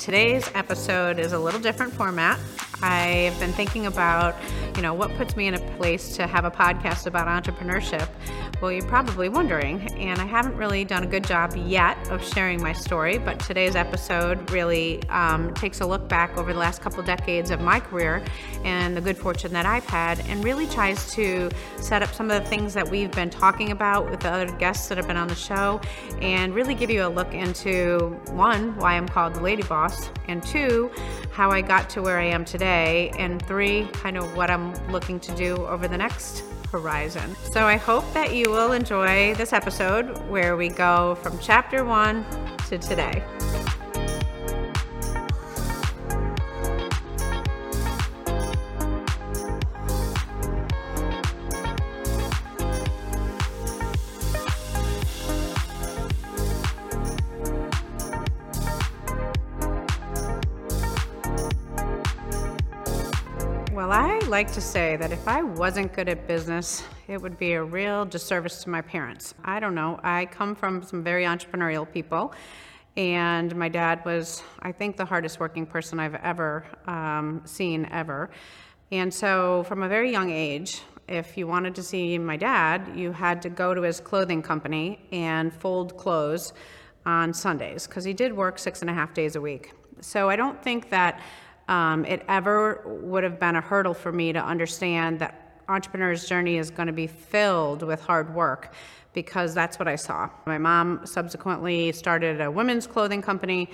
Today's 0.00 0.50
episode 0.54 1.18
is 1.18 1.34
a 1.34 1.38
little 1.38 1.60
different 1.60 1.92
format. 1.92 2.40
I've 2.82 3.38
been 3.38 3.52
thinking 3.52 3.86
about, 3.86 4.36
you 4.76 4.82
know, 4.82 4.94
what 4.94 5.14
puts 5.16 5.36
me 5.36 5.46
in 5.46 5.54
a 5.54 5.76
place 5.76 6.16
to 6.16 6.26
have 6.26 6.44
a 6.44 6.50
podcast 6.50 7.06
about 7.06 7.26
entrepreneurship. 7.26 8.08
Well, 8.60 8.70
you're 8.70 8.86
probably 8.86 9.30
wondering, 9.30 9.90
and 9.94 10.20
I 10.20 10.26
haven't 10.26 10.54
really 10.54 10.84
done 10.84 11.02
a 11.02 11.06
good 11.06 11.24
job 11.24 11.56
yet 11.56 11.96
of 12.10 12.22
sharing 12.22 12.60
my 12.60 12.74
story, 12.74 13.16
but 13.16 13.40
today's 13.40 13.74
episode 13.74 14.50
really 14.50 15.02
um, 15.08 15.54
takes 15.54 15.80
a 15.80 15.86
look 15.86 16.08
back 16.08 16.36
over 16.36 16.52
the 16.52 16.58
last 16.58 16.82
couple 16.82 17.02
decades 17.02 17.50
of 17.50 17.62
my 17.62 17.80
career 17.80 18.22
and 18.64 18.94
the 18.94 19.00
good 19.00 19.16
fortune 19.16 19.52
that 19.54 19.64
I've 19.64 19.86
had, 19.86 20.20
and 20.28 20.44
really 20.44 20.66
tries 20.66 21.10
to 21.12 21.50
set 21.78 22.02
up 22.02 22.12
some 22.12 22.30
of 22.30 22.42
the 22.42 22.48
things 22.50 22.74
that 22.74 22.86
we've 22.86 23.10
been 23.12 23.30
talking 23.30 23.70
about 23.70 24.10
with 24.10 24.20
the 24.20 24.30
other 24.30 24.52
guests 24.58 24.88
that 24.88 24.98
have 24.98 25.06
been 25.06 25.16
on 25.16 25.28
the 25.28 25.34
show, 25.34 25.80
and 26.20 26.54
really 26.54 26.74
give 26.74 26.90
you 26.90 27.06
a 27.06 27.08
look 27.08 27.32
into 27.32 28.20
one, 28.32 28.76
why 28.76 28.92
I'm 28.94 29.08
called 29.08 29.34
the 29.34 29.40
Lady 29.40 29.62
Boss, 29.62 30.10
and 30.28 30.42
two, 30.42 30.90
how 31.32 31.50
I 31.50 31.62
got 31.62 31.88
to 31.90 32.02
where 32.02 32.18
I 32.18 32.24
am 32.24 32.44
today, 32.44 32.69
and 32.70 33.44
three, 33.46 33.88
kind 33.92 34.16
of 34.16 34.36
what 34.36 34.50
I'm 34.50 34.72
looking 34.90 35.20
to 35.20 35.34
do 35.34 35.56
over 35.66 35.88
the 35.88 35.98
next 35.98 36.44
horizon. 36.70 37.34
So 37.50 37.66
I 37.66 37.76
hope 37.76 38.12
that 38.14 38.34
you 38.34 38.50
will 38.50 38.72
enjoy 38.72 39.34
this 39.34 39.52
episode 39.52 40.18
where 40.28 40.56
we 40.56 40.68
go 40.68 41.16
from 41.16 41.38
chapter 41.38 41.84
one 41.84 42.24
to 42.68 42.78
today. 42.78 43.22
Like 64.40 64.50
to 64.50 64.60
say 64.62 64.96
that 64.96 65.12
if 65.12 65.28
I 65.28 65.42
wasn't 65.42 65.92
good 65.92 66.08
at 66.08 66.26
business, 66.26 66.82
it 67.08 67.20
would 67.20 67.36
be 67.36 67.52
a 67.52 67.62
real 67.62 68.06
disservice 68.06 68.62
to 68.62 68.70
my 68.70 68.80
parents. 68.80 69.34
I 69.44 69.60
don't 69.60 69.74
know. 69.74 70.00
I 70.02 70.24
come 70.24 70.54
from 70.54 70.82
some 70.82 71.04
very 71.04 71.24
entrepreneurial 71.24 71.86
people, 71.86 72.32
and 72.96 73.54
my 73.54 73.68
dad 73.68 74.02
was, 74.06 74.42
I 74.60 74.72
think, 74.72 74.96
the 74.96 75.04
hardest 75.04 75.40
working 75.40 75.66
person 75.66 76.00
I've 76.00 76.14
ever 76.14 76.64
um, 76.86 77.42
seen 77.44 77.86
ever. 77.90 78.30
And 78.90 79.12
so, 79.12 79.64
from 79.64 79.82
a 79.82 79.88
very 79.90 80.10
young 80.10 80.30
age, 80.30 80.80
if 81.06 81.36
you 81.36 81.46
wanted 81.46 81.74
to 81.74 81.82
see 81.82 82.16
my 82.16 82.38
dad, 82.38 82.92
you 82.96 83.12
had 83.12 83.42
to 83.42 83.50
go 83.50 83.74
to 83.74 83.82
his 83.82 84.00
clothing 84.00 84.40
company 84.40 85.00
and 85.12 85.52
fold 85.52 85.98
clothes 85.98 86.54
on 87.04 87.34
Sundays 87.34 87.86
because 87.86 88.04
he 88.04 88.14
did 88.14 88.34
work 88.34 88.58
six 88.58 88.80
and 88.80 88.88
a 88.88 88.94
half 88.94 89.12
days 89.12 89.36
a 89.36 89.40
week. 89.42 89.74
So, 90.00 90.30
I 90.30 90.36
don't 90.36 90.62
think 90.62 90.88
that 90.88 91.20
um, 91.70 92.04
it 92.04 92.24
ever 92.28 92.82
would 92.84 93.22
have 93.22 93.38
been 93.38 93.54
a 93.54 93.60
hurdle 93.60 93.94
for 93.94 94.10
me 94.10 94.32
to 94.32 94.44
understand 94.44 95.20
that 95.20 95.62
entrepreneur's 95.68 96.28
journey 96.28 96.58
is 96.58 96.68
going 96.68 96.88
to 96.88 96.92
be 96.92 97.06
filled 97.06 97.82
with 97.82 98.02
hard 98.02 98.34
work 98.34 98.74
because 99.12 99.54
that's 99.54 99.78
what 99.78 99.86
I 99.86 99.94
saw. 99.94 100.28
My 100.46 100.58
mom 100.58 101.06
subsequently 101.06 101.92
started 101.92 102.40
a 102.40 102.50
women's 102.50 102.88
clothing 102.88 103.22
company 103.22 103.70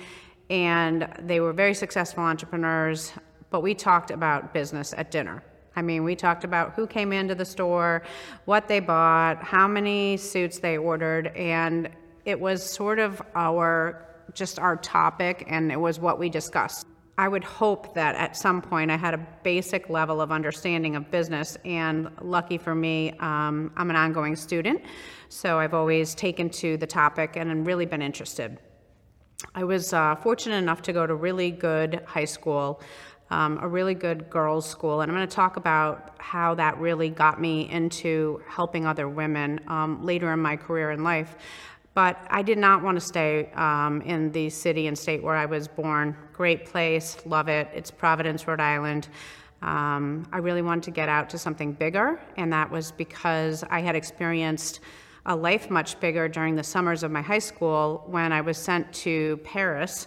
and 0.49 1.11
they 1.19 1.39
were 1.39 1.53
very 1.53 1.73
successful 1.73 2.23
entrepreneurs, 2.23 3.13
but 3.49 3.61
we 3.61 3.73
talked 3.73 4.11
about 4.11 4.53
business 4.53 4.93
at 4.95 5.09
dinner. 5.09 5.43
I 5.75 5.81
mean, 5.81 6.03
we 6.03 6.15
talked 6.15 6.43
about 6.43 6.73
who 6.73 6.85
came 6.85 7.11
into 7.11 7.33
the 7.33 7.45
store, 7.45 8.03
what 8.45 8.67
they 8.67 8.79
bought, 8.79 9.43
how 9.43 9.67
many 9.67 10.17
suits 10.17 10.59
they 10.59 10.77
ordered, 10.77 11.27
and 11.35 11.89
it 12.25 12.39
was 12.39 12.63
sort 12.63 12.99
of 12.99 13.21
our 13.35 14.03
just 14.33 14.59
our 14.59 14.75
topic 14.75 15.45
and 15.47 15.71
it 15.71 15.79
was 15.79 15.99
what 15.99 16.19
we 16.19 16.29
discussed. 16.29 16.85
I 17.19 17.27
would 17.27 17.43
hope 17.43 17.95
that 17.95 18.13
at 18.15 18.37
some 18.37 18.61
point 18.61 18.91
I 18.91 18.95
had 18.95 19.15
a 19.15 19.27
basic 19.41 19.89
level 19.89 20.21
of 20.21 20.31
understanding 20.31 20.95
of 20.95 21.09
business, 21.09 21.57
and 21.65 22.11
lucky 22.21 22.59
for 22.59 22.75
me, 22.75 23.11
um, 23.19 23.71
I'm 23.75 23.89
an 23.89 23.95
ongoing 23.95 24.35
student, 24.35 24.81
so 25.27 25.57
I've 25.57 25.73
always 25.73 26.13
taken 26.13 26.47
to 26.51 26.77
the 26.77 26.85
topic 26.85 27.35
and 27.35 27.65
really 27.65 27.87
been 27.87 28.03
interested. 28.03 28.59
I 29.55 29.63
was 29.63 29.93
uh, 29.93 30.15
fortunate 30.15 30.57
enough 30.57 30.83
to 30.83 30.93
go 30.93 31.07
to 31.07 31.15
really 31.15 31.49
good 31.49 32.03
high 32.05 32.25
school, 32.25 32.81
um, 33.31 33.57
a 33.63 33.67
really 33.67 33.95
good 33.95 34.29
girls' 34.29 34.69
school, 34.69 35.01
and 35.01 35.11
I'm 35.11 35.17
going 35.17 35.27
to 35.27 35.35
talk 35.35 35.57
about 35.57 36.15
how 36.19 36.53
that 36.55 36.77
really 36.77 37.09
got 37.09 37.41
me 37.41 37.67
into 37.71 38.43
helping 38.47 38.85
other 38.85 39.09
women 39.09 39.59
um, 39.67 40.05
later 40.05 40.31
in 40.33 40.39
my 40.39 40.55
career 40.55 40.91
in 40.91 41.03
life. 41.03 41.35
But 41.97 42.27
I 42.29 42.43
did 42.43 42.59
not 42.59 42.83
want 42.83 42.95
to 42.95 43.01
stay 43.01 43.49
um, 43.55 44.03
in 44.03 44.31
the 44.31 44.51
city 44.51 44.85
and 44.85 44.95
state 44.95 45.23
where 45.23 45.33
I 45.33 45.47
was 45.47 45.67
born. 45.67 46.15
Great 46.31 46.67
place, 46.67 47.17
love 47.25 47.47
it. 47.47 47.67
It's 47.73 47.89
Providence, 47.89 48.47
Rhode 48.47 48.59
Island. 48.59 49.07
Um, 49.63 50.27
I 50.31 50.37
really 50.37 50.61
wanted 50.61 50.83
to 50.83 50.91
get 50.91 51.09
out 51.09 51.27
to 51.31 51.39
something 51.39 51.71
bigger, 51.73 52.21
and 52.35 52.53
that 52.53 52.69
was 52.69 52.91
because 52.91 53.63
I 53.71 53.79
had 53.79 53.95
experienced 53.95 54.79
a 55.25 55.35
life 55.35 55.71
much 55.71 55.99
bigger 55.99 56.29
during 56.29 56.55
the 56.55 56.63
summers 56.63 57.01
of 57.01 57.09
my 57.09 57.23
high 57.23 57.39
school 57.39 58.03
when 58.05 58.31
I 58.31 58.41
was 58.41 58.59
sent 58.59 58.93
to 58.93 59.37
Paris, 59.37 60.05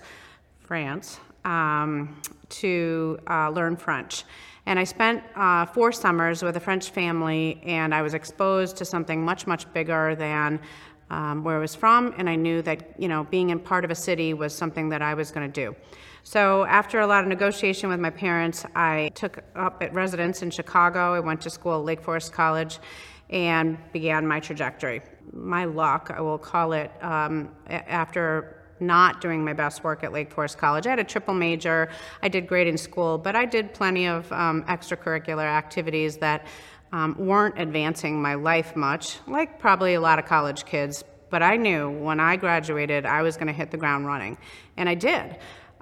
France, 0.61 1.19
um, 1.45 2.23
to 2.51 3.19
uh, 3.29 3.51
learn 3.51 3.77
French. 3.77 4.23
And 4.67 4.79
I 4.79 4.85
spent 4.85 5.25
uh, 5.35 5.67
four 5.67 5.91
summers 5.91 6.45
with 6.45 6.57
a 6.57 6.61
French 6.61 6.91
family, 6.91 7.61
and 7.65 7.93
I 7.93 8.03
was 8.03 8.15
exposed 8.15 8.77
to 8.77 8.85
something 8.85 9.25
much, 9.25 9.49
much 9.49 9.73
bigger 9.73 10.15
than 10.15 10.61
um, 11.11 11.45
where 11.45 11.57
I 11.57 11.59
was 11.59 11.75
from, 11.75 12.15
and 12.17 12.29
I 12.29 12.37
knew 12.37 12.63
that 12.63 12.95
you 12.99 13.09
know 13.09 13.25
being 13.25 13.51
in 13.51 13.59
part 13.59 13.85
of 13.85 13.91
a 13.91 13.95
city 13.95 14.35
was 14.35 14.55
something 14.55 14.89
that 14.91 15.03
I 15.03 15.15
was 15.15 15.31
going 15.31 15.51
to 15.51 15.65
do. 15.65 15.77
So 16.23 16.65
after 16.65 17.01
a 17.01 17.07
lot 17.07 17.23
of 17.23 17.29
negotiation 17.29 17.89
with 17.89 18.01
my 18.01 18.11
parents, 18.11 18.65
I 18.75 19.11
took 19.15 19.43
up 19.57 19.83
at 19.83 19.93
residence 19.95 20.43
in 20.43 20.51
Chicago. 20.51 21.15
I 21.15 21.21
went 21.21 21.41
to 21.43 21.51
school 21.51 21.81
at 21.81 21.85
Lake 21.85 22.03
Forest 22.03 22.33
College, 22.33 22.79
and 23.31 23.79
began 23.93 24.27
my 24.27 24.41
trajectory. 24.41 25.03
My 25.33 25.65
luck, 25.65 26.13
I 26.15 26.21
will 26.21 26.39
call 26.39 26.73
it, 26.73 26.91
um, 27.01 27.51
after 27.69 28.57
not 28.81 29.21
doing 29.21 29.45
my 29.45 29.53
best 29.53 29.85
work 29.85 30.03
at 30.03 30.13
Lake 30.13 30.33
Forest 30.33 30.59
College. 30.59 30.87
I 30.87 30.91
had 30.91 30.99
a 30.99 31.05
triple 31.05 31.35
major. 31.35 31.91
I 32.23 32.29
did 32.29 32.47
great 32.47 32.67
in 32.67 32.79
school, 32.79 33.19
but 33.19 33.37
I 33.37 33.45
did 33.45 33.75
plenty 33.75 34.07
of 34.07 34.31
um, 34.33 34.63
extracurricular 34.65 35.45
activities 35.45 36.17
that 36.19 36.47
um, 36.93 37.15
weren't 37.19 37.59
advancing 37.59 38.21
my 38.21 38.35
life 38.35 38.75
much, 38.77 39.19
like 39.27 39.59
probably 39.59 39.95
a 39.95 40.01
lot 40.01 40.19
of 40.19 40.27
college 40.27 40.65
kids. 40.65 41.05
But 41.31 41.43
I 41.43 41.57
knew 41.57 41.91
when 41.91 42.19
I 42.19 42.37
graduated, 42.37 43.07
I 43.07 43.23
was 43.23 43.37
going 43.37 43.47
to 43.47 43.53
hit 43.53 43.71
the 43.71 43.77
ground 43.77 44.07
running. 44.07 44.37
And 44.77 44.89
I 44.89 44.95
did. 44.95 45.37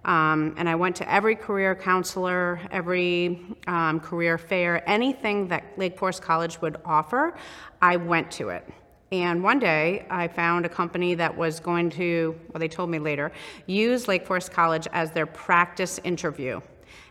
Um, 0.04 0.54
and 0.56 0.68
I 0.68 0.74
went 0.74 0.96
to 0.96 1.10
every 1.10 1.34
career 1.34 1.74
counselor, 1.74 2.60
every 2.70 3.40
um, 3.66 4.00
career 4.00 4.38
fair, 4.38 4.88
anything 4.88 5.48
that 5.48 5.64
Lake 5.76 5.98
Forest 5.98 6.22
College 6.22 6.60
would 6.60 6.76
offer, 6.84 7.34
I 7.82 7.96
went 7.96 8.30
to 8.32 8.50
it. 8.50 8.68
And 9.10 9.42
one 9.42 9.58
day 9.58 10.06
I 10.10 10.28
found 10.28 10.66
a 10.66 10.68
company 10.68 11.14
that 11.14 11.34
was 11.34 11.60
going 11.60 11.88
to, 11.90 12.38
well, 12.52 12.60
they 12.60 12.68
told 12.68 12.90
me 12.90 12.98
later, 12.98 13.32
use 13.66 14.06
Lake 14.06 14.26
Forest 14.26 14.52
College 14.52 14.86
as 14.92 15.10
their 15.12 15.26
practice 15.26 15.98
interview. 16.04 16.60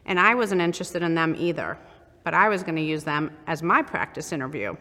And 0.06 0.19
I 0.19 0.35
wasn't 0.35 0.62
interested 0.62 1.02
in 1.02 1.16
them 1.16 1.35
either 1.38 1.78
but 2.27 2.33
I 2.33 2.49
was 2.49 2.61
going 2.61 2.75
to 2.75 2.81
use 2.81 3.05
them 3.05 3.31
as 3.47 3.63
my 3.63 3.81
practice 3.81 4.33
interview. 4.33 4.75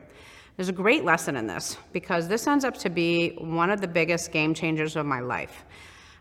There's 0.56 0.68
a 0.68 0.72
great 0.72 1.04
lesson 1.04 1.36
in 1.36 1.46
this 1.46 1.76
because 1.92 2.26
this 2.26 2.48
ends 2.48 2.64
up 2.64 2.76
to 2.78 2.90
be 2.90 3.36
one 3.38 3.70
of 3.70 3.80
the 3.80 3.86
biggest 3.86 4.32
game 4.32 4.52
changers 4.52 4.96
of 4.96 5.06
my 5.06 5.20
life. 5.20 5.64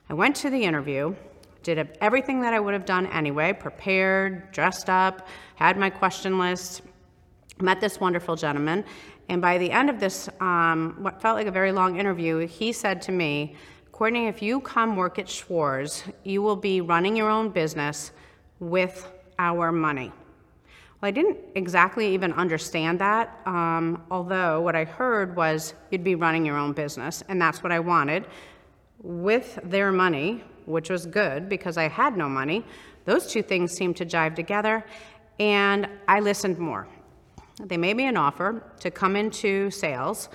I 0.08 0.14
went 0.14 0.35
to 0.35 0.52
the 0.52 0.64
interview, 0.64 1.16
did 1.64 1.97
everything 2.00 2.41
that 2.41 2.53
I 2.53 2.59
would 2.59 2.75
have 2.75 2.85
done 2.85 3.08
anyway, 3.08 3.53
prepared, 3.53 4.52
dressed 4.52 4.88
up, 4.88 5.28
had 5.56 5.80
my 5.80 5.90
question 5.90 6.38
list, 6.38 6.84
met 7.59 7.81
this 7.81 8.00
wonderful 8.00 8.35
gentleman, 8.35 8.85
and 9.28 9.41
by 9.41 9.58
the 9.58 9.72
end 9.72 9.90
of 9.90 10.00
this, 10.00 10.30
um, 10.41 10.96
what 11.00 11.24
felt 11.24 11.38
like 11.38 11.47
a 11.47 11.52
very 11.52 11.72
long 11.72 12.00
interview, 12.00 12.46
he 12.46 12.72
said 12.72 13.02
to 13.02 13.12
me, 13.12 13.56
Courtney, 13.91 14.28
if 14.28 14.44
you 14.44 14.59
come 14.59 14.96
work 14.96 15.18
at 15.18 15.28
Schwarz, 15.28 16.03
you 16.24 16.44
will 16.44 16.56
be 16.56 16.81
running 16.81 17.16
your 17.16 17.31
own 17.31 17.50
business 17.50 18.12
with 18.59 19.11
our 19.40 19.72
money. 19.72 20.11
Well, 21.05 21.09
I 21.09 21.22
didn't 21.22 21.37
exactly 21.53 22.16
even 22.16 22.34
understand 22.34 22.97
that, 22.97 23.40
um, 23.46 24.02
although 24.09 24.59
what 24.61 24.75
I 24.75 24.85
heard 24.85 25.35
was 25.35 25.75
you'd 25.91 26.03
be 26.03 26.16
running 26.16 26.43
your 26.43 26.57
own 26.57 26.73
business, 26.73 27.23
and 27.29 27.40
that's 27.40 27.61
what 27.61 27.72
I 27.72 27.79
wanted. 27.79 28.25
With 29.03 29.59
their 29.63 29.91
money, 29.91 30.43
which 30.66 30.90
was 30.90 31.05
good 31.05 31.47
because 31.47 31.78
I 31.78 31.90
had 31.90 32.17
no 32.17 32.28
money, 32.28 32.66
those 33.03 33.28
two 33.28 33.43
things 33.43 33.72
seemed 33.72 33.97
to 33.97 34.05
jive 34.07 34.34
together, 34.34 34.84
and 35.40 35.87
I 36.07 36.22
listened 36.22 36.57
more. 36.57 36.87
They 37.63 37.78
made 37.78 37.97
me 37.97 38.07
an 38.07 38.17
offer 38.17 38.63
to 38.79 38.90
come 38.90 39.16
into 39.16 39.69
sales, 39.69 40.29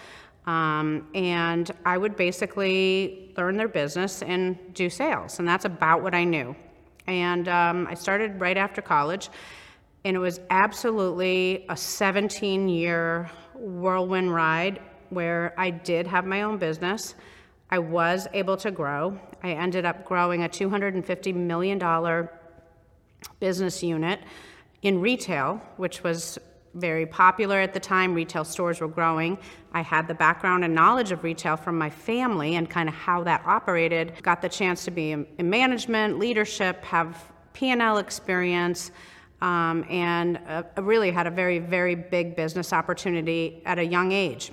um, 0.46 1.08
and 1.17 1.69
I 1.84 1.99
would 1.99 2.14
basically 2.14 3.34
learn 3.37 3.56
their 3.56 3.67
business 3.67 4.22
and 4.22 4.56
do 4.72 4.88
sales, 4.88 5.40
and 5.40 5.49
that's 5.49 5.64
about 5.64 6.05
what 6.05 6.14
I 6.14 6.22
knew. 6.22 6.55
And 7.08 7.49
um, 7.49 7.88
I 7.90 7.94
started 7.94 8.40
right 8.40 8.56
after 8.56 8.81
college 8.81 9.31
and 10.05 10.17
it 10.17 10.19
was 10.19 10.41
absolutely 10.50 11.67
a 11.69 11.76
17 11.76 12.69
year 12.69 13.31
whirlwind 13.55 14.35
ride 14.35 14.81
where 15.11 15.55
I 15.58 15.70
did 15.70 16.06
have 16.06 16.25
my 16.25 16.43
own 16.43 16.58
business. 16.58 17.14
I 17.70 17.79
was 17.79 18.26
able 18.32 18.56
to 18.58 18.70
grow. 18.70 19.19
I 19.43 19.52
ended 19.52 19.85
up 19.85 20.05
growing 20.05 20.44
a 20.44 20.49
$250 20.49 21.35
million 21.35 22.29
business 23.38 23.82
unit 23.82 24.20
in 24.82 25.00
retail, 25.00 25.61
which 25.76 26.03
was 26.03 26.38
very 26.75 27.05
popular 27.05 27.61
at 27.61 27.73
the 27.73 27.81
time. 27.81 28.14
Retail 28.14 28.44
stores 28.44 28.81
were 28.81 28.88
growing. 28.88 29.38
I 29.73 29.82
had 29.82 30.06
the 30.06 30.14
background 30.14 30.64
and 30.64 30.75
knowledge 30.75 31.12
of 31.12 31.25
retail 31.25 31.56
from 31.56 31.76
my 31.76 31.91
family 31.91 32.56
and 32.56 32.69
kind 32.69 32.88
of 32.88 32.94
how 32.94 33.25
that 33.25 33.43
operated. 33.44 34.14
Got 34.23 34.41
the 34.41 34.49
chance 34.49 34.85
to 34.85 34.91
be 34.91 35.12
in, 35.12 35.26
management, 35.38 36.19
leadership, 36.19 36.82
have 36.85 37.25
P&L 37.53 37.99
experience, 37.99 38.93
um, 39.41 39.85
and 39.89 40.39
uh, 40.47 40.63
really 40.83 41.11
had 41.11 41.27
a 41.27 41.31
very, 41.31 41.59
very 41.59 41.95
big 41.95 42.37
business 42.37 42.73
opportunity 42.73 43.63
at 43.65 43.79
a 43.79 43.85
young 43.85 44.13
age. 44.13 44.53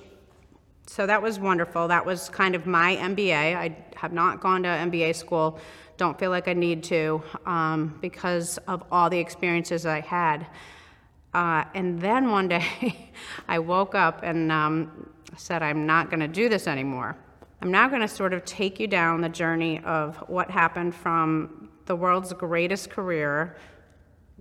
So 0.86 1.06
that 1.06 1.20
was 1.20 1.38
wonderful. 1.38 1.88
That 1.88 2.06
was 2.06 2.30
kind 2.30 2.54
of 2.54 2.66
my 2.66 2.96
MBA. 2.96 3.56
I 3.56 3.76
have 3.96 4.12
not 4.12 4.40
gone 4.40 4.62
to 4.62 4.68
MBA 4.68 5.14
school. 5.14 5.58
Don't 5.98 6.18
feel 6.18 6.30
like 6.30 6.48
I 6.48 6.54
need 6.54 6.82
to 6.84 7.22
um, 7.44 7.98
because 8.00 8.56
of 8.66 8.82
all 8.90 9.10
the 9.10 9.18
experiences 9.18 9.84
I 9.84 10.00
had. 10.00 10.46
Uh, 11.34 11.64
and 11.74 12.00
then 12.00 12.30
one 12.30 12.48
day 12.48 13.10
I 13.48 13.58
woke 13.58 13.94
up 13.94 14.20
and 14.22 14.50
um, 14.50 15.10
said, 15.36 15.62
I'm 15.62 15.86
not 15.86 16.08
going 16.08 16.20
to 16.20 16.28
do 16.28 16.48
this 16.48 16.66
anymore. 16.66 17.16
I'm 17.60 17.70
now 17.70 17.88
going 17.88 18.00
to 18.00 18.08
sort 18.08 18.32
of 18.32 18.44
take 18.44 18.80
you 18.80 18.86
down 18.86 19.20
the 19.20 19.28
journey 19.28 19.80
of 19.84 20.16
what 20.28 20.50
happened 20.50 20.94
from 20.94 21.68
the 21.86 21.96
world's 21.96 22.32
greatest 22.32 22.88
career. 22.88 23.56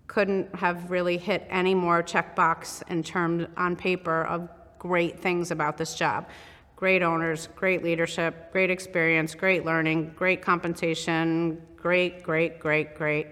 Couldn't 0.08 0.56
have 0.56 0.90
really 0.90 1.18
hit 1.18 1.46
any 1.50 1.76
more 1.76 2.02
checkbox 2.02 2.84
in 2.90 3.04
terms 3.04 3.48
on 3.58 3.76
paper 3.76 4.24
of 4.24 4.50
great 4.80 5.20
things 5.20 5.52
about 5.52 5.78
this 5.78 5.96
job. 5.96 6.28
Great 6.76 7.02
owners, 7.02 7.50
great 7.56 7.84
leadership, 7.84 8.52
great 8.52 8.70
experience, 8.70 9.36
great 9.36 9.66
learning, 9.66 10.14
great 10.16 10.42
compensation, 10.42 11.62
great, 11.76 12.24
great, 12.24 12.60
great, 12.60 12.96
great. 12.96 13.28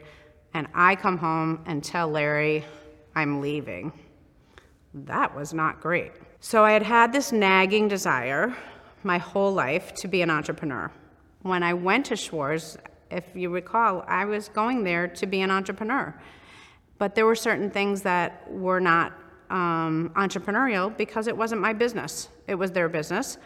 And 0.53 0.67
I 0.73 0.95
come 0.95 1.17
home 1.17 1.61
and 1.65 1.83
tell 1.83 2.07
Larry, 2.07 2.65
I'm 3.15 3.41
leaving. 3.41 3.91
That 4.93 5.35
was 5.35 5.53
not 5.53 5.81
great. 5.81 6.13
So 6.39 6.63
I 6.63 6.71
had 6.71 6.83
had 6.83 7.11
this 7.11 7.31
nagging 7.31 7.87
desire 7.87 8.55
my 9.03 9.17
whole 9.17 9.53
life 9.53 9.93
to 9.95 10.07
be 10.07 10.21
an 10.21 10.29
entrepreneur. 10.29 10.91
When 11.41 11.61
I 11.61 11.73
went 11.73 12.07
to 12.07 12.15
Schwarz, 12.15 12.77
if 13.11 13.23
you 13.35 13.49
recall, 13.49 14.03
I 14.07 14.25
was 14.25 14.49
going 14.49 14.83
there 14.83 15.07
to 15.07 15.25
be 15.25 15.41
an 15.41 15.51
entrepreneur. 15.51 16.13
But 16.97 17.15
there 17.15 17.25
were 17.25 17.35
certain 17.35 17.69
things 17.69 18.01
that 18.03 18.49
were 18.51 18.79
not 18.79 19.13
um, 19.49 20.11
entrepreneurial 20.15 20.95
because 20.95 21.27
it 21.27 21.35
wasn't 21.35 21.61
my 21.61 21.73
business, 21.73 22.29
it 22.47 22.55
was 22.55 22.71
their 22.71 22.89
business. 22.89 23.37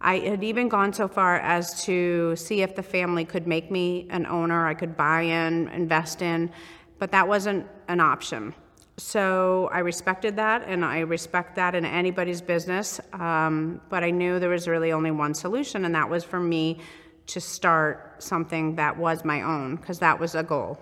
I 0.00 0.18
had 0.18 0.44
even 0.44 0.68
gone 0.68 0.92
so 0.92 1.08
far 1.08 1.36
as 1.36 1.82
to 1.84 2.36
see 2.36 2.60
if 2.60 2.74
the 2.74 2.82
family 2.82 3.24
could 3.24 3.46
make 3.46 3.70
me 3.70 4.06
an 4.10 4.26
owner, 4.26 4.66
I 4.66 4.74
could 4.74 4.96
buy 4.96 5.22
in, 5.22 5.68
invest 5.68 6.20
in, 6.20 6.52
but 6.98 7.10
that 7.12 7.26
wasn't 7.26 7.66
an 7.88 8.00
option 8.00 8.54
so 8.96 9.68
I 9.72 9.80
respected 9.80 10.36
that, 10.36 10.64
and 10.66 10.84
I 10.84 11.00
respect 11.00 11.56
that 11.56 11.74
in 11.74 11.84
anybody's 11.84 12.40
business. 12.40 13.00
Um, 13.12 13.80
but 13.88 14.04
I 14.04 14.10
knew 14.10 14.38
there 14.38 14.50
was 14.50 14.68
really 14.68 14.92
only 14.92 15.10
one 15.10 15.34
solution, 15.34 15.84
and 15.84 15.94
that 15.94 16.08
was 16.08 16.22
for 16.22 16.38
me 16.38 16.78
to 17.26 17.40
start 17.40 18.22
something 18.22 18.76
that 18.76 18.96
was 18.96 19.24
my 19.24 19.42
own, 19.42 19.76
because 19.76 19.98
that 19.98 20.18
was 20.18 20.34
a 20.34 20.42
goal. 20.42 20.78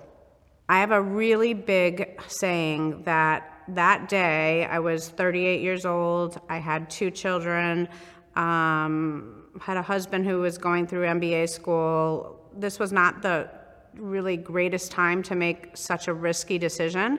I 0.72 0.78
have 0.78 0.90
a 0.90 1.02
really 1.02 1.52
big 1.52 2.18
saying 2.28 3.02
that 3.02 3.62
that 3.68 4.08
day 4.08 4.64
I 4.64 4.78
was 4.78 5.10
38 5.10 5.60
years 5.60 5.84
old, 5.84 6.40
I 6.48 6.60
had 6.60 6.88
two 6.88 7.10
children, 7.10 7.90
um, 8.36 9.48
had 9.60 9.76
a 9.76 9.82
husband 9.82 10.24
who 10.24 10.40
was 10.40 10.56
going 10.56 10.86
through 10.86 11.04
MBA 11.04 11.50
school. 11.50 12.40
This 12.56 12.78
was 12.78 12.90
not 12.90 13.20
the 13.20 13.50
really 13.96 14.38
greatest 14.38 14.90
time 14.90 15.22
to 15.24 15.34
make 15.34 15.76
such 15.76 16.08
a 16.08 16.14
risky 16.14 16.56
decision 16.56 17.18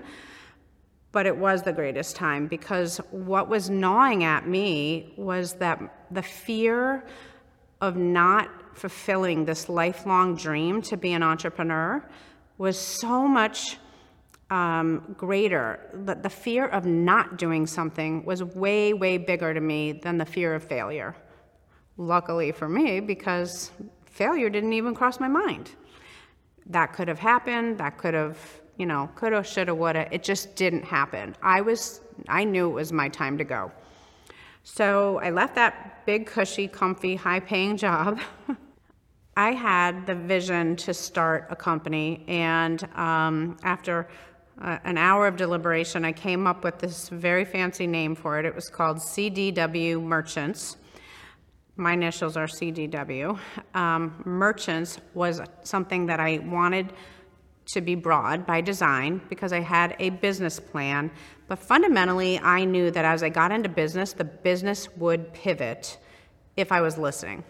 but 1.12 1.28
it 1.28 1.38
was 1.38 1.62
the 1.62 1.72
greatest 1.72 2.16
time 2.16 2.48
because 2.48 2.98
what 3.12 3.48
was 3.48 3.70
gnawing 3.70 4.24
at 4.24 4.48
me 4.48 5.14
was 5.16 5.54
that 5.54 5.80
the 6.10 6.24
fear 6.24 7.06
of 7.82 7.96
not 7.96 8.50
fulfilling 8.76 9.46
this 9.46 9.70
lifelong 9.70 10.36
dream 10.36 10.82
to 10.82 10.98
be 10.98 11.14
an 11.14 11.22
entrepreneur 11.22 12.04
was 12.58 12.78
so 12.78 13.28
much 13.28 13.78
um, 14.50 15.16
greater. 15.18 15.80
The, 15.94 16.16
the 16.16 16.30
fear 16.30 16.68
of 16.68 16.86
not 16.86 17.38
doing 17.38 17.66
something 17.66 18.24
was 18.26 18.44
way, 18.44 18.94
way 18.94 19.18
bigger 19.18 19.54
to 19.54 19.62
me 19.62 19.94
than 19.94 20.18
the 20.18 20.26
fear 20.26 20.54
of 20.56 20.64
failure. 20.64 21.16
Luckily 21.98 22.52
for 22.52 22.70
me, 22.70 23.00
because 23.00 23.72
failure 24.06 24.50
didn't 24.50 24.74
even 24.74 24.94
cross 24.94 25.20
my 25.20 25.28
mind. 25.28 25.72
That 26.68 26.94
could 26.94 27.08
have 27.08 27.20
happened, 27.20 27.78
that 27.80 27.98
could 27.98 28.14
have 28.14 28.38
you 28.78 28.86
know, 28.86 29.10
coulda, 29.16 29.44
shoulda, 29.44 29.74
woulda. 29.74 30.08
It 30.12 30.24
just 30.24 30.56
didn't 30.56 30.84
happen. 30.84 31.36
I 31.42 31.62
was, 31.62 32.02
I 32.28 32.44
knew 32.44 32.70
it 32.70 32.74
was 32.74 32.92
my 32.92 33.10
time 33.10 33.38
to 33.38 33.44
go. 33.44 33.72
So 34.64 35.20
I 35.20 35.30
left 35.30 35.56
that 35.56 36.06
big, 36.06 36.26
cushy, 36.26 36.68
comfy, 36.68 37.16
high 37.16 37.40
paying 37.40 37.78
job. 37.86 38.20
I 39.36 39.54
had 39.54 40.06
the 40.06 40.14
vision 40.14 40.76
to 40.78 40.94
start 40.94 41.48
a 41.50 41.56
company, 41.56 42.24
and 42.28 42.84
um, 42.96 43.58
after 43.64 44.08
uh, 44.62 44.78
an 44.84 45.00
hour 45.00 45.26
of 45.26 45.38
deliberation, 45.38 46.06
I 46.06 46.12
came 46.12 46.46
up 46.46 46.64
with 46.64 46.78
this 46.78 47.10
very 47.10 47.44
fancy 47.44 47.88
name 47.88 48.14
for 48.14 48.40
it. 48.40 48.46
It 48.46 48.54
was 48.54 48.70
called 48.70 48.98
CDW 48.98 50.04
Merchants. 50.04 50.78
My 51.78 51.94
initials 51.94 52.38
are 52.38 52.46
CDW. 52.46 53.40
Um, 53.74 54.22
Merchants 54.24 55.00
was 55.16 55.42
something 55.64 56.06
that 56.06 56.20
I 56.20 56.38
wanted 56.38 56.94
to 57.66 57.82
be 57.82 57.96
broad 57.96 58.46
by 58.46 58.62
design 58.62 59.20
because 59.30 59.52
I 59.52 59.62
had 59.62 59.96
a 59.98 60.12
business 60.12 60.60
plan. 60.60 61.10
But 61.48 61.58
fundamentally, 61.58 62.38
I 62.38 62.66
knew 62.66 62.92
that 62.92 63.06
as 63.06 63.24
I 63.24 63.30
got 63.30 63.52
into 63.52 63.70
business, 63.70 64.14
the 64.14 64.26
business 64.26 64.96
would 64.98 65.34
pivot 65.34 65.98
if 66.56 66.72
I 66.72 66.82
was 66.82 67.00
listening. 67.00 67.44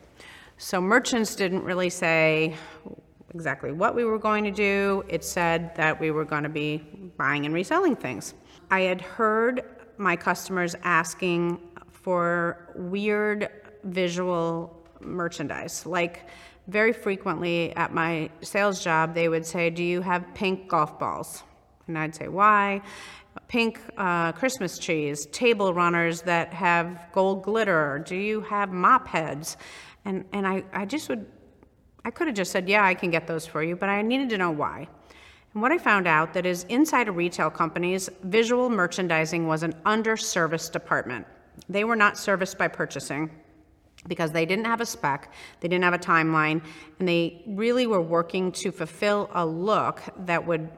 So 0.63 0.79
merchants 0.79 1.35
didn't 1.35 1.65
really 1.65 1.89
say 1.89 2.55
exactly 3.35 3.73
what 3.73 3.95
we 3.95 4.05
were 4.05 4.17
going 4.17 4.45
to 4.45 4.49
do. 4.49 5.03
It 5.09 5.25
said 5.25 5.75
that 5.75 5.99
we 5.99 6.09
were 6.09 6.23
going 6.23 6.43
to 6.43 6.49
be 6.49 6.77
buying 7.17 7.45
and 7.45 7.53
reselling 7.53 7.97
things. 7.97 8.33
I 8.71 8.79
had 8.83 9.01
heard 9.01 9.65
my 9.97 10.15
customers 10.15 10.73
asking 10.83 11.59
for 11.91 12.69
weird 12.75 13.49
visual 13.83 14.81
merchandise, 15.01 15.85
like 15.85 16.29
very 16.69 16.93
frequently 16.93 17.75
at 17.75 17.93
my 17.93 18.29
sales 18.39 18.81
job, 18.81 19.13
they 19.13 19.27
would 19.27 19.45
say, 19.45 19.69
Do 19.69 19.83
you 19.83 19.99
have 19.99 20.33
pink 20.33 20.69
golf 20.69 20.97
balls? 20.97 21.43
And 21.87 21.97
I'd 21.97 22.15
say, 22.15 22.29
Why? 22.29 22.81
Pink 23.49 23.81
uh, 23.97 24.31
Christmas 24.31 24.79
trees, 24.79 25.25
table 25.25 25.73
runners 25.73 26.21
that 26.21 26.53
have 26.53 27.07
gold 27.11 27.43
glitter. 27.43 28.01
Do 28.07 28.15
you 28.15 28.39
have 28.41 28.71
mop 28.71 29.07
heads? 29.07 29.57
And, 30.05 30.25
and 30.33 30.47
I, 30.47 30.63
I 30.73 30.85
just 30.85 31.09
would, 31.09 31.25
I 32.05 32.11
could 32.11 32.27
have 32.27 32.35
just 32.35 32.51
said, 32.51 32.67
Yeah, 32.67 32.85
I 32.85 32.93
can 32.93 33.09
get 33.09 33.27
those 33.27 33.45
for 33.45 33.63
you, 33.63 33.75
but 33.75 33.89
I 33.89 34.01
needed 34.01 34.29
to 34.29 34.37
know 34.37 34.51
why. 34.51 34.87
And 35.53 35.61
what 35.61 35.71
I 35.71 35.77
found 35.77 36.07
out 36.07 36.33
that 36.33 36.45
is 36.45 36.65
inside 36.65 37.07
of 37.07 37.15
retail 37.15 37.49
companies, 37.49 38.09
visual 38.23 38.69
merchandising 38.69 39.47
was 39.47 39.63
an 39.63 39.73
underserviced 39.85 40.71
department. 40.71 41.27
They 41.69 41.83
were 41.83 41.95
not 41.95 42.17
serviced 42.17 42.57
by 42.57 42.67
purchasing 42.67 43.29
because 44.07 44.31
they 44.31 44.45
didn't 44.45 44.65
have 44.65 44.81
a 44.81 44.85
spec, 44.85 45.31
they 45.61 45.67
didn't 45.67 45.83
have 45.83 45.93
a 45.93 45.99
timeline, 45.99 46.61
and 46.99 47.07
they 47.07 47.41
really 47.47 47.87
were 47.87 48.01
working 48.01 48.51
to 48.51 48.71
fulfill 48.71 49.29
a 49.33 49.45
look 49.45 50.01
that 50.25 50.45
would 50.45 50.69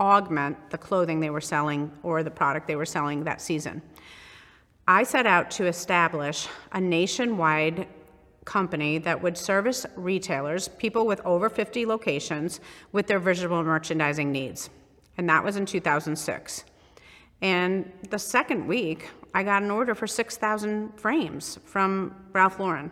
augment 0.00 0.56
the 0.70 0.78
clothing 0.78 1.20
they 1.20 1.30
were 1.30 1.40
selling 1.40 1.92
or 2.02 2.22
the 2.22 2.30
product 2.30 2.66
they 2.66 2.74
were 2.74 2.86
selling 2.86 3.22
that 3.22 3.40
season. 3.40 3.80
I 4.88 5.04
set 5.04 5.26
out 5.26 5.50
to 5.52 5.66
establish 5.66 6.48
a 6.72 6.80
nationwide 6.80 7.86
company 8.44 8.98
that 8.98 9.22
would 9.22 9.36
service 9.36 9.86
retailers, 9.96 10.68
people 10.68 11.06
with 11.06 11.20
over 11.24 11.48
50 11.48 11.86
locations, 11.86 12.60
with 12.90 13.06
their 13.06 13.18
visual 13.18 13.62
merchandising 13.62 14.32
needs. 14.32 14.70
And 15.16 15.28
that 15.28 15.44
was 15.44 15.56
in 15.56 15.66
2006. 15.66 16.64
And 17.40 17.92
the 18.10 18.18
second 18.18 18.66
week, 18.66 19.10
I 19.34 19.42
got 19.42 19.62
an 19.62 19.70
order 19.70 19.94
for 19.94 20.06
6,000 20.06 20.98
frames 20.98 21.58
from 21.64 22.14
Ralph 22.32 22.58
Lauren. 22.58 22.90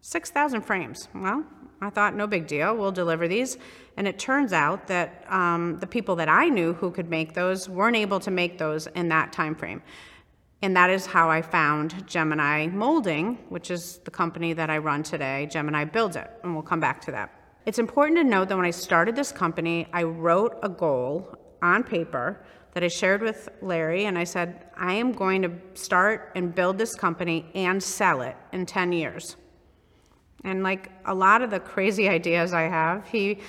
6,000 0.00 0.62
frames. 0.62 1.08
Well, 1.14 1.44
I 1.80 1.90
thought, 1.90 2.14
no 2.14 2.26
big 2.26 2.46
deal, 2.46 2.74
we'll 2.76 2.92
deliver 2.92 3.28
these. 3.28 3.58
And 3.96 4.08
it 4.08 4.18
turns 4.18 4.52
out 4.52 4.86
that 4.86 5.24
um, 5.28 5.78
the 5.78 5.86
people 5.86 6.16
that 6.16 6.28
I 6.28 6.48
knew 6.48 6.72
who 6.74 6.90
could 6.90 7.10
make 7.10 7.34
those 7.34 7.68
weren't 7.68 7.96
able 7.96 8.20
to 8.20 8.30
make 8.30 8.56
those 8.56 8.86
in 8.88 9.08
that 9.08 9.32
time 9.32 9.54
frame. 9.54 9.82
And 10.62 10.76
that 10.76 10.90
is 10.90 11.06
how 11.06 11.30
I 11.30 11.42
found 11.42 12.06
Gemini 12.06 12.66
Molding, 12.66 13.36
which 13.50 13.70
is 13.70 13.98
the 14.04 14.10
company 14.10 14.52
that 14.54 14.70
I 14.70 14.78
run 14.78 15.02
today. 15.02 15.46
Gemini 15.50 15.84
builds 15.84 16.16
it, 16.16 16.30
and 16.42 16.54
we'll 16.54 16.62
come 16.62 16.80
back 16.80 17.00
to 17.02 17.10
that. 17.12 17.30
It's 17.66 17.78
important 17.78 18.16
to 18.18 18.24
note 18.24 18.48
that 18.48 18.56
when 18.56 18.64
I 18.64 18.70
started 18.70 19.16
this 19.16 19.32
company, 19.32 19.86
I 19.92 20.04
wrote 20.04 20.58
a 20.62 20.68
goal 20.68 21.36
on 21.62 21.82
paper 21.82 22.44
that 22.72 22.84
I 22.84 22.88
shared 22.88 23.22
with 23.22 23.48
Larry, 23.60 24.06
and 24.06 24.18
I 24.18 24.24
said, 24.24 24.66
I 24.76 24.94
am 24.94 25.12
going 25.12 25.42
to 25.42 25.50
start 25.74 26.32
and 26.34 26.54
build 26.54 26.78
this 26.78 26.94
company 26.94 27.46
and 27.54 27.82
sell 27.82 28.22
it 28.22 28.36
in 28.52 28.66
10 28.66 28.92
years. 28.92 29.36
And 30.44 30.62
like 30.62 30.90
a 31.06 31.14
lot 31.14 31.42
of 31.42 31.50
the 31.50 31.60
crazy 31.60 32.08
ideas 32.18 32.54
I 32.54 32.62
have, 32.62 33.06
he 33.08 33.40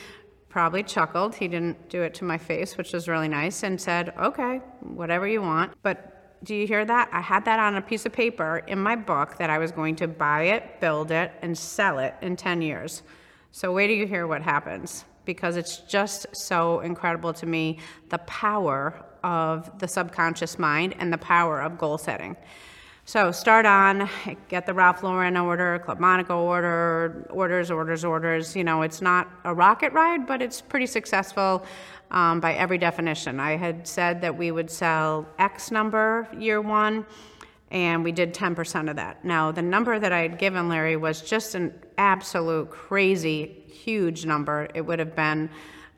probably 0.50 0.82
chuckled. 0.82 1.36
He 1.36 1.48
didn't 1.48 1.90
do 1.90 2.02
it 2.02 2.14
to 2.16 2.24
my 2.24 2.38
face, 2.38 2.78
which 2.78 2.94
was 2.94 3.08
really 3.08 3.28
nice, 3.28 3.64
and 3.64 3.80
said, 3.80 4.14
okay, 4.18 4.58
whatever 4.82 5.28
you 5.28 5.42
want. 5.42 5.74
But 5.84 6.17
do 6.44 6.56
you 6.56 6.68
hear 6.68 6.86
that? 6.86 7.10
I 7.12 7.22
had 7.22 7.46
that 7.46 7.60
on 7.60 7.76
a 7.76 7.82
piece 7.82 8.06
of 8.06 8.14
paper 8.14 8.64
in 8.68 8.80
my 8.80 8.96
book 8.96 9.38
that 9.38 9.50
I 9.50 9.58
was 9.58 9.72
going 9.72 9.96
to 9.98 10.08
buy 10.08 10.44
it, 10.44 10.80
build 10.80 11.12
it, 11.12 11.32
and 11.42 11.58
sell 11.58 12.00
it 12.00 12.16
in 12.22 12.36
10 12.36 12.62
years. 12.62 13.04
So, 13.52 13.74
wait 13.74 13.88
till 13.88 13.96
you 13.96 14.08
hear 14.08 14.28
what 14.28 14.42
happens 14.42 15.06
because 15.26 15.58
it's 15.58 15.78
just 15.78 16.26
so 16.36 16.80
incredible 16.80 17.34
to 17.34 17.46
me 17.46 17.80
the 18.10 18.18
power 18.20 19.04
of 19.24 19.78
the 19.80 19.88
subconscious 19.88 20.58
mind 20.58 20.96
and 21.00 21.12
the 21.12 21.18
power 21.18 21.62
of 21.62 21.78
goal 21.78 21.98
setting. 21.98 22.36
So 23.08 23.32
start 23.32 23.66
on, 23.66 24.10
get 24.50 24.66
the 24.66 24.74
Ralph 24.74 25.02
Lauren 25.02 25.38
order, 25.38 25.80
Club 25.80 25.98
Monaco 25.98 26.42
order, 26.42 27.26
orders, 27.30 27.72
orders, 27.72 28.04
orders. 28.04 28.54
You 28.54 28.66
know, 28.66 28.82
it's 28.82 29.02
not 29.02 29.30
a 29.46 29.54
rocket 29.54 29.94
ride, 29.94 30.28
but 30.28 30.42
it's 30.42 30.60
pretty 30.60 30.88
successful 30.88 31.66
um, 32.12 32.40
by 32.40 32.54
every 32.54 32.78
definition. 32.78 33.40
I 33.40 33.58
had 33.58 33.88
said 33.88 34.22
that 34.22 34.38
we 34.38 34.52
would 34.52 34.70
sell 34.70 35.28
X 35.40 35.72
number 35.72 36.28
year 36.38 36.62
one, 36.62 37.06
and 37.72 38.04
we 38.04 38.12
did 38.12 38.34
10% 38.34 38.90
of 38.90 38.96
that. 38.96 39.26
Now, 39.26 39.52
the 39.52 39.62
number 39.62 40.00
that 40.00 40.14
I 40.14 40.22
had 40.22 40.38
given 40.40 40.70
Larry 40.70 40.96
was 40.96 41.22
just 41.22 41.56
an 41.56 41.74
absolute 41.98 42.70
crazy, 42.70 43.64
huge 43.68 44.26
number. 44.26 44.68
It 44.74 44.82
would 44.82 45.00
have 45.00 45.16
been 45.16 45.50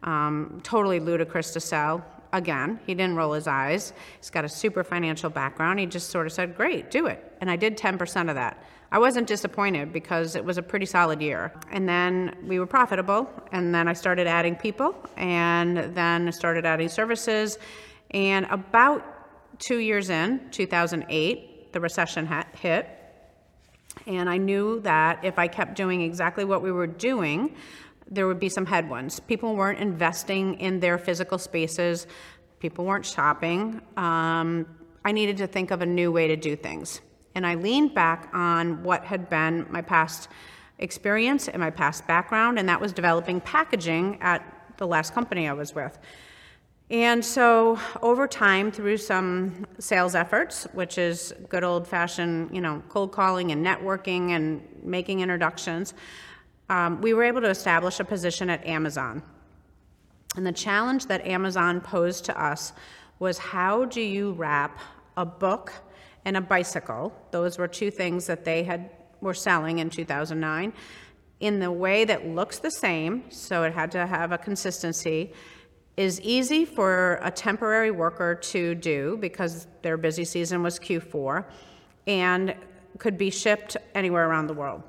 um, 0.03 0.61
totally 0.63 0.99
ludicrous 0.99 1.51
to 1.53 1.59
sell 1.59 2.03
again. 2.33 2.79
He 2.85 2.93
didn't 2.93 3.15
roll 3.15 3.33
his 3.33 3.47
eyes. 3.47 3.93
He's 4.19 4.29
got 4.29 4.45
a 4.45 4.49
super 4.49 4.83
financial 4.83 5.29
background. 5.29 5.79
He 5.79 5.85
just 5.85 6.09
sort 6.09 6.25
of 6.25 6.33
said, 6.33 6.55
Great, 6.55 6.91
do 6.91 7.07
it. 7.07 7.37
And 7.41 7.49
I 7.49 7.55
did 7.55 7.77
10% 7.77 8.29
of 8.29 8.35
that. 8.35 8.63
I 8.91 8.97
wasn't 8.97 9.27
disappointed 9.27 9.93
because 9.93 10.35
it 10.35 10.43
was 10.43 10.57
a 10.57 10.63
pretty 10.63 10.85
solid 10.85 11.21
year. 11.21 11.53
And 11.71 11.87
then 11.87 12.35
we 12.43 12.59
were 12.59 12.65
profitable. 12.65 13.29
And 13.51 13.73
then 13.73 13.87
I 13.87 13.93
started 13.93 14.25
adding 14.25 14.55
people. 14.55 14.95
And 15.15 15.77
then 15.95 16.31
started 16.31 16.65
adding 16.65 16.89
services. 16.89 17.59
And 18.11 18.47
about 18.49 19.05
two 19.59 19.77
years 19.77 20.09
in, 20.09 20.49
2008, 20.49 21.71
the 21.71 21.79
recession 21.79 22.27
hit. 22.53 22.89
And 24.07 24.29
I 24.29 24.37
knew 24.37 24.79
that 24.81 25.23
if 25.23 25.37
I 25.37 25.47
kept 25.47 25.75
doing 25.75 26.01
exactly 26.01 26.45
what 26.45 26.63
we 26.63 26.71
were 26.71 26.87
doing, 26.87 27.55
there 28.09 28.25
would 28.25 28.39
be 28.39 28.49
some 28.49 28.65
headwinds. 28.65 29.19
People 29.19 29.55
weren't 29.55 29.79
investing 29.79 30.59
in 30.59 30.79
their 30.79 30.97
physical 30.97 31.37
spaces, 31.37 32.07
people 32.59 32.85
weren't 32.85 33.05
shopping. 33.05 33.81
Um, 33.97 34.65
I 35.05 35.11
needed 35.11 35.37
to 35.37 35.47
think 35.47 35.71
of 35.71 35.81
a 35.81 35.85
new 35.85 36.11
way 36.11 36.27
to 36.27 36.35
do 36.35 36.55
things. 36.55 37.01
And 37.35 37.45
I 37.45 37.55
leaned 37.55 37.93
back 37.93 38.29
on 38.33 38.83
what 38.83 39.03
had 39.03 39.29
been 39.29 39.65
my 39.69 39.81
past 39.81 40.29
experience 40.79 41.47
and 41.47 41.59
my 41.59 41.69
past 41.69 42.07
background, 42.07 42.57
and 42.57 42.67
that 42.69 42.79
was 42.81 42.93
developing 42.93 43.41
packaging 43.41 44.17
at 44.21 44.43
the 44.77 44.87
last 44.87 45.13
company 45.13 45.47
I 45.47 45.53
was 45.53 45.75
with. 45.75 45.97
And 46.89 47.23
so 47.23 47.77
over 48.01 48.27
time, 48.27 48.71
through 48.71 48.97
some 48.97 49.67
sales 49.77 50.15
efforts, 50.15 50.67
which 50.73 50.97
is 50.97 51.33
good 51.47 51.63
old 51.63 51.87
fashioned, 51.87 52.55
you 52.55 52.61
know, 52.61 52.81
cold 52.89 53.11
calling 53.11 53.51
and 53.51 53.63
networking 53.63 54.31
and 54.31 54.65
making 54.81 55.19
introductions, 55.19 55.93
um, 56.69 56.99
we 57.01 57.13
were 57.13 57.23
able 57.23 57.41
to 57.41 57.49
establish 57.49 57.99
a 57.99 58.03
position 58.03 58.49
at 58.49 58.65
Amazon. 58.65 59.21
And 60.35 60.45
the 60.45 60.51
challenge 60.51 61.05
that 61.07 61.25
Amazon 61.27 61.79
posed 61.79 62.25
to 62.25 62.41
us 62.41 62.73
was 63.19 63.37
how 63.37 63.85
do 63.85 64.01
you 64.01 64.31
wrap 64.31 64.79
a 65.15 65.25
book 65.25 65.73
and 66.25 66.37
a 66.37 66.41
bicycle? 66.41 67.13
Those 67.31 67.57
were 67.57 67.67
two 67.67 67.91
things 67.91 68.27
that 68.27 68.45
they 68.45 68.63
had 68.63 68.89
were 69.21 69.33
selling 69.33 69.79
in 69.79 69.89
2009 69.89 70.73
in 71.39 71.59
the 71.59 71.71
way 71.71 72.05
that 72.05 72.27
looks 72.27 72.59
the 72.59 72.71
same, 72.71 73.23
so 73.29 73.63
it 73.63 73.73
had 73.73 73.91
to 73.91 74.05
have 74.05 74.31
a 74.31 74.37
consistency, 74.37 75.33
is 75.95 76.19
easy 76.21 76.65
for 76.65 77.19
a 77.23 77.31
temporary 77.31 77.91
worker 77.91 78.35
to 78.35 78.75
do 78.75 79.17
because 79.19 79.67
their 79.81 79.97
busy 79.97 80.25
season 80.25 80.63
was 80.63 80.79
Q4 80.79 81.45
and 82.07 82.55
could 82.97 83.17
be 83.17 83.29
shipped 83.29 83.77
anywhere 83.95 84.27
around 84.29 84.47
the 84.47 84.53
world. 84.53 84.83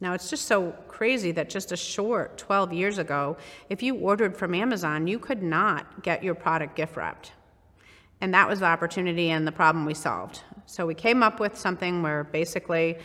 Now, 0.00 0.14
it's 0.14 0.30
just 0.30 0.46
so 0.46 0.72
crazy 0.86 1.32
that 1.32 1.50
just 1.50 1.72
a 1.72 1.76
short 1.76 2.38
12 2.38 2.72
years 2.72 2.98
ago, 2.98 3.36
if 3.68 3.82
you 3.82 3.96
ordered 3.96 4.36
from 4.36 4.54
Amazon, 4.54 5.06
you 5.06 5.18
could 5.18 5.42
not 5.42 6.02
get 6.02 6.22
your 6.22 6.34
product 6.34 6.76
gift 6.76 6.96
wrapped. 6.96 7.32
And 8.20 8.34
that 8.34 8.48
was 8.48 8.60
the 8.60 8.66
opportunity 8.66 9.30
and 9.30 9.46
the 9.46 9.52
problem 9.52 9.84
we 9.84 9.94
solved. 9.94 10.42
So 10.66 10.86
we 10.86 10.94
came 10.94 11.22
up 11.22 11.40
with 11.40 11.56
something 11.56 12.02
where 12.02 12.24
basically 12.24 12.98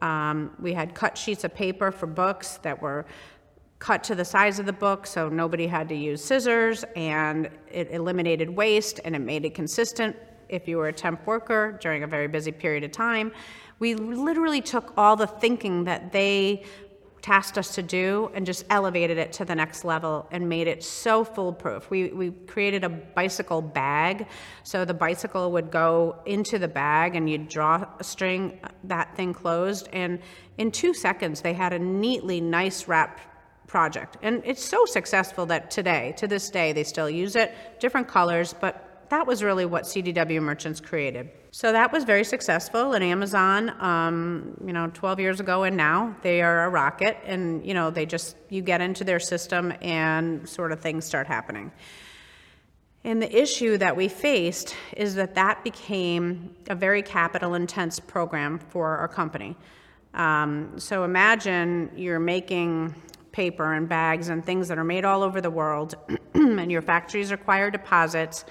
um, 0.00 0.52
we 0.58 0.72
had 0.72 0.94
cut 0.94 1.18
sheets 1.18 1.44
of 1.44 1.54
paper 1.54 1.90
for 1.90 2.06
books 2.06 2.58
that 2.62 2.80
were 2.80 3.04
cut 3.78 4.04
to 4.04 4.14
the 4.14 4.24
size 4.24 4.58
of 4.58 4.66
the 4.66 4.72
book 4.72 5.06
so 5.06 5.28
nobody 5.28 5.66
had 5.66 5.88
to 5.88 5.94
use 5.94 6.22
scissors 6.22 6.84
and 6.96 7.48
it 7.70 7.90
eliminated 7.90 8.48
waste 8.50 9.00
and 9.04 9.16
it 9.16 9.20
made 9.20 9.44
it 9.44 9.54
consistent 9.54 10.14
if 10.50 10.68
you 10.68 10.76
were 10.76 10.88
a 10.88 10.92
temp 10.92 11.26
worker 11.26 11.78
during 11.80 12.02
a 12.02 12.06
very 12.06 12.28
busy 12.28 12.52
period 12.52 12.84
of 12.84 12.92
time 12.92 13.32
we 13.78 13.94
literally 13.94 14.60
took 14.60 14.92
all 14.98 15.16
the 15.16 15.26
thinking 15.26 15.84
that 15.84 16.12
they 16.12 16.62
tasked 17.22 17.58
us 17.58 17.74
to 17.74 17.82
do 17.82 18.30
and 18.34 18.46
just 18.46 18.64
elevated 18.70 19.18
it 19.18 19.32
to 19.32 19.44
the 19.44 19.54
next 19.54 19.84
level 19.84 20.26
and 20.30 20.48
made 20.48 20.66
it 20.66 20.82
so 20.82 21.24
foolproof. 21.24 21.90
We, 21.90 22.08
we 22.08 22.30
created 22.30 22.84
a 22.84 22.88
bicycle 22.88 23.62
bag. 23.62 24.26
So 24.62 24.84
the 24.84 24.94
bicycle 24.94 25.52
would 25.52 25.70
go 25.70 26.16
into 26.26 26.58
the 26.58 26.68
bag 26.68 27.16
and 27.16 27.28
you'd 27.28 27.48
draw 27.48 27.86
a 27.98 28.04
string, 28.04 28.58
uh, 28.64 28.68
that 28.84 29.16
thing 29.16 29.34
closed. 29.34 29.88
And 29.92 30.20
in 30.58 30.70
two 30.70 30.94
seconds, 30.94 31.42
they 31.42 31.52
had 31.52 31.72
a 31.72 31.78
neatly 31.78 32.40
nice 32.40 32.88
wrap 32.88 33.20
project. 33.66 34.16
And 34.22 34.42
it's 34.44 34.64
so 34.64 34.84
successful 34.84 35.46
that 35.46 35.70
today, 35.70 36.14
to 36.16 36.26
this 36.26 36.50
day, 36.50 36.72
they 36.72 36.84
still 36.84 37.08
use 37.08 37.36
it, 37.36 37.54
different 37.78 38.08
colors, 38.08 38.54
but 38.60 38.89
that 39.10 39.26
was 39.26 39.42
really 39.42 39.66
what 39.66 39.84
CDW 39.84 40.40
Merchants 40.40 40.80
created. 40.80 41.30
So 41.50 41.72
that 41.72 41.92
was 41.92 42.04
very 42.04 42.22
successful, 42.22 42.92
and 42.92 43.02
Amazon, 43.02 43.70
um, 43.80 44.56
you 44.64 44.72
know, 44.72 44.88
12 44.94 45.18
years 45.18 45.40
ago 45.40 45.64
and 45.64 45.76
now, 45.76 46.14
they 46.22 46.42
are 46.42 46.64
a 46.64 46.68
rocket, 46.68 47.18
and 47.24 47.66
you 47.66 47.74
know, 47.74 47.90
they 47.90 48.06
just 48.06 48.36
you 48.48 48.62
get 48.62 48.80
into 48.80 49.02
their 49.02 49.18
system 49.18 49.74
and 49.82 50.48
sort 50.48 50.70
of 50.70 50.80
things 50.80 51.04
start 51.04 51.26
happening. 51.26 51.72
And 53.02 53.20
the 53.20 53.36
issue 53.36 53.78
that 53.78 53.96
we 53.96 54.08
faced 54.08 54.76
is 54.96 55.16
that 55.16 55.34
that 55.34 55.64
became 55.64 56.54
a 56.68 56.74
very 56.74 57.02
capital 57.02 57.54
intense 57.54 57.98
program 57.98 58.58
for 58.58 58.96
our 58.98 59.08
company. 59.08 59.56
Um, 60.14 60.78
so 60.78 61.02
imagine 61.02 61.90
you're 61.96 62.20
making 62.20 62.94
paper 63.32 63.74
and 63.74 63.88
bags 63.88 64.28
and 64.28 64.44
things 64.44 64.68
that 64.68 64.78
are 64.78 64.84
made 64.84 65.04
all 65.04 65.24
over 65.24 65.40
the 65.40 65.50
world, 65.50 65.96
and 66.34 66.70
your 66.70 66.82
factories 66.82 67.32
require 67.32 67.72
deposits 67.72 68.44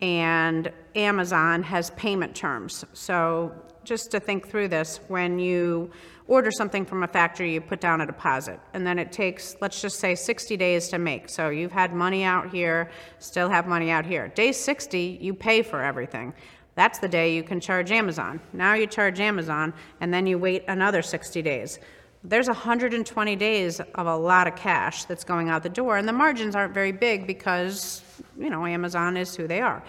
and 0.00 0.72
Amazon 0.94 1.62
has 1.62 1.90
payment 1.90 2.34
terms. 2.34 2.84
So 2.92 3.52
just 3.84 4.10
to 4.10 4.20
think 4.20 4.48
through 4.48 4.68
this, 4.68 5.00
when 5.08 5.38
you 5.38 5.90
order 6.26 6.50
something 6.50 6.84
from 6.84 7.02
a 7.02 7.08
factory, 7.08 7.54
you 7.54 7.60
put 7.60 7.80
down 7.80 8.02
a 8.02 8.06
deposit, 8.06 8.60
and 8.74 8.86
then 8.86 8.98
it 8.98 9.10
takes, 9.10 9.56
let's 9.62 9.80
just 9.80 9.98
say, 9.98 10.14
60 10.14 10.56
days 10.58 10.88
to 10.88 10.98
make. 10.98 11.28
So 11.28 11.48
you've 11.48 11.72
had 11.72 11.94
money 11.94 12.22
out 12.22 12.50
here, 12.50 12.90
still 13.18 13.48
have 13.48 13.66
money 13.66 13.90
out 13.90 14.04
here. 14.04 14.28
Day 14.28 14.52
60, 14.52 15.18
you 15.20 15.32
pay 15.32 15.62
for 15.62 15.82
everything. 15.82 16.34
That's 16.74 16.98
the 16.98 17.08
day 17.08 17.34
you 17.34 17.42
can 17.42 17.60
charge 17.60 17.90
Amazon. 17.90 18.40
Now 18.52 18.74
you 18.74 18.86
charge 18.86 19.20
Amazon, 19.20 19.72
and 20.00 20.12
then 20.12 20.26
you 20.26 20.38
wait 20.38 20.64
another 20.68 21.00
60 21.00 21.40
days. 21.42 21.78
There's 22.22 22.46
120 22.46 23.36
days 23.36 23.80
of 23.80 24.06
a 24.06 24.16
lot 24.16 24.46
of 24.46 24.54
cash 24.54 25.04
that's 25.06 25.24
going 25.24 25.48
out 25.48 25.62
the 25.62 25.70
door, 25.70 25.96
and 25.96 26.06
the 26.06 26.12
margins 26.12 26.54
aren't 26.54 26.74
very 26.74 26.92
big 26.92 27.26
because 27.26 28.02
you 28.38 28.50
know, 28.50 28.64
Amazon 28.64 29.16
is 29.16 29.34
who 29.34 29.46
they 29.46 29.60
are. 29.60 29.82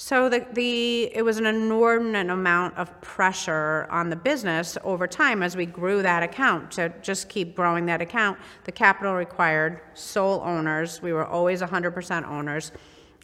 So 0.00 0.28
the, 0.28 0.46
the, 0.52 1.10
it 1.12 1.24
was 1.24 1.38
an 1.38 1.46
inordinate 1.46 2.30
amount 2.30 2.76
of 2.76 3.00
pressure 3.00 3.88
on 3.90 4.10
the 4.10 4.16
business 4.16 4.78
over 4.84 5.08
time 5.08 5.42
as 5.42 5.56
we 5.56 5.66
grew 5.66 6.02
that 6.02 6.22
account 6.22 6.70
to 6.72 6.92
just 7.02 7.28
keep 7.28 7.56
growing 7.56 7.86
that 7.86 8.00
account. 8.00 8.38
The 8.62 8.70
capital 8.70 9.14
required 9.14 9.80
sole 9.94 10.40
owners, 10.44 11.02
we 11.02 11.12
were 11.12 11.26
always 11.26 11.62
100% 11.62 12.28
owners, 12.28 12.70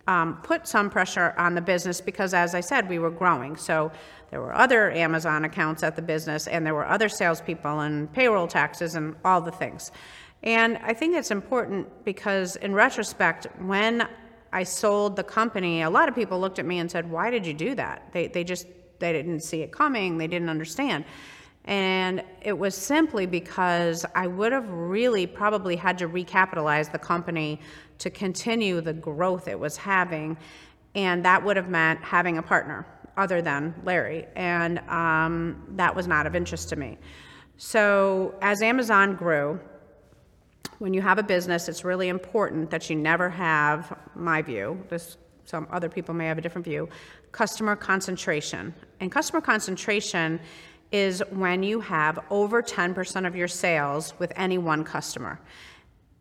um, 0.08 0.38
put 0.42 0.66
some 0.66 0.90
pressure 0.90 1.32
on 1.38 1.54
the 1.54 1.60
business 1.60 2.00
because, 2.00 2.34
as 2.34 2.56
I 2.56 2.60
said, 2.60 2.88
we 2.88 2.98
were 2.98 3.10
growing. 3.10 3.56
So 3.56 3.92
there 4.30 4.40
were 4.40 4.52
other 4.52 4.90
Amazon 4.90 5.44
accounts 5.44 5.84
at 5.84 5.94
the 5.94 6.02
business, 6.02 6.48
and 6.48 6.66
there 6.66 6.74
were 6.74 6.88
other 6.88 7.08
salespeople 7.08 7.80
and 7.80 8.12
payroll 8.12 8.48
taxes 8.48 8.96
and 8.96 9.14
all 9.24 9.40
the 9.40 9.52
things. 9.52 9.92
And 10.42 10.78
I 10.78 10.92
think 10.92 11.14
it's 11.14 11.30
important 11.30 12.04
because, 12.04 12.56
in 12.56 12.74
retrospect, 12.74 13.46
when 13.60 14.08
I 14.54 14.62
sold 14.62 15.16
the 15.16 15.24
company, 15.24 15.82
a 15.82 15.90
lot 15.90 16.08
of 16.08 16.14
people 16.14 16.40
looked 16.40 16.60
at 16.60 16.64
me 16.64 16.78
and 16.78 16.88
said, 16.88 17.10
Why 17.10 17.28
did 17.28 17.44
you 17.44 17.52
do 17.52 17.74
that? 17.74 18.12
They, 18.12 18.28
they 18.28 18.44
just 18.44 18.68
they 19.00 19.12
didn't 19.12 19.40
see 19.40 19.62
it 19.62 19.72
coming, 19.72 20.16
they 20.16 20.28
didn't 20.28 20.48
understand. 20.48 21.04
And 21.64 22.22
it 22.40 22.56
was 22.56 22.76
simply 22.76 23.26
because 23.26 24.06
I 24.14 24.28
would 24.28 24.52
have 24.52 24.68
really 24.70 25.26
probably 25.26 25.76
had 25.76 25.98
to 25.98 26.08
recapitalize 26.08 26.92
the 26.92 26.98
company 26.98 27.60
to 27.98 28.10
continue 28.10 28.80
the 28.80 28.92
growth 28.92 29.48
it 29.48 29.58
was 29.58 29.76
having. 29.76 30.36
And 30.94 31.24
that 31.24 31.42
would 31.42 31.56
have 31.56 31.68
meant 31.68 32.00
having 32.00 32.38
a 32.38 32.42
partner 32.42 32.86
other 33.16 33.42
than 33.42 33.74
Larry. 33.82 34.26
And 34.36 34.78
um, 34.90 35.64
that 35.70 35.96
was 35.96 36.06
not 36.06 36.26
of 36.26 36.36
interest 36.36 36.68
to 36.68 36.76
me. 36.76 36.98
So, 37.56 38.34
as 38.42 38.62
Amazon 38.62 39.16
grew, 39.16 39.58
when 40.78 40.94
you 40.94 41.02
have 41.02 41.18
a 41.18 41.22
business, 41.22 41.68
it's 41.68 41.84
really 41.84 42.08
important 42.08 42.70
that 42.70 42.90
you 42.90 42.96
never 42.96 43.28
have, 43.30 43.96
my 44.14 44.42
view, 44.42 44.82
this, 44.88 45.16
some 45.44 45.66
other 45.70 45.88
people 45.88 46.14
may 46.14 46.26
have 46.26 46.38
a 46.38 46.40
different 46.40 46.64
view, 46.64 46.88
customer 47.32 47.76
concentration. 47.76 48.74
And 49.00 49.10
customer 49.10 49.40
concentration 49.40 50.40
is 50.92 51.22
when 51.30 51.62
you 51.62 51.80
have 51.80 52.18
over 52.30 52.62
10% 52.62 53.26
of 53.26 53.34
your 53.34 53.48
sales 53.48 54.14
with 54.18 54.32
any 54.36 54.58
one 54.58 54.84
customer. 54.84 55.40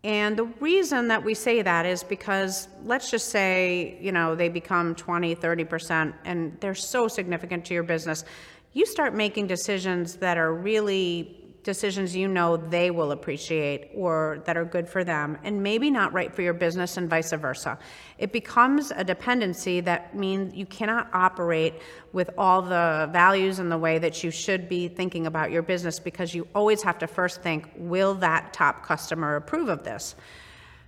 And 0.03 0.36
the 0.36 0.45
reason 0.60 1.07
that 1.07 1.24
we 1.24 1.33
say 1.33 1.62
that 1.62 1.86
is 1.86 2.03
because 2.03 2.67
let's 2.83 3.10
just 3.10 3.29
say, 3.29 3.98
you 4.01 4.12
know, 4.12 4.36
they 4.36 4.50
become 4.50 4.95
20, 4.95 5.36
30% 5.36 6.13
and 6.25 6.57
they're 6.60 6.75
so 6.75 7.07
significant 7.07 7.63
to 7.65 7.74
your 7.74 7.83
business. 7.83 8.25
You 8.74 8.86
start 8.86 9.13
making 9.13 9.48
decisions 9.48 10.15
that 10.17 10.38
are 10.38 10.53
really 10.53 11.42
decisions 11.63 12.15
you 12.15 12.27
know 12.27 12.58
they 12.58 12.91
will 12.91 13.12
appreciate 13.12 13.89
or 13.96 14.41
that 14.46 14.58
are 14.58 14.65
good 14.65 14.88
for 14.88 15.03
them, 15.03 15.38
and 15.43 15.63
maybe 15.63 15.89
not 15.89 16.13
right 16.13 16.34
for 16.34 16.41
your 16.41 16.53
business, 16.53 16.98
and 16.98 17.10
vice 17.10 17.32
versa. 17.32 17.77
It 18.17 18.32
becomes 18.32 18.91
a 18.91 19.03
dependency 19.03 19.79
that 19.82 20.15
means 20.15 20.53
you 20.53 20.65
cannot 20.65 21.10
operate 21.13 21.75
with 22.12 22.29
all 22.38 22.62
the 22.62 23.10
values 23.12 23.60
and 23.60 23.72
the 23.72 23.77
way 23.77 23.98
that 24.00 24.24
you 24.24 24.32
should 24.32 24.70
be 24.70 24.88
thinking 24.88 25.25
about 25.25 25.51
your 25.51 25.62
business 25.62 26.00
because 26.00 26.36
you 26.36 26.48
always 26.53 26.84
have 26.84 27.00
to 27.00 27.08
first 27.08 27.41
think, 27.41 27.70
will 27.75 28.13
that 28.15 28.53
top 28.53 28.86
customer 28.86 29.36
approve 29.36 29.70
of 29.70 29.84
this? 29.84 30.15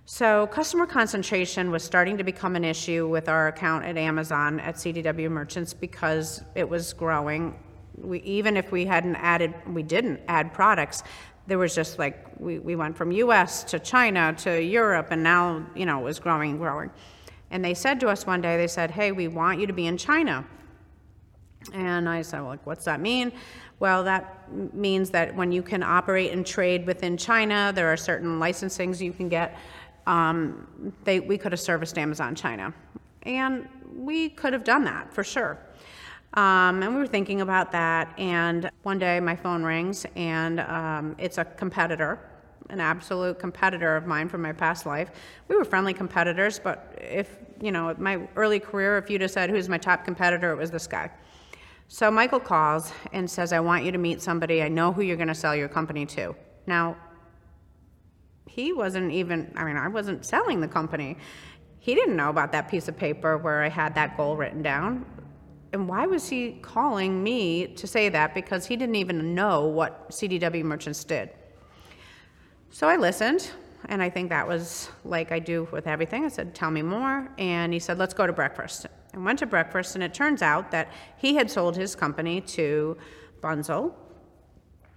So, 0.08 0.46
customer 0.46 0.86
concentration 0.86 1.72
was 1.72 1.82
starting 1.82 2.16
to 2.18 2.22
become 2.22 2.54
an 2.54 2.64
issue 2.64 3.08
with 3.08 3.28
our 3.28 3.48
account 3.48 3.84
at 3.84 3.96
Amazon 3.96 4.60
at 4.60 4.76
CDW 4.76 5.28
Merchants 5.28 5.74
because 5.74 6.44
it 6.54 6.68
was 6.68 6.92
growing 6.92 7.58
we, 8.00 8.20
even 8.20 8.56
if 8.56 8.72
we 8.72 8.84
hadn't 8.84 9.16
added, 9.16 9.54
we 9.66 9.82
didn't 9.82 10.20
add 10.28 10.52
products, 10.52 11.02
there 11.46 11.58
was 11.58 11.74
just 11.74 11.98
like, 11.98 12.24
we, 12.38 12.58
we 12.58 12.76
went 12.76 12.96
from 12.96 13.12
US 13.12 13.64
to 13.64 13.78
China 13.78 14.34
to 14.38 14.62
Europe, 14.62 15.08
and 15.10 15.22
now, 15.22 15.64
you 15.74 15.86
know, 15.86 16.00
it 16.00 16.04
was 16.04 16.18
growing 16.18 16.52
and 16.52 16.58
growing. 16.58 16.90
And 17.50 17.64
they 17.64 17.74
said 17.74 18.00
to 18.00 18.08
us 18.08 18.26
one 18.26 18.40
day, 18.40 18.56
they 18.56 18.66
said, 18.66 18.90
hey, 18.90 19.12
we 19.12 19.28
want 19.28 19.60
you 19.60 19.66
to 19.66 19.72
be 19.72 19.86
in 19.86 19.96
China. 19.96 20.44
And 21.72 22.08
I 22.08 22.22
said, 22.22 22.40
well, 22.40 22.50
like, 22.50 22.66
what's 22.66 22.84
that 22.84 23.00
mean? 23.00 23.32
Well, 23.78 24.04
that 24.04 24.50
means 24.74 25.10
that 25.10 25.34
when 25.34 25.52
you 25.52 25.62
can 25.62 25.82
operate 25.82 26.32
and 26.32 26.46
trade 26.46 26.86
within 26.86 27.16
China, 27.16 27.72
there 27.74 27.92
are 27.92 27.96
certain 27.96 28.38
licensings 28.40 29.00
you 29.00 29.12
can 29.12 29.28
get. 29.28 29.56
Um, 30.06 30.94
they, 31.04 31.20
we 31.20 31.36
could 31.36 31.52
have 31.52 31.60
serviced 31.60 31.98
Amazon 31.98 32.34
China. 32.34 32.72
And 33.22 33.68
we 33.94 34.28
could 34.30 34.52
have 34.52 34.64
done 34.64 34.84
that 34.84 35.12
for 35.12 35.24
sure. 35.24 35.58
Um, 36.36 36.82
and 36.82 36.92
we 36.92 37.00
were 37.00 37.06
thinking 37.06 37.40
about 37.40 37.72
that, 37.72 38.12
and 38.18 38.70
one 38.82 38.98
day 38.98 39.18
my 39.20 39.34
phone 39.34 39.62
rings, 39.62 40.04
and 40.16 40.60
um, 40.60 41.16
it's 41.18 41.38
a 41.38 41.46
competitor, 41.46 42.20
an 42.68 42.78
absolute 42.78 43.38
competitor 43.38 43.96
of 43.96 44.06
mine 44.06 44.28
from 44.28 44.42
my 44.42 44.52
past 44.52 44.84
life. 44.84 45.10
We 45.48 45.56
were 45.56 45.64
friendly 45.64 45.94
competitors, 45.94 46.60
but 46.62 46.94
if, 47.00 47.38
you 47.58 47.72
know, 47.72 47.94
my 47.96 48.28
early 48.36 48.60
career, 48.60 48.98
if 48.98 49.08
you'd 49.08 49.22
have 49.22 49.30
said, 49.30 49.48
who's 49.48 49.70
my 49.70 49.78
top 49.78 50.04
competitor, 50.04 50.52
it 50.52 50.56
was 50.56 50.70
this 50.70 50.86
guy. 50.86 51.10
So 51.88 52.10
Michael 52.10 52.40
calls 52.40 52.92
and 53.14 53.30
says, 53.30 53.54
I 53.54 53.60
want 53.60 53.84
you 53.84 53.92
to 53.92 53.98
meet 53.98 54.20
somebody. 54.20 54.62
I 54.62 54.68
know 54.68 54.92
who 54.92 55.00
you're 55.00 55.16
going 55.16 55.28
to 55.28 55.34
sell 55.34 55.56
your 55.56 55.68
company 55.68 56.04
to. 56.06 56.36
Now, 56.66 56.98
he 58.46 58.74
wasn't 58.74 59.10
even, 59.12 59.52
I 59.56 59.64
mean, 59.64 59.76
I 59.78 59.88
wasn't 59.88 60.26
selling 60.26 60.60
the 60.60 60.68
company. 60.68 61.16
He 61.78 61.94
didn't 61.94 62.16
know 62.16 62.28
about 62.28 62.52
that 62.52 62.68
piece 62.68 62.88
of 62.88 62.96
paper 62.98 63.38
where 63.38 63.62
I 63.62 63.70
had 63.70 63.94
that 63.94 64.18
goal 64.18 64.36
written 64.36 64.62
down. 64.62 65.06
And 65.72 65.88
why 65.88 66.06
was 66.06 66.28
he 66.28 66.58
calling 66.62 67.22
me 67.22 67.66
to 67.66 67.86
say 67.86 68.08
that? 68.08 68.34
Because 68.34 68.66
he 68.66 68.76
didn't 68.76 68.94
even 68.94 69.34
know 69.34 69.66
what 69.66 70.10
CDW 70.10 70.64
merchants 70.64 71.04
did. 71.04 71.30
So 72.70 72.88
I 72.88 72.96
listened, 72.96 73.50
and 73.86 74.02
I 74.02 74.10
think 74.10 74.28
that 74.30 74.46
was 74.46 74.88
like 75.04 75.32
I 75.32 75.38
do 75.38 75.68
with 75.72 75.86
everything. 75.86 76.24
I 76.24 76.28
said, 76.28 76.54
Tell 76.54 76.70
me 76.70 76.82
more. 76.82 77.28
And 77.38 77.72
he 77.72 77.78
said, 77.78 77.98
Let's 77.98 78.14
go 78.14 78.26
to 78.26 78.32
breakfast. 78.32 78.86
I 79.14 79.18
went 79.18 79.38
to 79.38 79.46
breakfast, 79.46 79.94
and 79.94 80.04
it 80.04 80.12
turns 80.12 80.42
out 80.42 80.70
that 80.70 80.92
he 81.16 81.34
had 81.34 81.50
sold 81.50 81.76
his 81.76 81.94
company 81.94 82.40
to 82.42 82.96
Bunzl, 83.40 83.94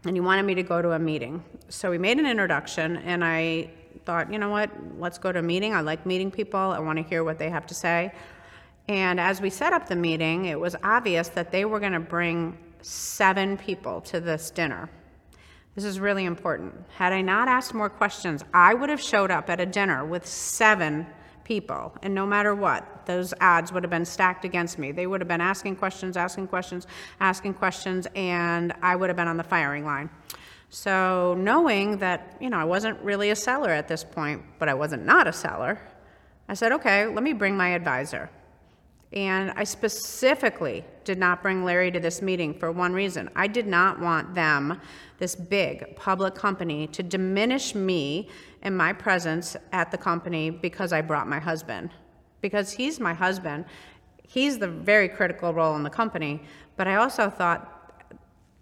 and 0.04 0.15
he 0.15 0.20
wanted 0.20 0.44
me 0.44 0.56
to 0.56 0.63
go 0.63 0.82
to 0.82 0.91
a 0.91 1.00
meeting. 1.00 1.44
So 1.70 1.89
we 1.89 1.98
made 1.98 2.20
an 2.20 2.26
introduction, 2.26 2.98
and 2.98 3.24
I 3.24 3.70
thought, 4.06 4.32
you 4.32 4.39
know 4.39 4.50
what, 4.50 4.70
let's 4.98 5.17
go 5.17 5.32
to 5.32 5.39
a 5.39 5.44
meeting. 5.44 5.74
I 5.74 5.82
like 5.82 6.06
meeting 6.06 6.32
people, 6.32 6.60
I 6.60 6.80
want 6.80 6.98
to 6.98 7.04
hear 7.04 7.24
what 7.24 7.38
they 7.39 7.50
have 7.50 7.65
to 7.67 7.74
say. 7.74 8.12
And 8.89 9.19
as 9.19 9.39
we 9.39 9.52
set 9.52 9.71
up 9.71 9.88
the 9.88 9.95
meeting, 9.95 10.45
it 10.45 10.60
was 10.60 10.75
obvious 10.84 11.30
that 11.30 11.52
they 11.52 11.63
were 11.63 11.80
going 11.80 11.93
to 11.93 11.99
bring 11.99 12.58
seven 12.82 13.56
people 13.56 14.02
to 14.02 14.19
this 14.19 14.49
dinner. 14.49 14.89
This 15.75 15.86
is 15.86 15.99
really 15.99 16.25
important. 16.25 16.73
Had 16.97 17.13
I 17.13 17.21
not 17.21 17.47
asked 17.47 17.75
more 17.75 17.88
questions, 17.88 18.43
I 18.52 18.73
would 18.73 18.89
have 18.89 18.99
showed 18.99 19.30
up 19.30 19.47
at 19.47 19.62
a 19.62 19.65
dinner 19.67 20.04
with 20.04 20.25
seven 20.25 21.06
people. 21.43 21.95
And 22.02 22.15
no 22.15 22.25
matter 22.25 22.56
what, 22.56 23.06
those 23.06 23.32
odds 23.39 23.71
would 23.71 23.84
have 23.84 23.91
been 23.91 24.06
stacked 24.06 24.43
against 24.43 24.80
me. 24.80 24.91
They 24.91 25.06
would 25.06 25.21
have 25.21 25.28
been 25.28 25.39
asking 25.39 25.75
questions, 25.75 26.17
asking 26.17 26.47
questions, 26.47 26.88
asking 27.19 27.54
questions, 27.54 28.08
and 28.15 28.73
I 28.82 28.95
would 28.95 29.12
have 29.12 29.17
been 29.17 29.28
on 29.28 29.38
the 29.38 29.43
firing 29.43 29.86
line. 29.86 30.10
So, 30.71 31.36
knowing 31.38 31.97
that, 31.99 32.38
you 32.41 32.49
know, 32.49 32.58
I 32.58 32.63
wasn't 32.63 32.99
really 33.02 33.30
a 33.30 33.36
seller 33.36 33.69
at 33.69 33.88
this 33.88 34.04
point, 34.04 34.41
but 34.58 34.67
I 34.67 34.73
wasn't 34.73 35.06
not 35.06 35.28
a 35.28 35.34
seller, 35.34 35.80
I 36.47 36.56
said, 36.56 36.71
okay, 36.71 37.06
let 37.06 37.21
me 37.21 37.34
bring 37.34 37.56
my 37.56 37.69
advisor. 37.69 38.32
And 39.12 39.52
I 39.56 39.63
specifically 39.63 40.86
did 41.04 41.17
not 41.17 41.41
bring 41.41 41.63
Larry 41.63 41.91
to 41.91 42.00
this 42.00 42.22
meeting 42.22 42.54
for 42.54 42.72
one 42.72 42.93
reason. 42.93 43.30
I 43.36 43.48
did 43.48 43.65
not 43.65 44.00
want 44.00 44.36
them, 44.36 44.80
this 45.17 45.36
big 45.36 45.95
public 45.95 46.36
company, 46.36 46.86
to 46.88 47.02
diminish 47.02 47.74
me 47.74 48.30
and 48.62 48.78
my 48.78 48.93
presence 48.93 49.56
at 49.72 49.89
the 49.89 49.98
company 49.98 50.52
because 50.52 50.93
I 50.93 51.02
brought 51.02 51.28
my 51.28 51.39
husband. 51.39 51.89
Because 52.41 52.72
he's 52.72 53.00
my 53.00 53.13
husband, 53.13 53.65
he's 54.28 54.60
the 54.60 54.67
very 54.67 55.10
critical 55.10 55.54
role 55.54 55.76
in 55.76 55.82
the 55.82 55.89
company. 55.89 56.43
But 56.76 56.88
I 56.88 56.95
also 56.95 57.30
thought, 57.32 57.76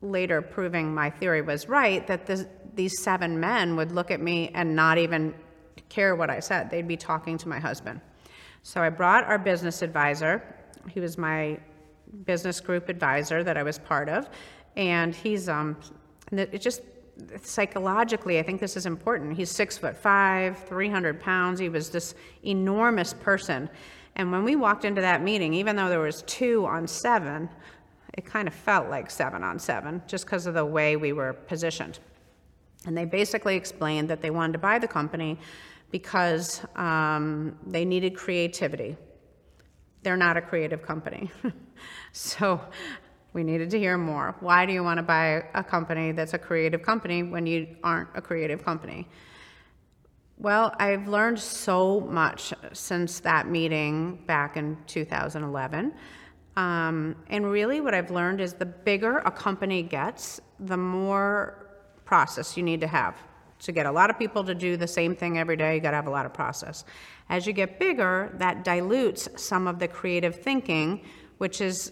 later 0.01 0.41
proving 0.41 0.93
my 0.93 1.09
theory 1.09 1.41
was 1.41 1.67
right, 1.67 2.07
that 2.07 2.25
this, 2.25 2.45
these 2.75 3.01
seven 3.01 3.37
men 3.37 3.75
would 3.75 3.91
look 3.91 4.11
at 4.11 4.21
me 4.21 4.49
and 4.53 4.75
not 4.75 4.97
even 4.97 5.33
care 5.89 6.15
what 6.15 6.29
I 6.29 6.39
said. 6.39 6.69
They'd 6.69 6.87
be 6.87 6.97
talking 6.97 7.37
to 7.39 7.49
my 7.49 7.59
husband. 7.59 7.99
So 8.67 8.81
I 8.81 8.89
brought 8.89 9.23
our 9.23 9.37
business 9.37 9.81
advisor. 9.81 10.43
He 10.89 10.99
was 10.99 11.17
my 11.17 11.57
business 12.25 12.59
group 12.59 12.89
advisor 12.89 13.41
that 13.41 13.55
I 13.55 13.63
was 13.63 13.79
part 13.79 14.09
of, 14.09 14.29
and 14.75 15.15
he's 15.15 15.47
um, 15.47 15.77
it 16.33 16.59
just 16.59 16.81
psychologically, 17.43 18.39
I 18.39 18.43
think 18.43 18.59
this 18.59 18.75
is 18.75 18.85
important. 18.85 19.37
He's 19.37 19.49
six 19.49 19.77
foot 19.77 19.95
five, 19.95 20.57
300 20.65 21.17
pounds. 21.17 21.61
He 21.61 21.69
was 21.69 21.89
this 21.89 22.13
enormous 22.43 23.13
person. 23.13 23.69
And 24.17 24.33
when 24.33 24.43
we 24.43 24.57
walked 24.57 24.83
into 24.83 24.99
that 24.99 25.23
meeting, 25.23 25.53
even 25.53 25.77
though 25.77 25.87
there 25.87 26.01
was 26.01 26.23
two 26.23 26.65
on 26.65 26.87
seven, 26.87 27.47
it 28.15 28.25
kind 28.25 28.49
of 28.49 28.53
felt 28.53 28.89
like 28.89 29.09
seven 29.09 29.45
on 29.45 29.59
seven, 29.59 30.01
just 30.07 30.25
because 30.25 30.45
of 30.45 30.55
the 30.55 30.65
way 30.65 30.97
we 30.97 31.13
were 31.13 31.31
positioned. 31.31 31.99
And 32.85 32.97
they 32.97 33.05
basically 33.05 33.55
explained 33.55 34.09
that 34.09 34.21
they 34.21 34.29
wanted 34.29 34.53
to 34.53 34.59
buy 34.59 34.77
the 34.77 34.89
company 34.89 35.39
because 35.91 36.61
um, 36.75 37.57
they 37.65 37.85
needed 37.85 38.15
creativity. 38.15 38.97
They're 40.03 40.17
not 40.17 40.37
a 40.37 40.41
creative 40.41 40.81
company. 40.81 41.31
so 42.11 42.61
we 43.33 43.43
needed 43.43 43.69
to 43.71 43.79
hear 43.79 43.97
more. 43.97 44.35
Why 44.39 44.65
do 44.65 44.73
you 44.73 44.83
want 44.83 44.97
to 44.97 45.03
buy 45.03 45.45
a 45.53 45.63
company 45.63 46.11
that's 46.11 46.33
a 46.33 46.37
creative 46.37 46.81
company 46.81 47.23
when 47.23 47.45
you 47.45 47.67
aren't 47.83 48.09
a 48.15 48.21
creative 48.21 48.63
company? 48.63 49.07
Well, 50.39 50.75
I've 50.79 51.07
learned 51.07 51.39
so 51.39 52.01
much 52.01 52.53
since 52.73 53.19
that 53.21 53.47
meeting 53.47 54.23
back 54.27 54.55
in 54.55 54.77
2011. 54.85 55.93
Um, 56.55 57.15
and 57.29 57.49
really, 57.49 57.81
what 57.81 57.93
I've 57.93 58.11
learned 58.11 58.41
is 58.41 58.53
the 58.53 58.65
bigger 58.65 59.19
a 59.19 59.31
company 59.31 59.83
gets, 59.83 60.39
the 60.59 60.77
more 60.77 61.67
process 62.05 62.55
you 62.57 62.63
need 62.63 62.81
to 62.81 62.87
have 62.87 63.15
to 63.59 63.71
get 63.71 63.85
a 63.85 63.91
lot 63.91 64.09
of 64.09 64.19
people 64.19 64.43
to 64.43 64.55
do 64.55 64.77
the 64.77 64.87
same 64.87 65.15
thing 65.15 65.37
every 65.37 65.55
day, 65.55 65.75
you 65.75 65.81
got 65.81 65.91
to 65.91 65.95
have 65.95 66.07
a 66.07 66.11
lot 66.11 66.25
of 66.25 66.33
process. 66.33 66.85
As 67.29 67.47
you 67.47 67.53
get 67.53 67.79
bigger, 67.79 68.33
that 68.35 68.63
dilutes 68.63 69.27
some 69.35 69.67
of 69.67 69.79
the 69.79 69.87
creative 69.87 70.35
thinking, 70.35 71.03
which 71.37 71.61
is, 71.61 71.91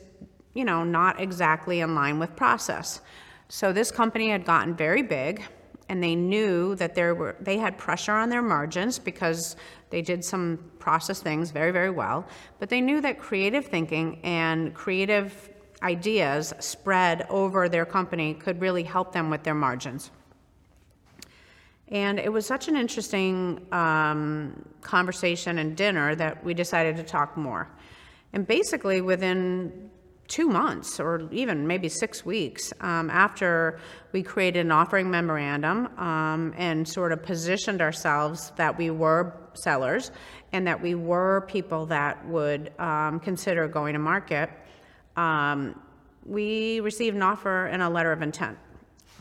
you 0.54 0.64
know, 0.64 0.84
not 0.84 1.20
exactly 1.20 1.82
in 1.82 1.96
line 1.96 2.20
with 2.20 2.36
process. 2.36 3.02
So 3.50 3.74
this 3.74 3.92
company 3.92 4.30
had 4.30 4.46
gotten 4.46 4.76
very 4.76 5.02
big, 5.02 5.44
and 5.90 6.02
they 6.02 6.16
knew 6.16 6.76
that 6.76 6.96
there 6.96 7.14
were 7.14 7.36
they 7.40 7.58
had 7.58 7.78
pressure 7.78 8.14
on 8.14 8.30
their 8.30 8.42
margins 8.42 8.98
because 8.98 9.56
they 9.92 10.02
did 10.02 10.26
some 10.26 10.72
process 10.80 11.22
things 11.22 11.52
very 11.52 11.72
very 11.72 11.92
well, 11.92 12.28
but 12.60 12.70
they 12.70 12.82
knew 12.82 13.02
that 13.02 13.20
creative 13.20 13.66
thinking 13.66 14.20
and 14.24 14.74
creative 14.74 15.50
ideas 15.84 16.54
spread 16.60 17.28
over 17.30 17.70
their 17.70 17.86
company 17.86 18.34
could 18.34 18.60
really 18.62 18.84
help 18.84 19.12
them 19.12 19.30
with 19.30 19.44
their 19.44 19.54
margins. 19.54 20.10
And 21.90 22.20
it 22.20 22.32
was 22.32 22.46
such 22.46 22.68
an 22.68 22.76
interesting 22.76 23.66
um, 23.72 24.66
conversation 24.82 25.60
and 25.60 25.76
dinner 25.76 26.16
that 26.16 26.44
we 26.44 26.54
decided 26.54 26.98
to 26.98 27.04
talk 27.04 27.38
more. 27.38 27.70
And 28.34 28.48
basically, 28.48 29.02
within 29.02 29.92
two 30.28 30.48
months 30.48 31.00
or 31.00 31.28
even 31.32 31.68
maybe 31.68 31.88
six 31.88 32.26
weeks 32.26 32.74
um, 32.82 33.10
after 33.10 33.80
we 34.12 34.24
created 34.24 34.62
an 34.62 34.72
offering 34.72 35.10
memorandum 35.10 35.88
um, 36.00 36.54
and 36.58 36.88
sort 36.88 37.12
of 37.12 37.22
positioned 37.22 37.82
ourselves 37.82 38.52
that 38.56 38.76
we 38.78 38.90
were 38.90 39.34
sellers 39.54 40.12
and 40.52 40.66
that 40.66 40.82
we 40.82 40.96
were 40.96 41.46
people 41.48 41.86
that 41.86 42.26
would 42.28 42.72
um, 42.80 43.20
consider 43.20 43.68
going 43.68 43.94
to 43.94 44.00
market. 44.00 44.50
Um, 45.16 45.80
we 46.26 46.80
received 46.80 47.16
an 47.16 47.22
offer 47.22 47.68
and 47.68 47.84
a 47.84 47.90
letter 47.90 48.12
of 48.12 48.22
intent. 48.22 48.58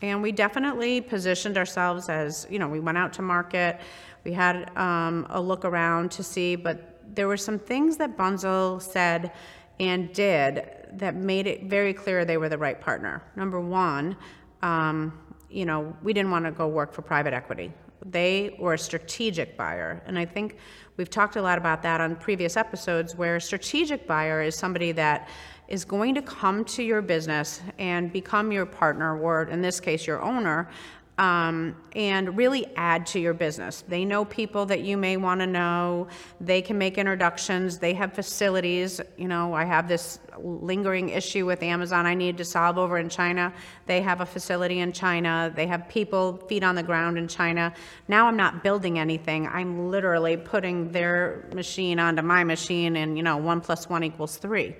And 0.09 0.21
we 0.21 0.31
definitely 0.31 1.01
positioned 1.01 1.57
ourselves 1.57 2.09
as, 2.09 2.45
you 2.49 2.59
know, 2.59 2.67
we 2.67 2.79
went 2.79 2.97
out 2.97 3.13
to 3.13 3.21
market, 3.21 3.79
we 4.23 4.33
had 4.33 4.75
um, 4.77 5.25
a 5.29 5.41
look 5.41 5.65
around 5.65 6.11
to 6.11 6.23
see, 6.23 6.55
but 6.55 7.01
there 7.15 7.27
were 7.27 7.37
some 7.37 7.59
things 7.59 7.97
that 7.97 8.17
Bunzl 8.17 8.81
said 8.81 9.31
and 9.79 10.13
did 10.13 10.63
that 10.93 11.15
made 11.15 11.47
it 11.47 11.63
very 11.63 11.93
clear 11.93 12.25
they 12.25 12.37
were 12.37 12.49
the 12.49 12.57
right 12.57 12.79
partner. 12.79 13.21
Number 13.35 13.59
one, 13.59 14.15
um, 14.61 15.19
you 15.49 15.65
know, 15.65 15.95
we 16.01 16.13
didn't 16.13 16.31
want 16.31 16.45
to 16.45 16.51
go 16.51 16.67
work 16.67 16.93
for 16.93 17.01
private 17.01 17.33
equity. 17.33 17.71
They 18.05 18.55
were 18.59 18.73
a 18.73 18.79
strategic 18.79 19.57
buyer. 19.57 20.01
And 20.05 20.17
I 20.17 20.25
think 20.25 20.57
we've 20.97 21.09
talked 21.09 21.35
a 21.35 21.41
lot 21.41 21.57
about 21.57 21.81
that 21.83 22.01
on 22.01 22.15
previous 22.15 22.55
episodes 22.57 23.15
where 23.15 23.37
a 23.37 23.41
strategic 23.41 24.07
buyer 24.07 24.41
is 24.41 24.55
somebody 24.55 24.91
that 24.93 25.27
is 25.67 25.85
going 25.85 26.15
to 26.15 26.21
come 26.21 26.63
to 26.65 26.83
your 26.83 27.01
business 27.01 27.61
and 27.79 28.11
become 28.11 28.51
your 28.51 28.65
partner, 28.65 29.19
or 29.19 29.43
in 29.43 29.61
this 29.61 29.79
case, 29.79 30.05
your 30.05 30.21
owner, 30.21 30.69
um, 31.17 31.75
and 31.95 32.35
really 32.35 32.65
add 32.75 33.05
to 33.05 33.19
your 33.19 33.33
business. 33.33 33.83
They 33.87 34.03
know 34.03 34.25
people 34.25 34.65
that 34.65 34.81
you 34.81 34.97
may 34.97 35.15
want 35.15 35.39
to 35.39 35.47
know. 35.47 36.07
They 36.41 36.61
can 36.61 36.77
make 36.77 36.97
introductions. 36.97 37.77
They 37.77 37.93
have 37.93 38.13
facilities. 38.13 38.99
You 39.17 39.29
know, 39.29 39.53
I 39.53 39.63
have 39.63 39.87
this 39.87 40.19
lingering 40.37 41.09
issue 41.09 41.45
with 41.45 41.63
Amazon 41.63 42.05
I 42.05 42.15
need 42.15 42.37
to 42.37 42.43
solve 42.43 42.77
over 42.77 42.97
in 42.97 43.07
China. 43.07 43.53
They 43.85 44.01
have 44.01 44.19
a 44.19 44.25
facility 44.25 44.79
in 44.79 44.91
China. 44.91 45.53
They 45.55 45.67
have 45.67 45.87
people 45.87 46.37
feet 46.49 46.63
on 46.63 46.75
the 46.75 46.83
ground 46.83 47.17
in 47.17 47.29
China. 47.29 47.73
Now 48.09 48.27
I'm 48.27 48.35
not 48.35 48.61
building 48.61 48.99
anything. 48.99 49.47
I'm 49.47 49.89
literally 49.89 50.35
putting 50.35 50.91
their 50.91 51.47
machine 51.53 51.97
onto 51.97 52.23
my 52.23 52.43
machine, 52.43 52.97
and 52.97 53.15
you 53.15 53.23
know, 53.23 53.37
one 53.37 53.61
plus 53.61 53.87
one 53.87 54.03
equals 54.03 54.35
three, 54.35 54.75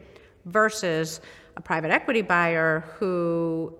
versus 0.45 1.21
a 1.57 1.61
private 1.61 1.91
equity 1.91 2.21
buyer 2.21 2.81
who 2.99 3.77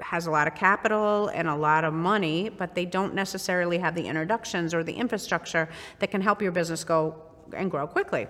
has 0.00 0.26
a 0.26 0.30
lot 0.30 0.46
of 0.46 0.54
capital 0.54 1.28
and 1.28 1.48
a 1.48 1.54
lot 1.54 1.84
of 1.84 1.94
money, 1.94 2.48
but 2.48 2.74
they 2.74 2.84
don't 2.84 3.14
necessarily 3.14 3.78
have 3.78 3.94
the 3.94 4.06
introductions 4.06 4.74
or 4.74 4.84
the 4.84 4.92
infrastructure 4.92 5.68
that 5.98 6.10
can 6.10 6.20
help 6.20 6.42
your 6.42 6.52
business 6.52 6.84
go 6.84 7.22
and 7.54 7.70
grow 7.70 7.86
quickly. 7.86 8.26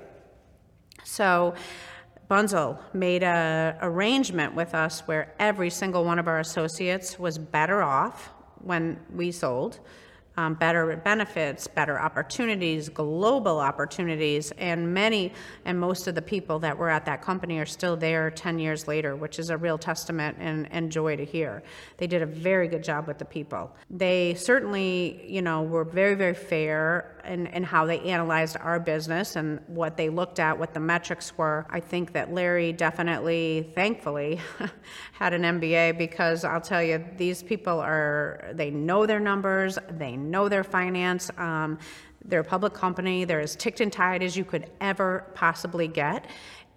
So, 1.05 1.55
Bunzl 2.31 2.79
made 2.93 3.23
an 3.23 3.77
arrangement 3.81 4.55
with 4.55 4.75
us 4.75 5.01
where 5.07 5.35
every 5.39 5.71
single 5.71 6.05
one 6.05 6.19
of 6.19 6.27
our 6.27 6.41
associates 6.41 7.19
was 7.19 7.39
better 7.39 7.83
off 7.83 8.31
when 8.61 8.99
we 9.13 9.31
sold 9.31 9.79
um, 10.37 10.55
better 10.55 10.97
benefits, 10.97 11.67
better 11.67 11.99
opportunities, 11.99 12.89
global 12.89 13.59
opportunities, 13.59 14.53
and 14.59 14.93
many 14.93 15.33
and 15.65 15.79
most 15.79 16.07
of 16.07 16.15
the 16.15 16.23
people 16.23 16.59
that 16.59 16.77
were 16.77 16.91
at 16.91 17.07
that 17.07 17.23
company 17.23 17.59
are 17.59 17.67
still 17.67 17.97
there 17.97 18.31
10 18.31 18.59
years 18.59 18.87
later, 18.87 19.17
which 19.17 19.39
is 19.39 19.51
a 19.51 19.57
real 19.57 19.79
testament 19.79 20.37
and, 20.39 20.71
and 20.71 20.93
joy 20.93 21.17
to 21.17 21.25
hear. 21.25 21.63
They 21.97 22.07
did 22.07 22.23
a 22.23 22.27
very 22.27 22.69
good 22.69 22.85
job 22.85 23.07
with 23.07 23.19
the 23.19 23.25
people. 23.25 23.75
They 23.91 24.35
certainly, 24.35 25.25
you 25.27 25.43
know, 25.43 25.63
were 25.63 25.85
very, 25.85 26.15
very 26.15 26.35
fair 26.35 27.17
in, 27.27 27.47
in 27.49 27.65
how 27.65 27.87
they 27.87 27.99
analyzed 28.01 28.57
our 28.61 28.79
business 28.79 29.37
and 29.37 29.61
what 29.67 29.97
they 29.97 30.09
looked 30.09 30.39
at, 30.39 30.59
what 30.59 30.75
the 30.75 30.81
metrics 30.81 31.37
were. 31.37 31.67
I 31.71 31.81
think 31.81 32.13
that 32.13 32.33
Larry 32.33 32.73
definitely, 32.73 33.73
thankfully, 33.75 34.41
had 35.13 35.35
an 35.35 35.43
MBA 35.43 35.99
because 35.99 36.45
I'll 36.45 36.61
tell 36.61 36.83
you, 36.83 37.05
these 37.17 37.43
people 37.43 37.81
are, 37.81 38.51
they 38.53 38.71
know 38.71 39.07
their 39.07 39.21
numbers, 39.21 39.79
they 39.91 40.17
know 40.27 40.49
their 40.49 40.65
finance. 40.65 41.31
Um, 41.39 41.79
they're 42.25 42.41
a 42.41 42.45
public 42.45 42.75
company, 42.75 43.25
they're 43.25 43.41
as 43.41 43.55
ticked 43.57 43.81
and 43.81 43.93
tied 43.93 44.23
as 44.23 44.37
you 44.37 44.45
could 44.45 44.71
ever 44.81 45.25
possibly 45.35 45.87
get. 45.89 46.27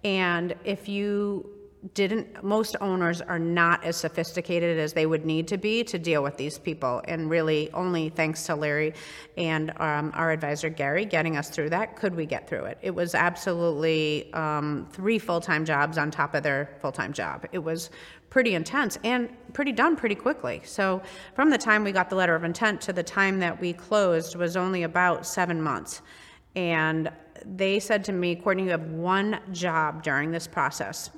And 0.04 0.54
if 0.64 0.88
you 0.88 1.50
didn't 1.94 2.42
most 2.44 2.76
owners 2.80 3.22
are 3.22 3.38
not 3.38 3.82
as 3.84 3.96
sophisticated 3.96 4.78
as 4.78 4.92
they 4.92 5.06
would 5.06 5.24
need 5.24 5.48
to 5.48 5.56
be 5.56 5.82
to 5.84 5.98
deal 5.98 6.22
with 6.22 6.36
these 6.36 6.58
people. 6.58 7.02
And 7.08 7.30
really 7.30 7.70
only 7.72 8.10
thanks 8.10 8.44
to 8.46 8.54
larry 8.54 8.92
and 9.38 9.70
um, 9.80 10.12
our 10.14 10.30
advisor 10.30 10.68
gary 10.68 11.06
getting 11.06 11.36
us 11.36 11.48
through 11.48 11.70
that 11.70 11.96
could 11.96 12.14
we 12.14 12.26
get 12.26 12.48
through 12.48 12.64
it. 12.64 12.78
It 12.82 12.94
was 12.94 13.14
absolutely 13.14 14.32
um, 14.34 14.88
three 14.92 15.18
full-time 15.18 15.64
jobs 15.64 15.96
on 15.96 16.10
top 16.10 16.34
of 16.34 16.42
their 16.42 16.76
full-time 16.80 17.12
job. 17.12 17.46
It 17.52 17.58
was 17.58 17.90
pretty 18.28 18.54
intense 18.54 18.98
and 19.02 19.30
pretty 19.54 19.72
done 19.72 19.96
pretty 19.96 20.14
quickly. 20.14 20.60
So 20.64 21.02
from 21.34 21.50
the 21.50 21.58
time 21.58 21.82
we 21.82 21.92
got 21.92 22.10
the 22.10 22.16
letter 22.16 22.34
of 22.34 22.44
intent 22.44 22.80
to 22.82 22.92
the 22.92 23.02
time 23.02 23.40
that 23.40 23.58
we 23.58 23.72
closed 23.72 24.36
was 24.36 24.56
only 24.56 24.82
about 24.82 25.26
seven 25.26 25.60
months. 25.60 26.02
And 26.54 27.10
they 27.46 27.80
said 27.80 28.04
to 28.04 28.12
me 28.12 28.36
courtney 28.36 28.64
you 28.64 28.70
have 28.70 28.90
one 28.90 29.40
job 29.50 30.02
during 30.02 30.30
this 30.30 30.46
process 30.46 31.10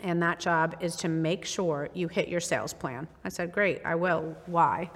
and 0.00 0.22
that 0.22 0.40
job 0.40 0.76
is 0.80 0.96
to 0.96 1.08
make 1.08 1.44
sure 1.44 1.88
you 1.94 2.08
hit 2.08 2.28
your 2.28 2.40
sales 2.40 2.72
plan. 2.72 3.08
I 3.24 3.28
said, 3.28 3.52
Great, 3.52 3.80
I 3.84 3.94
will. 3.94 4.36
Why? 4.46 4.90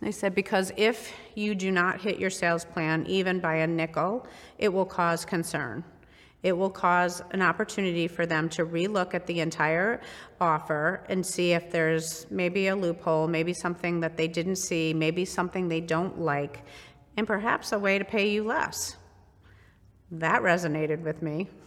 They 0.00 0.12
said, 0.12 0.34
Because 0.34 0.72
if 0.76 1.12
you 1.34 1.54
do 1.54 1.70
not 1.70 2.00
hit 2.00 2.18
your 2.18 2.30
sales 2.30 2.64
plan, 2.64 3.04
even 3.06 3.40
by 3.40 3.56
a 3.56 3.66
nickel, 3.66 4.26
it 4.58 4.72
will 4.72 4.86
cause 4.86 5.24
concern. 5.24 5.84
It 6.42 6.56
will 6.56 6.70
cause 6.70 7.20
an 7.32 7.42
opportunity 7.42 8.06
for 8.06 8.24
them 8.24 8.48
to 8.50 8.64
relook 8.64 9.12
at 9.12 9.26
the 9.26 9.40
entire 9.40 10.00
offer 10.40 11.04
and 11.08 11.26
see 11.26 11.52
if 11.52 11.70
there's 11.70 12.26
maybe 12.30 12.68
a 12.68 12.76
loophole, 12.76 13.26
maybe 13.26 13.52
something 13.52 14.00
that 14.00 14.16
they 14.16 14.28
didn't 14.28 14.56
see, 14.56 14.94
maybe 14.94 15.24
something 15.24 15.68
they 15.68 15.80
don't 15.80 16.20
like, 16.20 16.62
and 17.16 17.26
perhaps 17.26 17.72
a 17.72 17.78
way 17.78 17.98
to 17.98 18.04
pay 18.04 18.30
you 18.30 18.44
less. 18.44 18.96
That 20.12 20.42
resonated 20.42 21.02
with 21.02 21.22
me. 21.22 21.48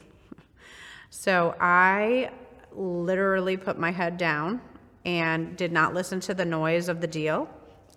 So 1.14 1.54
I 1.60 2.32
literally 2.74 3.58
put 3.58 3.78
my 3.78 3.92
head 3.92 4.18
down 4.18 4.62
and 5.06 5.58
did 5.58 5.72
not 5.72 5.94
listen 5.94 6.20
to 6.22 6.34
the 6.34 6.46
noise 6.46 6.90
of 6.90 7.02
the 7.02 7.08
deal. 7.08 7.50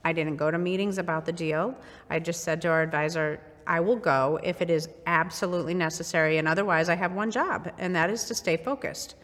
I 0.05 0.13
didn't 0.13 0.37
go 0.37 0.51
to 0.51 0.59
meetings 0.59 0.99
about 0.99 1.25
the 1.25 1.33
deal. 1.33 1.75
I 2.11 2.19
just 2.19 2.45
said 2.45 2.61
to 2.63 2.69
our 2.69 2.83
advisor, 2.83 3.41
I 3.67 3.81
will 3.81 3.97
go 3.97 4.39
if 4.43 4.61
it 4.61 4.71
is 4.71 4.89
absolutely 5.07 5.75
necessary, 5.75 6.37
and 6.39 6.47
otherwise, 6.47 6.89
I 6.89 6.95
have 6.95 7.13
one 7.13 7.31
job, 7.31 7.73
and 7.79 7.97
that 7.97 8.11
is 8.11 8.25
to 8.25 8.35
stay 8.35 8.57
focused. 8.59 9.15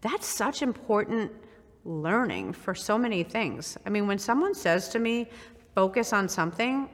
That's 0.00 0.26
such 0.26 0.62
important 0.62 1.32
learning 1.84 2.52
for 2.52 2.74
so 2.74 2.96
many 2.96 3.24
things. 3.24 3.76
I 3.84 3.90
mean, 3.90 4.06
when 4.06 4.18
someone 4.18 4.54
says 4.54 4.88
to 4.90 5.00
me, 5.00 5.28
focus 5.74 6.12
on 6.12 6.28
something, 6.28 6.88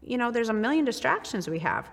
you 0.00 0.16
know, 0.16 0.30
there's 0.30 0.48
a 0.48 0.54
million 0.54 0.84
distractions 0.84 1.48
we 1.48 1.58
have 1.58 1.90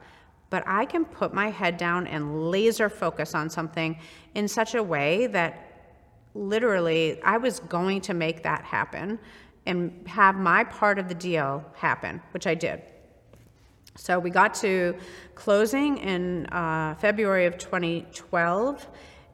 but 0.51 0.63
I 0.67 0.85
can 0.85 1.05
put 1.05 1.33
my 1.33 1.49
head 1.49 1.77
down 1.77 2.05
and 2.05 2.51
laser 2.51 2.89
focus 2.89 3.33
on 3.33 3.49
something 3.49 3.97
in 4.35 4.47
such 4.47 4.75
a 4.75 4.83
way 4.83 5.25
that 5.27 5.67
literally 6.35 7.19
I 7.23 7.37
was 7.37 7.61
going 7.61 8.01
to 8.01 8.13
make 8.13 8.43
that 8.43 8.63
happen 8.63 9.17
and 9.65 10.05
have 10.07 10.35
my 10.35 10.65
part 10.65 10.99
of 10.99 11.07
the 11.07 11.15
deal 11.15 11.65
happen, 11.73 12.21
which 12.31 12.45
I 12.45 12.53
did. 12.53 12.81
So 13.95 14.19
we 14.19 14.29
got 14.29 14.53
to 14.55 14.95
closing 15.35 15.97
in 15.97 16.47
uh, 16.47 16.95
February 16.95 17.45
of 17.45 17.57
2012, 17.57 18.87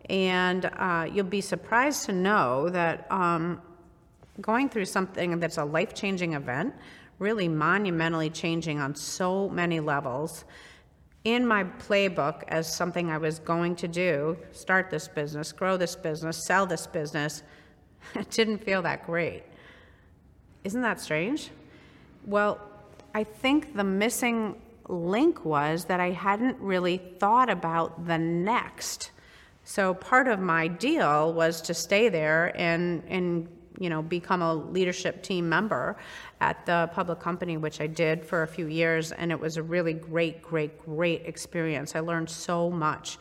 and 0.10 0.66
uh, 0.66 1.08
you'll 1.12 1.26
be 1.26 1.42
surprised 1.42 2.06
to 2.06 2.14
know 2.14 2.70
that 2.70 3.12
um, 3.12 3.62
going 4.40 4.70
through 4.70 4.86
something 4.86 5.40
that's 5.40 5.58
a 5.58 5.66
life 5.66 5.96
changing 5.96 6.34
event, 6.34 6.76
really 7.18 7.48
monumentally 7.48 8.30
changing 8.30 8.80
on 8.80 8.94
so 8.94 9.50
many 9.50 9.80
levels, 9.80 10.46
in 11.28 11.46
my 11.46 11.64
playbook 11.64 12.44
as 12.48 12.74
something 12.74 13.12
I 13.12 13.18
was 13.18 13.40
going 13.40 13.76
to 13.78 13.88
do 13.88 14.38
start 14.52 14.90
this 14.90 15.08
business, 15.08 15.52
grow 15.52 15.76
this 15.76 15.96
business, 15.96 16.38
sell 16.38 16.66
this 16.66 16.88
business 16.88 17.44
it 18.16 18.30
didn't 18.30 18.60
feel 18.60 18.82
that 18.84 19.06
great. 19.06 19.44
Isn't 20.64 20.82
that 20.82 21.00
strange? 21.00 21.50
Well, 22.26 22.60
I 23.14 23.24
think 23.24 23.76
the 23.76 23.84
missing 23.84 24.62
link 24.88 25.44
was 25.46 25.86
that 25.86 26.00
I 26.00 26.12
hadn't 26.12 26.58
really 26.60 26.98
thought 26.98 27.50
about 27.50 28.06
the 28.06 28.18
next. 28.18 29.12
So 29.64 29.94
part 29.94 30.28
of 30.28 30.40
my 30.40 30.68
deal 30.68 31.34
was 31.34 31.62
to 31.62 31.74
stay 31.74 32.10
there 32.10 32.54
and, 32.56 33.04
and 33.08 33.48
you 33.80 33.90
know, 33.90 34.02
become 34.02 34.42
a 34.42 34.54
leadership 34.54 35.24
team 35.24 35.48
member 35.50 35.98
at 36.42 36.66
the 36.66 36.90
public 36.94 37.20
company, 37.20 37.58
which 37.58 37.82
I 37.82 37.88
did 37.88 38.26
for 38.26 38.44
a 38.44 38.48
few 38.48 38.68
years, 38.68 39.12
and 39.12 39.32
it 39.32 39.40
was 39.40 39.58
a 39.58 39.64
really 39.64 39.94
great, 39.94 40.42
great, 40.42 40.80
great 40.80 41.26
experience. 41.26 41.96
I 41.96 42.00
learned 42.00 42.30
so 42.30 42.70
much. 42.70 43.18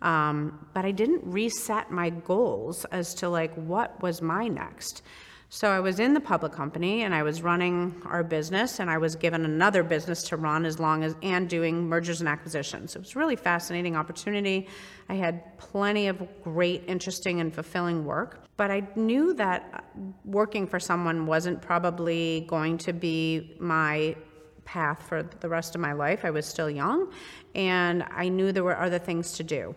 Um, 0.00 0.68
but 0.74 0.84
I 0.84 0.92
didn't 0.92 1.22
reset 1.24 1.90
my 1.90 2.10
goals 2.10 2.84
as 2.86 3.14
to 3.14 3.28
like 3.28 3.52
what 3.54 4.00
was 4.02 4.22
my 4.22 4.46
next. 4.46 5.02
So 5.50 5.70
I 5.70 5.80
was 5.80 5.98
in 5.98 6.12
the 6.12 6.20
public 6.20 6.52
company 6.52 7.04
and 7.04 7.14
I 7.14 7.22
was 7.22 7.40
running 7.40 8.02
our 8.04 8.22
business 8.22 8.80
and 8.80 8.90
I 8.90 8.98
was 8.98 9.16
given 9.16 9.46
another 9.46 9.82
business 9.82 10.22
to 10.24 10.36
run 10.36 10.66
as 10.66 10.78
long 10.78 11.02
as 11.02 11.16
and 11.22 11.48
doing 11.48 11.88
mergers 11.88 12.20
and 12.20 12.28
acquisitions. 12.28 12.94
It 12.94 12.98
was 12.98 13.16
really 13.16 13.34
fascinating 13.34 13.96
opportunity. 13.96 14.68
I 15.08 15.14
had 15.14 15.56
plenty 15.56 16.08
of 16.08 16.22
great, 16.42 16.84
interesting 16.86 17.40
and 17.40 17.54
fulfilling 17.54 18.04
work, 18.04 18.44
but 18.58 18.70
I 18.70 18.86
knew 18.94 19.32
that 19.34 19.86
working 20.26 20.66
for 20.66 20.78
someone 20.78 21.24
wasn't 21.24 21.62
probably 21.62 22.44
going 22.46 22.76
to 22.78 22.92
be 22.92 23.56
my 23.58 24.16
path 24.66 25.02
for 25.08 25.22
the 25.22 25.48
rest 25.48 25.74
of 25.74 25.80
my 25.80 25.94
life. 25.94 26.26
I 26.26 26.30
was 26.30 26.44
still 26.44 26.68
young 26.68 27.10
and 27.54 28.04
I 28.10 28.28
knew 28.28 28.52
there 28.52 28.64
were 28.64 28.78
other 28.78 28.98
things 28.98 29.32
to 29.32 29.44
do 29.44 29.74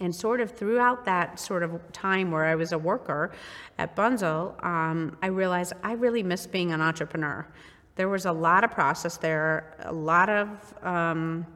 and 0.00 0.14
sort 0.14 0.40
of 0.40 0.50
throughout 0.50 1.04
that 1.04 1.38
sort 1.38 1.62
of 1.62 1.80
time 1.92 2.30
where 2.30 2.44
I 2.44 2.54
was 2.54 2.72
a 2.72 2.78
worker 2.78 3.32
at 3.78 3.94
Bunzl, 3.94 4.62
um, 4.64 5.16
I 5.22 5.26
realized 5.28 5.72
I 5.82 5.92
really 5.92 6.22
miss 6.22 6.46
being 6.46 6.72
an 6.72 6.80
entrepreneur. 6.80 7.46
There 7.96 8.08
was 8.08 8.26
a 8.26 8.32
lot 8.32 8.64
of 8.64 8.70
process 8.70 9.16
there, 9.16 9.76
a 9.80 9.92
lot 9.92 10.28
of 10.28 10.48
um, 10.84 11.46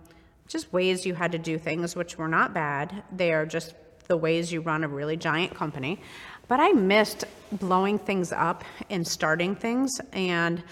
just 0.46 0.72
ways 0.72 1.04
you 1.04 1.14
had 1.14 1.32
to 1.32 1.38
do 1.38 1.58
things, 1.58 1.96
which 1.96 2.16
were 2.16 2.28
not 2.28 2.54
bad. 2.54 3.02
They 3.14 3.32
are 3.32 3.44
just 3.44 3.74
the 4.06 4.16
ways 4.16 4.52
you 4.52 4.60
run 4.60 4.84
a 4.84 4.88
really 4.88 5.16
giant 5.16 5.54
company. 5.54 6.00
But 6.46 6.60
I 6.60 6.72
missed 6.72 7.24
blowing 7.52 7.98
things 7.98 8.32
up 8.32 8.64
and 8.88 9.06
starting 9.06 9.54
things. 9.54 10.00
And 10.12 10.62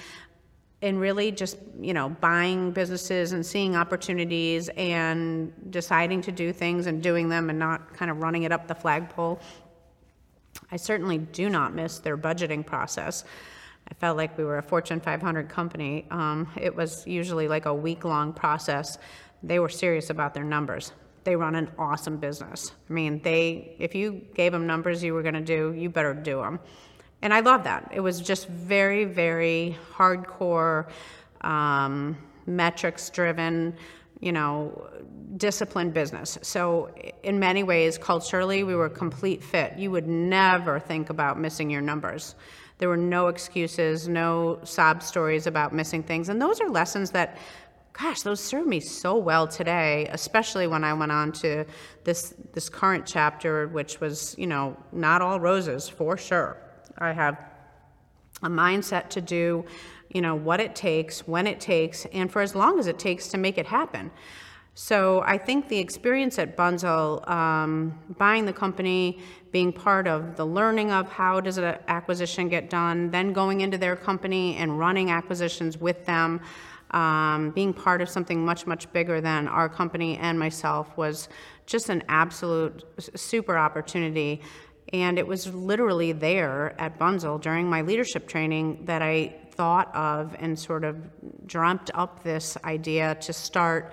and 0.82 1.00
really 1.00 1.32
just 1.32 1.56
you 1.80 1.94
know 1.94 2.10
buying 2.20 2.70
businesses 2.70 3.32
and 3.32 3.44
seeing 3.44 3.76
opportunities 3.76 4.68
and 4.76 5.52
deciding 5.70 6.20
to 6.22 6.32
do 6.32 6.52
things 6.52 6.86
and 6.86 7.02
doing 7.02 7.28
them 7.28 7.50
and 7.50 7.58
not 7.58 7.94
kind 7.94 8.10
of 8.10 8.18
running 8.18 8.42
it 8.42 8.52
up 8.52 8.68
the 8.68 8.74
flagpole. 8.74 9.40
I 10.70 10.76
certainly 10.76 11.18
do 11.18 11.48
not 11.48 11.74
miss 11.74 11.98
their 11.98 12.16
budgeting 12.16 12.64
process. 12.64 13.24
I 13.88 13.94
felt 13.94 14.16
like 14.16 14.36
we 14.36 14.44
were 14.44 14.58
a 14.58 14.62
fortune 14.62 15.00
500 15.00 15.48
company. 15.48 16.06
Um, 16.10 16.48
it 16.56 16.74
was 16.74 17.06
usually 17.06 17.46
like 17.46 17.66
a 17.66 17.74
week 17.74 18.04
long 18.04 18.32
process. 18.32 18.98
They 19.42 19.60
were 19.60 19.68
serious 19.68 20.10
about 20.10 20.34
their 20.34 20.44
numbers. 20.44 20.92
They 21.22 21.36
run 21.36 21.54
an 21.54 21.70
awesome 21.78 22.16
business. 22.16 22.72
I 22.88 22.92
mean 22.92 23.20
they 23.22 23.76
if 23.78 23.94
you 23.94 24.22
gave 24.34 24.52
them 24.52 24.66
numbers 24.66 25.02
you 25.02 25.14
were 25.14 25.22
going 25.22 25.34
to 25.34 25.40
do 25.40 25.72
you 25.76 25.88
better 25.88 26.14
do 26.14 26.40
them 26.40 26.60
and 27.22 27.32
I 27.32 27.40
love 27.40 27.64
that. 27.64 27.90
It 27.94 28.00
was 28.00 28.20
just 28.20 28.48
very, 28.48 29.04
very 29.04 29.76
hardcore, 29.94 30.88
um, 31.40 32.16
metrics 32.46 33.10
driven, 33.10 33.76
you 34.20 34.32
know, 34.32 34.88
disciplined 35.36 35.92
business. 35.92 36.38
So, 36.42 36.90
in 37.22 37.38
many 37.38 37.62
ways, 37.62 37.98
culturally, 37.98 38.62
we 38.64 38.74
were 38.74 38.86
a 38.86 38.90
complete 38.90 39.42
fit. 39.42 39.76
You 39.76 39.90
would 39.90 40.06
never 40.06 40.78
think 40.78 41.10
about 41.10 41.38
missing 41.38 41.70
your 41.70 41.80
numbers. 41.80 42.34
There 42.78 42.88
were 42.88 42.96
no 42.96 43.28
excuses, 43.28 44.06
no 44.06 44.60
sob 44.64 45.02
stories 45.02 45.46
about 45.46 45.74
missing 45.74 46.02
things. 46.02 46.28
And 46.28 46.40
those 46.40 46.60
are 46.60 46.68
lessons 46.68 47.10
that, 47.12 47.38
gosh, 47.94 48.22
those 48.22 48.40
serve 48.40 48.66
me 48.66 48.80
so 48.80 49.16
well 49.16 49.48
today, 49.48 50.08
especially 50.12 50.66
when 50.66 50.84
I 50.84 50.92
went 50.92 51.10
on 51.10 51.32
to 51.32 51.64
this, 52.04 52.34
this 52.52 52.68
current 52.68 53.06
chapter, 53.06 53.68
which 53.68 54.00
was, 54.00 54.34
you 54.38 54.46
know, 54.46 54.76
not 54.92 55.22
all 55.22 55.40
roses 55.40 55.88
for 55.88 56.18
sure. 56.18 56.58
I 56.98 57.12
have 57.12 57.38
a 58.42 58.48
mindset 58.48 59.08
to 59.10 59.20
do, 59.20 59.64
you 60.10 60.20
know, 60.20 60.34
what 60.34 60.60
it 60.60 60.74
takes, 60.74 61.26
when 61.26 61.46
it 61.46 61.60
takes, 61.60 62.06
and 62.06 62.30
for 62.30 62.42
as 62.42 62.54
long 62.54 62.78
as 62.78 62.86
it 62.86 62.98
takes 62.98 63.28
to 63.28 63.38
make 63.38 63.58
it 63.58 63.66
happen. 63.66 64.10
So 64.74 65.22
I 65.22 65.38
think 65.38 65.68
the 65.68 65.78
experience 65.78 66.38
at 66.38 66.54
Bunzl, 66.54 67.26
um, 67.30 67.98
buying 68.18 68.44
the 68.44 68.52
company, 68.52 69.20
being 69.50 69.72
part 69.72 70.06
of 70.06 70.36
the 70.36 70.44
learning 70.44 70.90
of 70.90 71.08
how 71.08 71.40
does 71.40 71.56
an 71.56 71.78
acquisition 71.88 72.50
get 72.50 72.68
done, 72.68 73.10
then 73.10 73.32
going 73.32 73.62
into 73.62 73.78
their 73.78 73.96
company 73.96 74.54
and 74.56 74.78
running 74.78 75.10
acquisitions 75.10 75.78
with 75.78 76.04
them, 76.04 76.42
um, 76.90 77.52
being 77.52 77.72
part 77.72 78.02
of 78.02 78.10
something 78.10 78.44
much, 78.44 78.66
much 78.66 78.92
bigger 78.92 79.18
than 79.18 79.48
our 79.48 79.68
company 79.68 80.18
and 80.18 80.38
myself 80.38 80.94
was 80.98 81.30
just 81.64 81.88
an 81.88 82.02
absolute 82.10 82.84
super 83.14 83.56
opportunity 83.56 84.42
and 84.92 85.18
it 85.18 85.26
was 85.26 85.52
literally 85.52 86.12
there 86.12 86.74
at 86.80 86.98
Bunzl 86.98 87.40
during 87.40 87.68
my 87.68 87.82
leadership 87.82 88.28
training 88.28 88.84
that 88.84 89.02
I 89.02 89.34
thought 89.50 89.94
of 89.94 90.36
and 90.38 90.58
sort 90.58 90.84
of 90.84 90.96
dreamt 91.46 91.90
up 91.94 92.22
this 92.22 92.56
idea 92.64 93.16
to 93.22 93.32
start 93.32 93.92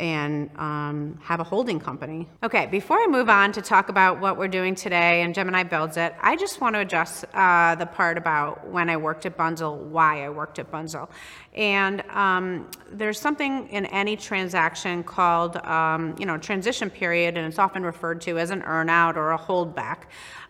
and 0.00 0.50
um, 0.56 1.18
have 1.22 1.40
a 1.40 1.44
holding 1.44 1.78
company. 1.78 2.26
Okay, 2.42 2.66
before 2.66 2.96
I 2.96 3.06
move 3.06 3.28
on 3.28 3.52
to 3.52 3.60
talk 3.60 3.90
about 3.90 4.18
what 4.18 4.38
we're 4.38 4.48
doing 4.48 4.74
today 4.74 5.20
and 5.22 5.34
Gemini 5.34 5.62
builds 5.62 5.98
it, 5.98 6.14
I 6.22 6.36
just 6.36 6.60
want 6.60 6.74
to 6.74 6.80
address 6.80 7.22
uh, 7.34 7.74
the 7.74 7.84
part 7.84 8.16
about 8.16 8.66
when 8.66 8.88
I 8.88 8.96
worked 8.96 9.26
at 9.26 9.36
Bunzl, 9.36 9.76
why 9.76 10.24
I 10.24 10.30
worked 10.30 10.58
at 10.58 10.72
Bunzl. 10.72 11.10
And 11.54 12.00
um, 12.10 12.70
there's 12.90 13.20
something 13.20 13.68
in 13.68 13.84
any 13.86 14.16
transaction 14.16 15.04
called, 15.04 15.58
um, 15.58 16.16
you 16.18 16.24
know, 16.24 16.38
transition 16.38 16.88
period, 16.88 17.36
and 17.36 17.46
it's 17.46 17.58
often 17.58 17.82
referred 17.82 18.22
to 18.22 18.38
as 18.38 18.50
an 18.50 18.62
earnout 18.62 19.16
or 19.16 19.32
a 19.32 19.38
holdback. 19.38 20.04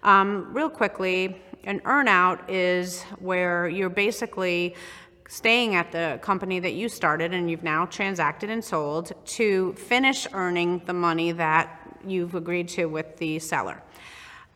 Um, 0.05 0.55
real 0.55 0.71
quickly, 0.71 1.43
an 1.65 1.81
earnout 1.81 2.41
is 2.49 3.03
where 3.19 3.69
you're 3.69 3.91
basically 3.91 4.77
staying 5.31 5.77
at 5.77 5.93
the 5.93 6.19
company 6.23 6.59
that 6.59 6.73
you 6.73 6.89
started 6.89 7.33
and 7.33 7.49
you've 7.49 7.63
now 7.63 7.87
transacted 7.87 8.51
and 8.51 8.65
sold 8.65 9.13
to 9.25 9.73
finish 9.75 10.27
earning 10.33 10.83
the 10.87 10.93
money 10.93 11.31
that 11.31 11.97
you've 12.05 12.35
agreed 12.35 12.67
to 12.67 12.87
with 12.87 13.17
the 13.19 13.39
seller. 13.39 13.81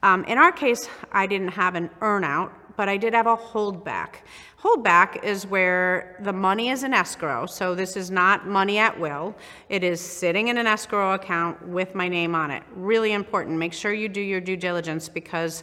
Um, 0.03 0.25
in 0.25 0.37
our 0.37 0.51
case, 0.51 0.89
I 1.13 1.29
didn't 1.29 1.51
have 1.51 1.77
an 1.77 1.91
earnout, 2.01 2.51
but 2.77 2.89
I 2.89 2.97
did 2.97 3.15
have 3.15 3.29
a 3.29 3.37
holdback. 3.37 4.17
Holdback 4.61 5.23
is 5.23 5.47
where 5.47 6.17
the 6.25 6.33
money 6.33 6.71
is 6.71 6.83
in 6.83 6.93
escrow, 6.93 7.47
so 7.47 7.77
this 7.77 7.97
is 7.97 8.11
not 8.11 8.49
money 8.49 8.79
at 8.79 8.99
will. 8.99 9.37
It 9.69 9.85
is 9.85 10.01
sitting 10.01 10.49
in 10.49 10.59
an 10.59 10.67
escrow 10.67 11.13
account 11.13 11.69
with 11.69 11.95
my 11.95 12.09
name 12.09 12.35
on 12.35 12.51
it. 12.51 12.65
Really 12.75 13.13
important. 13.13 13.59
Make 13.59 13.75
sure 13.75 13.93
you 13.93 14.09
do 14.09 14.21
your 14.21 14.41
due 14.41 14.57
diligence 14.57 15.09
because 15.09 15.63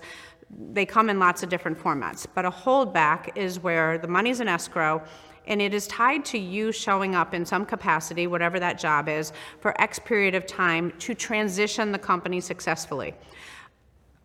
they 0.74 0.86
come 0.86 1.10
in 1.10 1.20
lots 1.20 1.44
of 1.44 1.50
different 1.50 1.78
formats, 1.78 2.26
but 2.34 2.46
a 2.46 2.52
holdback 2.52 3.36
is 3.36 3.60
where 3.60 3.98
the 3.98 4.08
money's 4.08 4.40
in 4.40 4.48
escrow 4.48 5.04
and 5.48 5.62
it 5.62 5.74
is 5.74 5.88
tied 5.88 6.24
to 6.26 6.38
you 6.38 6.72
showing 6.72 7.16
up 7.16 7.34
in 7.34 7.46
some 7.46 7.66
capacity, 7.66 8.28
whatever 8.28 8.60
that 8.60 8.78
job 8.78 9.10
is, 9.10 9.34
for 9.60 9.80
X 9.82 10.00
period 10.00 10.36
of 10.36 10.46
time 10.46 10.94
to 11.00 11.16
transition 11.16 11.92
the 11.92 12.00
company 12.00 12.40
successfully. 12.40 13.14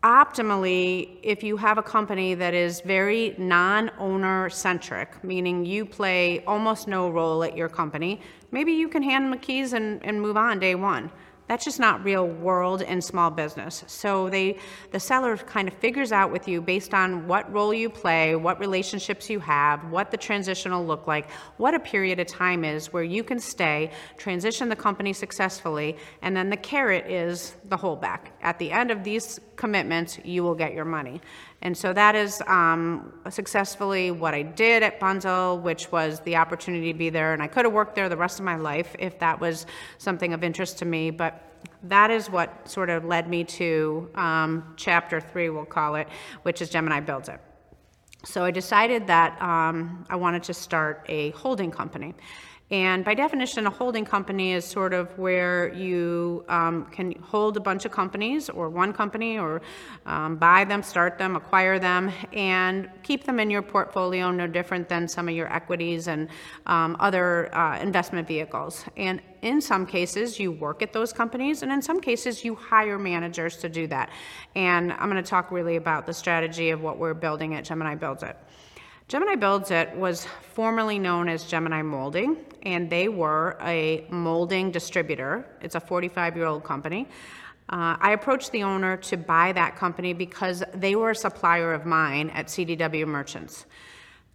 Optimally, 0.03 1.17
if 1.23 1.41
you 1.43 1.57
have 1.57 1.79
a 1.79 1.83
company 1.83 2.35
that 2.35 2.53
is 2.53 2.81
very 2.81 3.35
non 3.39 3.89
owner 3.97 4.49
centric, 4.49 5.21
meaning 5.23 5.65
you 5.65 5.85
play 5.85 6.43
almost 6.45 6.87
no 6.87 7.09
role 7.09 7.43
at 7.43 7.57
your 7.57 7.67
company, 7.67 8.21
maybe 8.51 8.71
you 8.71 8.87
can 8.87 9.01
hand 9.01 9.25
them 9.25 9.31
the 9.31 9.37
keys 9.37 9.73
and, 9.73 10.05
and 10.05 10.21
move 10.21 10.37
on 10.37 10.59
day 10.59 10.75
one. 10.75 11.11
That's 11.47 11.63
just 11.63 11.79
not 11.79 12.03
real 12.03 12.27
world 12.27 12.81
in 12.81 13.01
small 13.01 13.31
business. 13.31 13.83
So 13.87 14.29
they, 14.29 14.57
the 14.91 14.99
seller 14.99 15.37
kind 15.37 15.67
of 15.67 15.73
figures 15.75 16.11
out 16.11 16.29
with 16.31 16.47
you 16.47 16.61
based 16.61 16.93
on 16.93 17.25
what 17.27 17.51
role 17.53 17.73
you 17.73 17.89
play, 17.89 18.35
what 18.35 18.59
relationships 18.59 19.29
you 19.29 19.39
have, 19.39 19.89
what 19.89 20.11
the 20.11 20.17
transition 20.17 20.73
will 20.73 20.85
look 20.85 21.07
like, 21.07 21.31
what 21.55 21.73
a 21.73 21.79
period 21.79 22.19
of 22.19 22.27
time 22.27 22.65
is 22.65 22.91
where 22.91 23.03
you 23.03 23.23
can 23.23 23.39
stay, 23.39 23.91
transition 24.17 24.67
the 24.67 24.75
company 24.75 25.13
successfully, 25.13 25.95
and 26.21 26.35
then 26.35 26.49
the 26.49 26.57
carrot 26.57 27.09
is 27.09 27.55
the 27.69 27.77
holdback. 27.77 28.27
At 28.41 28.59
the 28.59 28.71
end 28.71 28.91
of 28.91 29.05
these 29.05 29.39
commitments, 29.55 30.19
you 30.25 30.43
will 30.43 30.55
get 30.55 30.73
your 30.73 30.85
money. 30.85 31.21
And 31.61 31.75
so 31.75 31.91
that 31.93 32.15
is 32.15 32.41
um, 32.47 33.13
successfully 33.29 34.11
what 34.11 34.33
I 34.33 34.43
did 34.43 34.83
at 34.83 34.99
Bunzl, 34.99 35.61
which 35.61 35.91
was 35.91 36.19
the 36.21 36.35
opportunity 36.35 36.93
to 36.93 36.97
be 36.97 37.09
there. 37.09 37.33
And 37.33 37.41
I 37.41 37.47
could 37.47 37.65
have 37.65 37.73
worked 37.73 37.95
there 37.95 38.09
the 38.09 38.17
rest 38.17 38.39
of 38.39 38.45
my 38.45 38.55
life 38.55 38.95
if 38.99 39.17
that 39.19 39.39
was 39.39 39.65
something 39.97 40.33
of 40.33 40.43
interest 40.43 40.77
to 40.79 40.85
me. 40.85 41.09
But 41.09 41.43
that 41.83 42.11
is 42.11 42.29
what 42.29 42.69
sort 42.69 42.89
of 42.89 43.05
led 43.05 43.27
me 43.27 43.43
to 43.43 44.09
um, 44.15 44.73
chapter 44.77 45.19
three, 45.19 45.49
we'll 45.49 45.65
call 45.65 45.95
it, 45.95 46.07
which 46.43 46.61
is 46.61 46.69
Gemini 46.69 46.99
Builds 46.99 47.29
It. 47.29 47.41
So 48.23 48.43
I 48.43 48.51
decided 48.51 49.07
that 49.07 49.41
um, 49.41 50.05
I 50.09 50.15
wanted 50.15 50.43
to 50.43 50.53
start 50.53 51.05
a 51.07 51.31
holding 51.31 51.71
company. 51.71 52.13
And 52.69 53.05
by 53.05 53.13
definition, 53.13 53.65
a 53.65 53.69
holding 53.69 54.03
company 54.03 54.51
is 54.51 54.65
sort 54.65 54.93
of 54.93 55.17
where 55.17 55.73
you 55.73 56.43
um, 56.49 56.85
can 56.91 57.13
hold 57.21 57.55
a 57.55 57.61
bunch 57.61 57.85
of 57.85 57.93
companies 57.93 58.49
or 58.49 58.67
one 58.67 58.91
company 58.91 59.39
or 59.39 59.61
um, 60.05 60.35
buy 60.35 60.65
them, 60.65 60.83
start 60.83 61.17
them, 61.17 61.37
acquire 61.37 61.79
them, 61.79 62.11
and 62.33 62.89
keep 63.03 63.23
them 63.23 63.39
in 63.39 63.49
your 63.49 63.61
portfolio, 63.61 64.31
no 64.31 64.47
different 64.47 64.89
than 64.89 65.07
some 65.07 65.29
of 65.29 65.35
your 65.35 65.51
equities 65.53 66.09
and 66.09 66.27
um, 66.65 66.97
other 66.99 67.55
uh, 67.55 67.79
investment 67.79 68.27
vehicles. 68.27 68.83
And 68.97 69.21
in 69.43 69.61
some 69.61 69.85
cases, 69.85 70.37
you 70.37 70.51
work 70.51 70.81
at 70.81 70.91
those 70.91 71.13
companies, 71.13 71.63
and 71.63 71.71
in 71.71 71.81
some 71.81 72.01
cases, 72.01 72.43
you 72.43 72.53
hire 72.53 72.99
managers 72.99 73.55
to 73.57 73.69
do 73.69 73.87
that. 73.87 74.09
And 74.55 74.91
I'm 74.91 75.09
going 75.09 75.23
to 75.23 75.29
talk 75.29 75.51
really 75.51 75.77
about 75.77 76.05
the 76.05 76.13
strategy 76.13 76.71
of 76.71 76.81
what 76.81 76.97
we're 76.97 77.13
building 77.13 77.55
at 77.55 77.63
Gemini 77.63 77.95
Builds 77.95 78.23
It. 78.23 78.35
Gemini 79.07 79.35
Builds 79.35 79.71
It 79.71 79.95
was 79.95 80.27
formerly 80.51 80.99
known 80.99 81.29
as 81.29 81.45
Gemini 81.45 81.81
Molding, 81.81 82.45
and 82.63 82.89
they 82.89 83.07
were 83.07 83.57
a 83.61 84.05
molding 84.09 84.69
distributor. 84.69 85.45
It's 85.61 85.75
a 85.75 85.79
45 85.79 86.35
year 86.35 86.45
old 86.45 86.65
company. 86.65 87.07
Uh, 87.69 87.95
I 88.01 88.11
approached 88.11 88.51
the 88.51 88.63
owner 88.63 88.97
to 88.97 89.15
buy 89.15 89.53
that 89.53 89.77
company 89.77 90.11
because 90.11 90.61
they 90.73 90.97
were 90.97 91.11
a 91.11 91.15
supplier 91.15 91.73
of 91.73 91.85
mine 91.85 92.31
at 92.31 92.47
CDW 92.47 93.07
Merchants. 93.07 93.65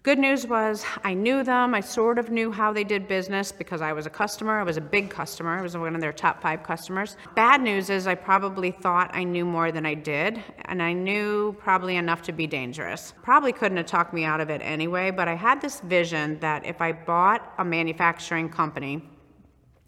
Good 0.05 0.19
news 0.19 0.49
was 0.49 0.85
I 1.05 1.15
knew 1.15 1.45
them. 1.45 1.77
I 1.77 1.81
sort 1.81 2.19
of 2.19 2.29
knew 2.29 2.51
how 2.51 2.73
they 2.73 2.83
did 2.83 3.07
business 3.07 3.53
because 3.53 3.81
I 3.81 3.93
was 3.93 4.05
a 4.05 4.11
customer. 4.11 4.59
I 4.59 4.65
was 4.65 4.77
a 4.77 4.81
big 4.81 5.11
customer. 5.11 5.57
I 5.57 5.63
was 5.63 5.77
one 5.77 5.95
of 5.95 6.01
their 6.01 6.13
top 6.13 6.43
five 6.43 6.65
customers. 6.65 7.17
Bad 7.37 7.63
news 7.63 7.89
is 7.89 8.09
I 8.09 8.17
probably 8.17 8.73
thought 8.73 9.15
I 9.15 9.23
knew 9.23 9.45
more 9.45 9.71
than 9.71 9.87
I 9.87 9.95
did, 9.95 10.43
and 10.65 10.83
I 10.83 10.93
knew 10.93 11.55
probably 11.61 11.95
enough 11.95 12.21
to 12.23 12.33
be 12.33 12.49
dangerous. 12.49 13.15
Probably 13.23 13.53
couldn't 13.53 13.77
have 13.77 13.87
talked 13.87 14.13
me 14.13 14.25
out 14.25 14.41
of 14.41 14.51
it 14.51 14.61
anyway, 14.65 15.13
but 15.13 15.29
I 15.29 15.37
had 15.37 15.61
this 15.61 15.79
vision 15.83 16.41
that 16.41 16.67
if 16.67 16.83
I 16.83 16.91
bought 16.91 17.55
a 17.59 17.65
manufacturing 17.65 18.49
company, 18.49 19.09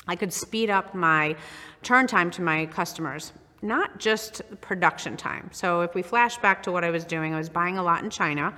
I 0.07 0.14
could 0.14 0.33
speed 0.33 0.70
up 0.70 0.94
my 0.94 1.35
turn 1.83 2.07
time 2.07 2.31
to 2.33 2.42
my 2.42 2.66
customers 2.66 3.33
not 3.62 3.98
just 3.98 4.42
production 4.61 5.16
time. 5.16 5.48
So 5.50 5.81
if 5.81 5.94
we 5.94 6.03
flash 6.03 6.37
back 6.37 6.62
to 6.64 6.70
what 6.70 6.85
I 6.85 6.90
was 6.90 7.07
doing, 7.07 7.33
I 7.33 7.38
was 7.38 7.48
buying 7.48 7.79
a 7.79 7.83
lot 7.83 8.05
in 8.05 8.11
China 8.11 8.55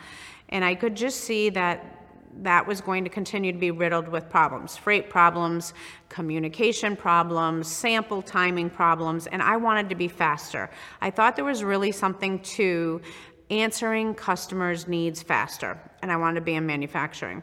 and 0.49 0.65
I 0.65 0.75
could 0.75 0.95
just 0.95 1.21
see 1.21 1.51
that 1.51 1.97
that 2.43 2.67
was 2.67 2.81
going 2.81 3.05
to 3.05 3.11
continue 3.11 3.53
to 3.53 3.59
be 3.59 3.71
riddled 3.71 4.09
with 4.09 4.29
problems 4.29 4.77
freight 4.77 5.09
problems, 5.11 5.75
communication 6.09 6.97
problems, 6.97 7.67
sample 7.67 8.23
timing 8.23 8.71
problems, 8.71 9.27
and 9.27 9.43
I 9.43 9.57
wanted 9.57 9.89
to 9.89 9.95
be 9.95 10.09
faster. 10.09 10.71
I 11.01 11.11
thought 11.11 11.37
there 11.37 11.45
was 11.45 11.65
really 11.65 11.93
something 11.93 12.41
to 12.41 13.01
answering 13.51 14.15
customers' 14.15 14.89
needs 14.89 15.23
faster, 15.23 15.79
and 16.03 16.11
I 16.11 16.17
wanted 16.17 16.37
to 16.37 16.45
be 16.45 16.55
in 16.55 16.67
manufacturing. 16.67 17.43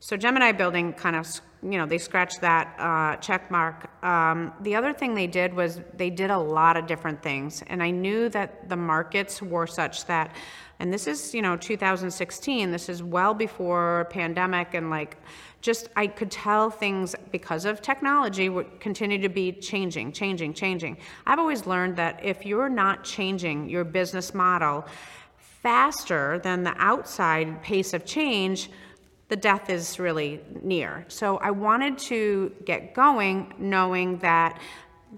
So 0.00 0.16
Gemini 0.16 0.50
Building 0.50 0.92
kind 0.94 1.14
of, 1.14 1.28
you 1.62 1.78
know, 1.78 1.86
they 1.86 1.98
scratched 1.98 2.40
that 2.40 2.74
uh, 2.78 3.16
check 3.16 3.50
mark. 3.52 3.88
Um, 4.04 4.52
the 4.60 4.74
other 4.74 4.92
thing 4.92 5.14
they 5.14 5.28
did 5.28 5.54
was 5.54 5.80
they 5.94 6.10
did 6.10 6.30
a 6.30 6.38
lot 6.38 6.76
of 6.76 6.86
different 6.86 7.22
things, 7.22 7.62
and 7.68 7.82
I 7.82 7.90
knew 7.90 8.28
that 8.30 8.68
the 8.68 8.76
markets 8.76 9.40
were 9.40 9.66
such 9.66 10.06
that 10.06 10.34
and 10.82 10.92
this 10.92 11.06
is, 11.06 11.32
you 11.32 11.42
know, 11.42 11.56
2016. 11.56 12.72
This 12.72 12.88
is 12.88 13.04
well 13.04 13.34
before 13.34 14.08
pandemic 14.10 14.74
and 14.74 14.90
like 14.90 15.16
just 15.60 15.88
I 15.94 16.08
could 16.08 16.28
tell 16.28 16.70
things 16.70 17.14
because 17.30 17.66
of 17.66 17.80
technology 17.80 18.48
would 18.48 18.80
continue 18.80 19.18
to 19.18 19.28
be 19.28 19.52
changing, 19.52 20.10
changing, 20.10 20.54
changing. 20.54 20.96
I've 21.24 21.38
always 21.38 21.66
learned 21.66 21.94
that 21.98 22.24
if 22.24 22.44
you're 22.44 22.68
not 22.68 23.04
changing 23.04 23.68
your 23.68 23.84
business 23.84 24.34
model 24.34 24.84
faster 25.36 26.40
than 26.40 26.64
the 26.64 26.74
outside 26.78 27.62
pace 27.62 27.94
of 27.94 28.04
change, 28.04 28.68
the 29.28 29.36
death 29.36 29.70
is 29.70 30.00
really 30.00 30.40
near. 30.62 31.04
So 31.06 31.36
I 31.36 31.52
wanted 31.52 31.96
to 32.10 32.52
get 32.64 32.92
going 32.92 33.54
knowing 33.56 34.18
that 34.18 34.60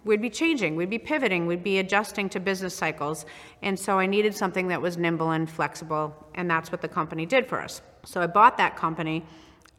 we'd 0.04 0.20
be 0.20 0.30
changing, 0.30 0.76
we'd 0.76 0.90
be 0.90 0.98
pivoting, 0.98 1.46
we'd 1.46 1.62
be 1.62 1.78
adjusting 1.78 2.28
to 2.30 2.40
business 2.40 2.74
cycles. 2.74 3.26
And 3.62 3.78
so 3.78 3.98
I 3.98 4.07
needed 4.07 4.35
something 4.35 4.68
that 4.68 4.83
was 4.83 4.96
nimble 4.96 5.30
and 5.30 5.48
flexible, 5.48 6.14
and 6.35 6.50
that's 6.50 6.72
what 6.72 6.83
the 6.83 6.88
company 6.88 7.26
did 7.26 7.46
for 7.46 7.61
us. 7.61 7.83
So 8.04 8.20
I 8.20 8.26
bought 8.26 8.57
that 8.59 8.76
company 8.76 9.24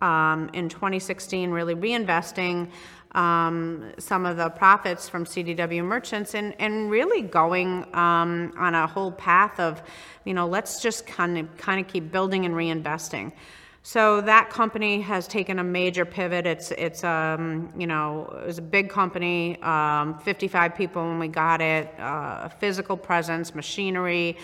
um, 0.02 0.50
in 0.54 0.70
2016, 0.70 1.52
really 1.52 1.76
reinvesting 1.76 2.70
um, 3.12 3.94
some 3.98 4.26
of 4.26 4.36
the 4.38 4.50
profits 4.50 5.08
from 5.08 5.26
CDW 5.26 5.84
merchants 5.84 6.36
and, 6.36 6.54
and 6.60 6.92
really 6.92 7.22
going 7.22 7.86
um, 7.96 8.54
on 8.58 8.76
a 8.76 8.86
whole 8.86 9.12
path 9.12 9.60
of, 9.60 9.82
you 10.26 10.34
know, 10.34 10.48
let's 10.48 10.82
just 10.82 11.08
kind 11.08 11.38
of 11.38 11.58
kind 11.58 11.80
of 11.80 11.88
keep 11.92 12.12
building 12.12 12.46
and 12.46 12.54
reinvesting. 12.54 13.32
So 13.88 14.20
that 14.22 14.50
company 14.50 15.00
has 15.02 15.28
taken 15.28 15.60
a 15.60 15.64
major 15.64 16.06
pivot. 16.06 16.48
It's 16.48 16.72
it's 16.72 17.04
um, 17.04 17.72
you 17.78 17.86
know 17.86 18.36
it 18.42 18.48
was 18.48 18.58
a 18.58 18.64
big 18.64 18.90
company, 18.90 19.62
um, 19.62 20.18
55 20.18 20.74
people 20.74 21.08
when 21.08 21.20
we 21.20 21.28
got 21.28 21.62
it, 21.62 21.94
uh, 22.00 22.50
physical 22.50 22.98
presence, 22.98 23.54
machinery, 23.54 24.38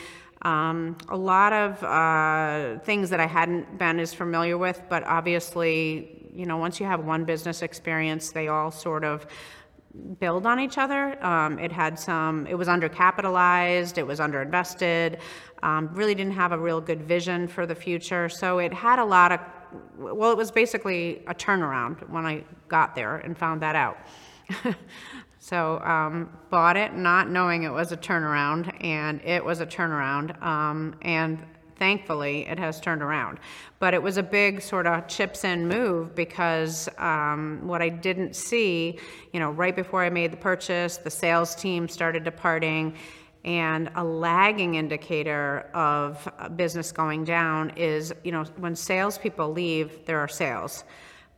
um, 0.43 0.95
a 1.09 1.17
lot 1.17 1.53
of 1.53 1.83
uh, 1.83 2.77
things 2.83 3.09
that 3.09 3.19
I 3.19 3.25
hadn't 3.25 3.79
been 3.79 3.99
as 3.99 4.13
familiar 4.13 4.59
with. 4.59 4.79
But 4.89 5.03
obviously, 5.05 6.29
you 6.35 6.45
know, 6.45 6.57
once 6.57 6.79
you 6.79 6.85
have 6.85 7.03
one 7.03 7.25
business 7.25 7.63
experience, 7.63 8.29
they 8.29 8.47
all 8.47 8.69
sort 8.69 9.03
of 9.03 9.25
build 10.19 10.45
on 10.45 10.59
each 10.59 10.77
other. 10.77 11.23
Um, 11.23 11.59
it 11.59 11.71
had 11.71 11.99
some, 11.99 12.47
it 12.47 12.55
was 12.55 12.67
undercapitalized, 12.67 13.97
it 13.97 14.05
was 14.05 14.19
underinvested, 14.19 15.19
um, 15.63 15.89
really 15.93 16.15
didn't 16.15 16.33
have 16.33 16.51
a 16.51 16.57
real 16.57 16.81
good 16.81 17.01
vision 17.01 17.47
for 17.47 17.65
the 17.65 17.75
future. 17.75 18.29
So 18.29 18.59
it 18.59 18.73
had 18.73 18.99
a 18.99 19.05
lot 19.05 19.31
of, 19.31 19.39
well, 19.97 20.31
it 20.31 20.37
was 20.37 20.51
basically 20.51 21.23
a 21.27 21.33
turnaround 21.33 22.07
when 22.09 22.25
I 22.25 22.43
got 22.67 22.95
there 22.95 23.17
and 23.17 23.37
found 23.37 23.61
that 23.61 23.75
out. 23.75 23.97
so 25.39 25.79
um, 25.79 26.29
bought 26.49 26.77
it 26.77 26.93
not 26.93 27.29
knowing 27.29 27.63
it 27.63 27.71
was 27.71 27.91
a 27.91 27.97
turnaround, 27.97 28.73
and 28.83 29.21
it 29.21 29.43
was 29.43 29.61
a 29.61 29.65
turnaround. 29.65 30.41
Um, 30.41 30.95
and 31.01 31.45
thankfully 31.81 32.47
it 32.47 32.59
has 32.59 32.79
turned 32.79 33.01
around. 33.01 33.39
But 33.79 33.95
it 33.95 34.03
was 34.03 34.17
a 34.17 34.23
big 34.23 34.61
sort 34.61 34.85
of 34.85 35.07
chips 35.07 35.43
in 35.43 35.67
move 35.67 36.13
because 36.13 36.87
um, 36.99 37.59
what 37.63 37.81
I 37.81 37.89
didn't 37.89 38.35
see, 38.35 38.99
you 39.33 39.39
know, 39.39 39.49
right 39.49 39.75
before 39.75 40.03
I 40.03 40.11
made 40.11 40.31
the 40.31 40.37
purchase, 40.37 40.97
the 40.97 41.09
sales 41.09 41.55
team 41.55 41.87
started 41.87 42.23
departing. 42.23 42.93
And 43.45 43.89
a 43.95 44.03
lagging 44.03 44.75
indicator 44.75 45.71
of 45.73 46.31
business 46.55 46.91
going 46.91 47.23
down 47.23 47.71
is, 47.71 48.13
you 48.23 48.31
know, 48.31 48.43
when 48.57 48.75
salespeople 48.75 49.51
leave, 49.51 50.05
there 50.05 50.19
are 50.19 50.27
sales. 50.27 50.83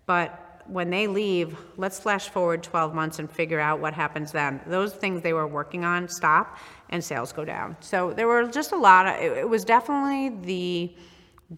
But 0.06 0.62
when 0.68 0.90
they 0.90 1.08
leave, 1.08 1.58
let's 1.78 2.00
flash 2.00 2.28
forward 2.28 2.64
12 2.64 2.94
months 2.94 3.20
and 3.20 3.32
figure 3.32 3.62
out 3.62 3.80
what 3.80 3.94
happens 3.94 4.34
then. 4.34 4.60
Those 4.68 4.94
things 4.94 5.22
they 5.22 5.34
were 5.34 5.48
working 5.48 5.86
on 5.86 6.10
stop 6.10 6.58
and 6.94 7.04
sales 7.04 7.34
go 7.34 7.44
down. 7.44 7.76
So 7.80 8.14
there 8.14 8.28
were 8.28 8.48
just 8.48 8.72
a 8.72 8.78
lot 8.78 9.08
of, 9.08 9.16
it, 9.16 9.38
it 9.40 9.50
was 9.50 9.66
definitely 9.66 10.30
the 10.44 10.96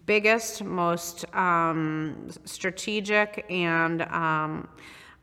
biggest, 0.06 0.64
most 0.64 1.24
um, 1.34 2.28
strategic 2.44 3.44
and 3.50 4.02
um, 4.02 4.66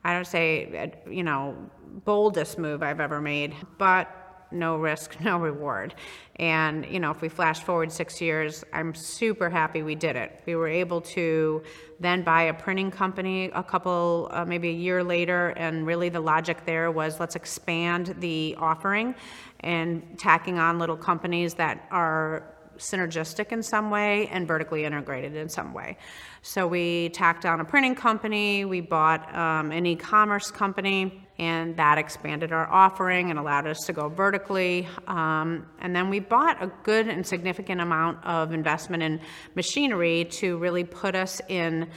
I 0.04 0.14
don't 0.14 0.28
say, 0.28 0.94
you 1.10 1.24
know, 1.24 1.58
boldest 2.06 2.60
move 2.60 2.84
I've 2.84 3.00
ever 3.00 3.20
made. 3.20 3.56
But 3.78 4.23
no 4.54 4.78
risk, 4.78 5.20
no 5.22 5.38
reward. 5.38 5.96
And, 6.38 6.86
you 6.86 7.00
know, 7.00 7.12
if 7.12 7.22
we 7.22 7.30
flash 7.30 7.62
forward 7.62 7.92
six 7.92 8.20
years, 8.20 8.64
I'm 8.74 8.96
super 8.96 9.50
happy 9.50 9.84
we 9.84 9.96
did 9.96 10.16
it. 10.16 10.42
We 10.46 10.56
were 10.56 10.68
able 10.68 11.02
to 11.02 11.62
then 12.00 12.24
buy 12.24 12.44
a 12.44 12.54
printing 12.54 12.90
company 12.90 13.52
a 13.54 13.64
couple, 13.64 14.30
uh, 14.32 14.44
maybe 14.46 14.70
a 14.70 14.74
year 14.74 15.04
later, 15.04 15.50
and 15.50 15.86
really 15.86 16.10
the 16.10 16.20
logic 16.20 16.66
there 16.66 16.92
was 16.92 17.20
let's 17.20 17.36
expand 17.36 18.16
the 18.20 18.56
offering 18.60 19.16
and 19.60 20.18
tacking 20.18 20.60
on 20.60 20.80
little 20.80 20.98
companies 20.98 21.54
that 21.54 21.88
are 21.92 22.53
synergistic 22.78 23.52
in 23.52 23.64
some 23.64 23.90
way 23.90 24.28
and 24.28 24.48
vertically 24.48 24.86
integrated 24.86 25.36
in 25.36 25.50
some 25.50 25.74
way. 25.74 25.98
So 26.42 26.68
we 26.68 27.10
tacked 27.10 27.46
on 27.46 27.62
a 27.62 27.66
printing 27.66 27.96
company, 27.96 28.66
we 28.66 28.82
bought 28.82 29.34
um, 29.36 29.72
an 29.72 29.86
e 29.86 29.96
commerce 29.96 30.52
company, 30.52 31.26
and 31.40 31.76
that 31.78 31.98
expanded 31.98 32.52
our 32.52 32.70
offering 32.70 33.30
and 33.30 33.40
allowed 33.40 33.66
us 33.66 33.80
to 33.86 33.94
go 33.94 34.10
vertically. 34.10 34.88
Um, 35.08 35.68
and 35.80 35.96
then 35.96 36.10
we 36.10 36.20
bought 36.20 36.62
a 36.62 36.72
good 36.84 37.08
and 37.08 37.26
significant 37.26 37.82
amount 37.82 38.24
of 38.26 38.54
investment 38.54 39.04
in 39.04 39.20
machinery 39.56 40.26
to 40.26 40.58
really 40.58 40.84
put 40.84 41.16
us 41.16 41.42
in 41.48 41.90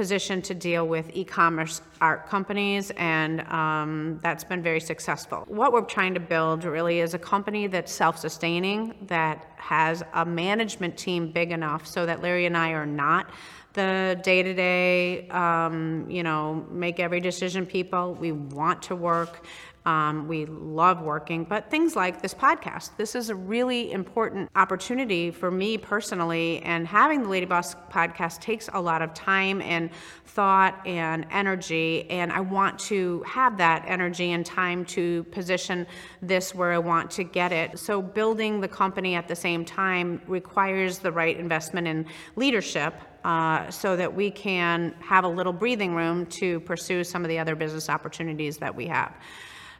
position 0.00 0.40
to 0.40 0.54
deal 0.54 0.88
with 0.88 1.10
e-commerce 1.12 1.82
art 2.00 2.26
companies 2.26 2.90
and 2.96 3.42
um, 3.52 4.18
that's 4.22 4.42
been 4.42 4.62
very 4.62 4.80
successful. 4.80 5.44
What 5.46 5.74
we're 5.74 5.82
trying 5.82 6.14
to 6.14 6.20
build 6.20 6.64
really 6.64 7.00
is 7.00 7.12
a 7.12 7.18
company 7.18 7.66
that's 7.66 7.92
self-sustaining 7.92 8.94
that 9.08 9.44
has 9.58 10.02
a 10.14 10.24
management 10.24 10.96
team 10.96 11.30
big 11.30 11.52
enough 11.52 11.86
so 11.86 12.06
that 12.06 12.22
larry 12.22 12.46
and 12.46 12.56
i 12.56 12.70
are 12.70 12.86
not 12.86 13.30
the 13.74 14.18
day-to-day 14.24 15.28
um, 15.28 16.04
you 16.08 16.22
know 16.22 16.66
make 16.70 16.98
every 16.98 17.20
decision 17.20 17.64
people. 17.64 18.14
We 18.14 18.32
want 18.32 18.82
to 18.84 18.96
work 18.96 19.44
um, 19.86 20.28
we 20.28 20.44
love 20.44 21.00
working, 21.00 21.44
but 21.44 21.70
things 21.70 21.96
like 21.96 22.20
this 22.20 22.34
podcast. 22.34 22.90
This 22.98 23.14
is 23.14 23.30
a 23.30 23.34
really 23.34 23.92
important 23.92 24.50
opportunity 24.54 25.30
for 25.30 25.50
me 25.50 25.78
personally, 25.78 26.60
and 26.60 26.86
having 26.86 27.22
the 27.22 27.28
Lady 27.28 27.46
Boss 27.46 27.74
podcast 27.90 28.40
takes 28.40 28.68
a 28.74 28.80
lot 28.80 29.00
of 29.00 29.14
time 29.14 29.62
and 29.62 29.90
thought 30.26 30.86
and 30.86 31.26
energy, 31.30 32.08
and 32.10 32.30
I 32.30 32.40
want 32.40 32.78
to 32.80 33.22
have 33.26 33.56
that 33.56 33.84
energy 33.86 34.32
and 34.32 34.44
time 34.44 34.84
to 34.86 35.24
position 35.24 35.86
this 36.20 36.54
where 36.54 36.72
I 36.72 36.78
want 36.78 37.10
to 37.12 37.24
get 37.24 37.50
it. 37.50 37.78
So, 37.78 38.02
building 38.02 38.60
the 38.60 38.68
company 38.68 39.14
at 39.14 39.28
the 39.28 39.36
same 39.36 39.64
time 39.64 40.20
requires 40.26 40.98
the 40.98 41.10
right 41.10 41.38
investment 41.38 41.86
in 41.86 42.06
leadership 42.36 42.94
uh, 43.24 43.70
so 43.70 43.96
that 43.96 44.14
we 44.14 44.30
can 44.30 44.94
have 45.00 45.24
a 45.24 45.28
little 45.28 45.52
breathing 45.52 45.94
room 45.94 46.26
to 46.26 46.60
pursue 46.60 47.04
some 47.04 47.24
of 47.24 47.28
the 47.28 47.38
other 47.38 47.54
business 47.54 47.88
opportunities 47.88 48.58
that 48.58 48.74
we 48.74 48.86
have. 48.86 49.14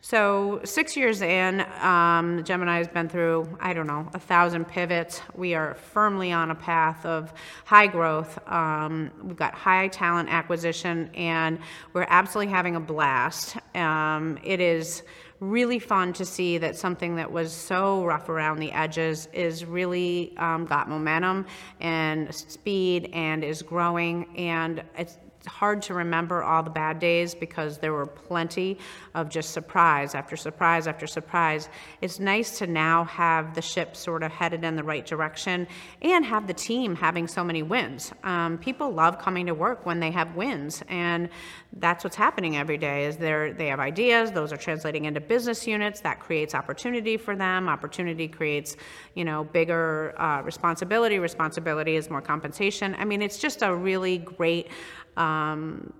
So, 0.03 0.63
six 0.65 0.97
years 0.97 1.21
in, 1.21 1.61
um, 1.83 2.43
Gemini 2.43 2.79
has 2.79 2.89
been 2.89 3.07
through, 3.07 3.47
I 3.61 3.75
don't 3.75 3.87
know, 3.87 4.09
a 4.15 4.19
thousand 4.19 4.67
pivots. 4.67 5.21
We 5.35 5.55
are 5.55 5.75
firmly 5.75 6.33
on 6.33 6.51
a 6.51 6.55
path 6.55 7.05
of 7.05 7.35
high 7.67 7.87
growth. 7.87 8.39
Um, 8.51 9.11
we've 9.23 9.37
got 9.37 9.55
high 9.55 9.89
talent 9.89 10.31
acquisition, 10.31 11.11
and 11.15 11.59
we're 11.93 12.07
absolutely 12.09 12.51
having 12.51 12.77
a 12.77 12.81
blast. 12.81 13.59
Um, 13.75 14.39
it 14.43 14.59
is 14.59 15.03
really 15.41 15.79
fun 15.79 16.15
to 16.15 16.25
see 16.25 16.57
that 16.59 16.77
something 16.77 17.17
that 17.17 17.31
was 17.31 17.53
so 17.53 18.03
rough 18.05 18.31
around 18.31 18.59
the 18.59 18.73
edges 18.73 19.29
is 19.35 19.67
really 19.67 20.35
um, 20.39 20.65
got 20.65 20.89
momentum 20.89 21.47
and 21.81 22.35
speed 22.35 23.11
and 23.13 23.43
is 23.43 23.63
growing 23.63 24.27
and 24.37 24.83
it's 24.99 25.17
hard 25.47 25.83
to 25.83 25.95
remember 25.95 26.43
all 26.43 26.63
the 26.63 26.71
bad 26.71 26.99
days 26.99 27.35
because 27.35 27.79
there 27.79 27.93
were 27.93 28.07
plenty 28.07 28.79
of 29.15 29.29
just 29.29 29.51
surprise 29.51 30.15
after 30.15 30.37
surprise 30.37 30.87
after 30.87 31.07
surprise. 31.07 31.69
It's 32.01 32.21
nice 32.21 32.59
to 32.59 32.67
now 32.67 33.05
have 33.05 33.55
the 33.55 33.63
ship 33.63 33.97
sort 33.97 34.23
of 34.23 34.33
headed 34.33 34.65
in 34.65 34.77
the 34.77 34.83
right 34.83 35.05
direction 35.05 35.67
and 36.03 36.25
have 36.25 36.47
the 36.47 36.55
team 36.55 36.95
having 36.95 37.27
so 37.27 37.43
many 37.43 37.63
wins. 37.63 38.13
Um, 38.23 38.59
people 38.59 38.91
love 38.91 39.19
coming 39.19 39.47
to 39.47 39.55
work 39.55 39.87
when 39.87 40.01
they 40.01 40.11
have 40.11 40.37
wins, 40.37 40.83
and 40.89 41.29
that's 41.75 42.05
what's 42.05 42.17
happening 42.17 42.57
every 42.57 42.79
day. 42.79 43.07
Is 43.07 43.17
they 43.17 43.55
they 43.57 43.69
have 43.69 43.81
ideas, 43.81 44.33
those 44.33 44.53
are 44.53 44.57
translating 44.57 45.05
into 45.05 45.21
business 45.21 45.67
units. 45.67 46.01
That 46.01 46.21
creates 46.21 46.55
opportunity 46.55 47.17
for 47.17 47.37
them. 47.37 47.69
Opportunity 47.69 48.29
creates, 48.29 48.77
you 49.15 49.25
know, 49.25 49.45
bigger 49.45 50.15
uh, 50.21 50.43
responsibility. 50.43 51.19
Responsibility 51.19 51.97
is 51.97 52.11
more 52.11 52.21
compensation. 52.21 52.95
I 52.99 53.05
mean, 53.05 53.23
it's 53.23 53.39
just 53.39 53.63
a 53.63 53.75
really 53.75 54.19
great 54.19 54.69
um, 55.17 55.93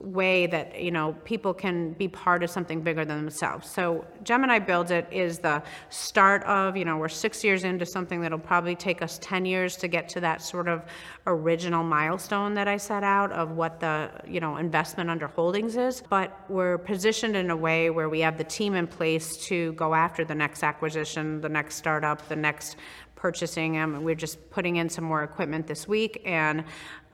way 0.00 0.46
that 0.46 0.80
you 0.80 0.90
know 0.90 1.16
people 1.24 1.52
can 1.52 1.92
be 1.94 2.08
part 2.08 2.42
of 2.42 2.50
something 2.50 2.80
bigger 2.80 3.04
than 3.04 3.18
themselves. 3.18 3.68
So 3.68 4.06
Gemini 4.22 4.58
Build 4.58 4.90
It 4.90 5.08
is 5.10 5.38
the 5.38 5.62
start 5.90 6.42
of 6.44 6.76
you 6.76 6.84
know 6.84 6.96
we're 6.96 7.08
six 7.08 7.42
years 7.42 7.64
into 7.64 7.84
something 7.84 8.20
that'll 8.20 8.38
probably 8.38 8.76
take 8.76 9.02
us 9.02 9.18
ten 9.20 9.44
years 9.44 9.76
to 9.76 9.88
get 9.88 10.08
to 10.10 10.20
that 10.20 10.42
sort 10.42 10.68
of 10.68 10.84
original 11.28 11.84
milestone 11.84 12.54
that 12.54 12.66
I 12.66 12.76
set 12.78 13.04
out 13.04 13.30
of 13.32 13.52
what 13.52 13.80
the 13.80 14.10
you 14.26 14.40
know 14.40 14.56
investment 14.56 15.10
under 15.10 15.28
holdings 15.28 15.76
is. 15.76 16.02
But 16.08 16.38
we're 16.48 16.78
positioned 16.78 17.36
in 17.36 17.50
a 17.50 17.56
way 17.56 17.90
where 17.90 18.08
we 18.08 18.20
have 18.20 18.38
the 18.38 18.44
team 18.44 18.74
in 18.74 18.86
place 18.86 19.36
to 19.48 19.72
go 19.74 19.94
after 19.94 20.24
the 20.24 20.34
next 20.34 20.64
acquisition, 20.64 21.40
the 21.40 21.48
next 21.48 21.76
startup, 21.76 22.26
the 22.28 22.36
next 22.36 22.76
purchasing 23.14 23.72
them. 23.72 24.02
We're 24.04 24.14
just 24.14 24.50
putting 24.50 24.76
in 24.76 24.88
some 24.88 25.04
more 25.04 25.22
equipment 25.22 25.66
this 25.66 25.86
week, 25.86 26.22
and 26.24 26.64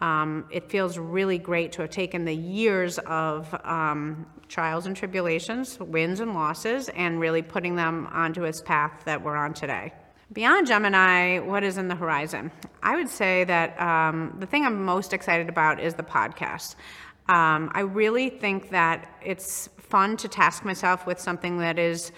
um, 0.00 0.46
it 0.50 0.70
feels 0.70 0.98
really 0.98 1.38
great 1.38 1.72
to 1.72 1.82
have 1.82 1.90
taken 1.90 2.24
the 2.24 2.34
years 2.34 2.98
of 3.00 3.54
um, 3.64 4.26
trials 4.48 4.86
and 4.86 4.94
tribulations, 4.94 5.78
wins 5.80 6.20
and 6.20 6.34
losses, 6.34 6.90
and 6.90 7.18
really 7.18 7.42
putting 7.42 7.74
them 7.74 8.06
onto 8.12 8.44
its 8.44 8.60
path 8.60 9.02
that 9.06 9.22
we're 9.22 9.36
on 9.36 9.54
today. 9.54 9.92
Beyond 10.32 10.66
Gemini, 10.66 11.38
what 11.38 11.62
is 11.62 11.76
in 11.76 11.88
the 11.88 11.94
horizon? 11.94 12.50
I 12.82 12.96
would 12.96 13.10
say 13.10 13.44
that 13.44 13.78
um, 13.80 14.36
the 14.40 14.46
thing 14.46 14.64
I'm 14.64 14.82
most 14.82 15.12
excited 15.12 15.50
about 15.50 15.80
is 15.80 15.94
the 15.94 16.02
podcast. 16.02 16.76
Um, 17.28 17.70
I 17.74 17.80
really 17.80 18.30
think 18.30 18.70
that 18.70 19.18
it's 19.22 19.68
fun 19.76 20.16
to 20.18 20.28
task 20.28 20.64
myself 20.64 21.06
with 21.06 21.20
something 21.20 21.58
that 21.58 21.78
is 21.78 22.10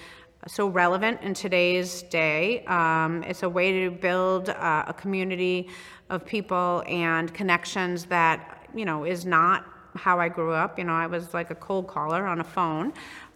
so 0.46 0.68
relevant 0.68 1.20
in 1.22 1.34
today's 1.34 2.02
day. 2.04 2.64
Um, 2.66 3.24
it's 3.24 3.42
a 3.42 3.48
way 3.48 3.84
to 3.84 3.90
build 3.90 4.50
uh, 4.50 4.84
a 4.86 4.94
community 4.94 5.68
of 6.09 6.24
people 6.24 6.84
and 6.86 7.34
connections 7.34 8.04
that, 8.07 8.68
you 8.72 8.84
know, 8.84 9.04
is 9.04 9.26
not 9.26 9.66
how 9.96 10.20
I 10.20 10.28
grew 10.28 10.52
up. 10.52 10.78
You 10.78 10.84
know, 10.84 10.92
I 10.92 11.09
was 11.09 11.34
like 11.34 11.50
a 11.50 11.57
cold 11.57 11.88
caller 11.88 12.24
on 12.26 12.40
a 12.40 12.44
phone. 12.44 12.92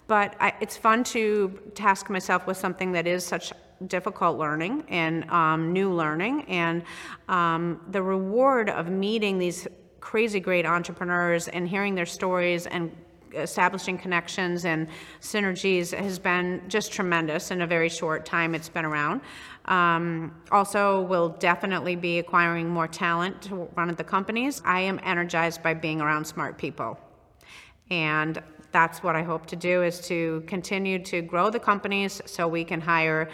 But 0.06 0.36
I, 0.38 0.52
it's 0.60 0.76
fun 0.76 1.02
to 1.04 1.58
task 1.74 2.08
myself 2.08 2.46
with 2.46 2.56
something 2.56 2.92
that 2.92 3.08
is 3.08 3.24
such 3.24 3.52
difficult 3.86 4.38
learning 4.38 4.84
and 4.88 5.28
um, 5.30 5.72
new 5.72 5.92
learning. 5.92 6.42
And 6.42 6.82
um, 7.28 7.80
the 7.90 8.02
reward 8.02 8.70
of 8.70 8.88
meeting 8.88 9.38
these 9.38 9.66
crazy 10.00 10.40
great 10.40 10.66
entrepreneurs 10.66 11.48
and 11.48 11.68
hearing 11.68 11.94
their 11.94 12.06
stories 12.06 12.66
and 12.66 12.90
establishing 13.34 13.96
connections 13.96 14.64
and 14.64 14.88
synergies 15.20 15.96
has 15.96 16.18
been 16.18 16.62
just 16.68 16.92
tremendous 16.92 17.50
in 17.50 17.62
a 17.62 17.66
very 17.66 17.88
short 17.88 18.26
time 18.26 18.54
it's 18.54 18.68
been 18.68 18.84
around. 18.84 19.20
Um, 19.66 20.34
also, 20.50 21.02
we'll 21.02 21.28
definitely 21.28 21.96
be 21.96 22.18
acquiring 22.18 22.68
more 22.68 22.88
talent 22.88 23.40
to 23.42 23.68
run 23.76 23.88
at 23.88 23.98
the 23.98 24.04
companies. 24.04 24.62
I 24.64 24.80
am 24.80 24.98
energized 25.02 25.62
by 25.62 25.74
being 25.74 26.00
around 26.00 26.24
smart 26.24 26.58
people. 26.58 26.98
And 27.90 28.42
that's 28.72 29.02
what 29.02 29.16
I 29.16 29.22
hope 29.22 29.46
to 29.46 29.56
do 29.56 29.82
is 29.82 30.00
to 30.02 30.42
continue 30.46 30.98
to 31.04 31.22
grow 31.22 31.50
the 31.50 31.58
companies 31.58 32.22
so 32.24 32.46
we 32.46 32.64
can 32.64 32.80
hire 32.80 33.28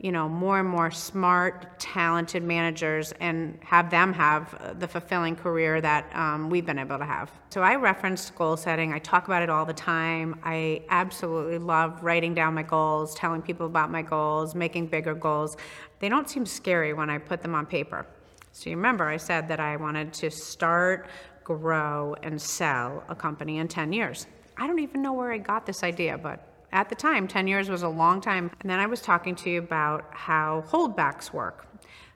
you 0.00 0.12
know, 0.12 0.28
more 0.28 0.60
and 0.60 0.68
more 0.68 0.92
smart, 0.92 1.78
talented 1.80 2.44
managers 2.44 3.12
and 3.20 3.58
have 3.64 3.90
them 3.90 4.12
have 4.12 4.78
the 4.78 4.86
fulfilling 4.86 5.34
career 5.34 5.80
that 5.80 6.14
um, 6.14 6.48
we've 6.48 6.64
been 6.64 6.78
able 6.78 6.98
to 6.98 7.04
have. 7.04 7.32
So 7.50 7.62
I 7.62 7.74
reference 7.74 8.30
goal 8.30 8.56
setting. 8.56 8.92
I 8.92 9.00
talk 9.00 9.26
about 9.26 9.42
it 9.42 9.50
all 9.50 9.64
the 9.64 9.72
time. 9.72 10.38
I 10.44 10.82
absolutely 10.88 11.58
love 11.58 12.02
writing 12.02 12.32
down 12.32 12.54
my 12.54 12.62
goals, 12.62 13.14
telling 13.16 13.42
people 13.42 13.66
about 13.66 13.90
my 13.90 14.02
goals, 14.02 14.54
making 14.54 14.86
bigger 14.86 15.14
goals. 15.14 15.56
They 15.98 16.08
don't 16.08 16.30
seem 16.30 16.46
scary 16.46 16.92
when 16.92 17.10
I 17.10 17.18
put 17.18 17.42
them 17.42 17.54
on 17.56 17.66
paper. 17.66 18.06
So 18.52 18.70
you 18.70 18.76
remember 18.76 19.04
I 19.04 19.16
said 19.16 19.48
that 19.48 19.58
I 19.58 19.76
wanted 19.76 20.12
to 20.14 20.30
start, 20.30 21.08
grow, 21.42 22.14
and 22.22 22.40
sell 22.40 23.02
a 23.08 23.16
company 23.16 23.58
in 23.58 23.66
10 23.66 23.92
years. 23.92 24.28
I 24.56 24.68
don't 24.68 24.78
even 24.78 25.02
know 25.02 25.12
where 25.12 25.32
I 25.32 25.38
got 25.38 25.66
this 25.66 25.82
idea, 25.82 26.18
but 26.18 26.47
at 26.72 26.88
the 26.88 26.94
time, 26.94 27.26
10 27.26 27.46
years 27.46 27.68
was 27.68 27.82
a 27.82 27.88
long 27.88 28.20
time. 28.20 28.50
And 28.60 28.70
then 28.70 28.78
I 28.78 28.86
was 28.86 29.00
talking 29.00 29.34
to 29.36 29.50
you 29.50 29.58
about 29.58 30.06
how 30.10 30.64
holdbacks 30.68 31.32
work. 31.32 31.66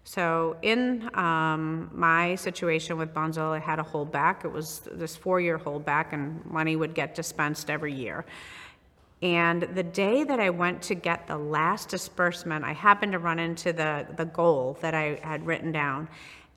So, 0.04 0.56
in 0.62 1.08
um, 1.16 1.88
my 1.92 2.34
situation 2.34 2.98
with 2.98 3.14
Bunzl, 3.14 3.52
I 3.52 3.60
had 3.60 3.78
a 3.78 3.84
holdback. 3.84 4.44
It 4.44 4.50
was 4.50 4.80
this 4.90 5.14
four 5.14 5.40
year 5.40 5.58
holdback, 5.58 6.12
and 6.12 6.44
money 6.44 6.74
would 6.74 6.92
get 6.92 7.14
dispensed 7.14 7.70
every 7.70 7.94
year. 7.94 8.24
And 9.22 9.62
the 9.62 9.84
day 9.84 10.24
that 10.24 10.40
I 10.40 10.50
went 10.50 10.82
to 10.82 10.96
get 10.96 11.28
the 11.28 11.38
last 11.38 11.88
disbursement, 11.88 12.64
I 12.64 12.72
happened 12.72 13.12
to 13.12 13.20
run 13.20 13.38
into 13.38 13.72
the, 13.72 14.04
the 14.16 14.24
goal 14.24 14.76
that 14.80 14.94
I 14.94 15.20
had 15.22 15.46
written 15.46 15.70
down. 15.70 16.08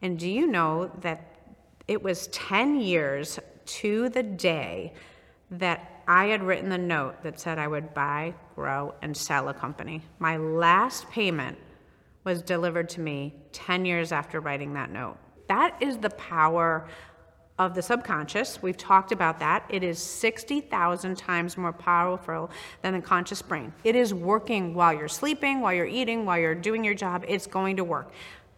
And 0.02 0.18
do 0.18 0.28
you 0.28 0.48
know 0.48 0.91
that 1.02 1.22
it 1.88 2.02
was 2.02 2.26
10 2.28 2.82
years 2.82 3.39
to 3.66 4.10
the 4.10 4.24
day 4.24 4.93
that 5.52 5.95
I 6.08 6.26
had 6.26 6.43
written 6.43 6.70
the 6.70 6.78
note 6.78 7.24
that 7.24 7.39
said 7.39 7.58
I 7.58 7.68
would 7.68 7.93
buy, 7.93 8.34
grow, 8.56 8.93
and 9.01 9.16
sell 9.16 9.49
a 9.49 9.53
company. 9.53 10.01
My 10.20 10.38
last 10.38 11.10
payment 11.10 11.58
was 12.24 12.41
delivered 12.41 12.89
to 12.89 13.01
me 13.01 13.34
10 13.51 13.86
years 13.86 14.12
after 14.12 14.39
writing 14.39 14.74
that 14.74 14.91
note. 14.91 15.18
That 15.47 15.76
is 15.80 15.97
the 15.97 16.10
power 16.12 16.88
of 17.58 17.74
the 17.74 17.82
subconscious. 17.82 18.62
We've 18.62 18.76
talked 18.76 19.12
about 19.12 19.39
that. 19.39 19.64
It 19.70 19.84
is 19.84 20.01
60,000 20.01 21.18
times 21.18 21.58
more 21.58 21.72
powerful 21.72 22.49
than 22.82 22.93
the 22.93 23.01
conscious 23.01 23.41
brain. 23.41 23.74
It 23.84 23.95
is 23.95 24.14
working 24.14 24.74
while 24.74 24.93
you're 24.93 25.08
sleeping, 25.08 25.62
while 25.62 25.74
you're 25.74 25.86
eating, 25.86 26.26
while 26.26 26.38
you're 26.38 26.56
doing 26.56 26.84
your 26.84 26.95
job. 26.95 27.24
It's 27.28 27.47
going 27.47 27.78
to 27.78 27.84
work. 27.84 28.12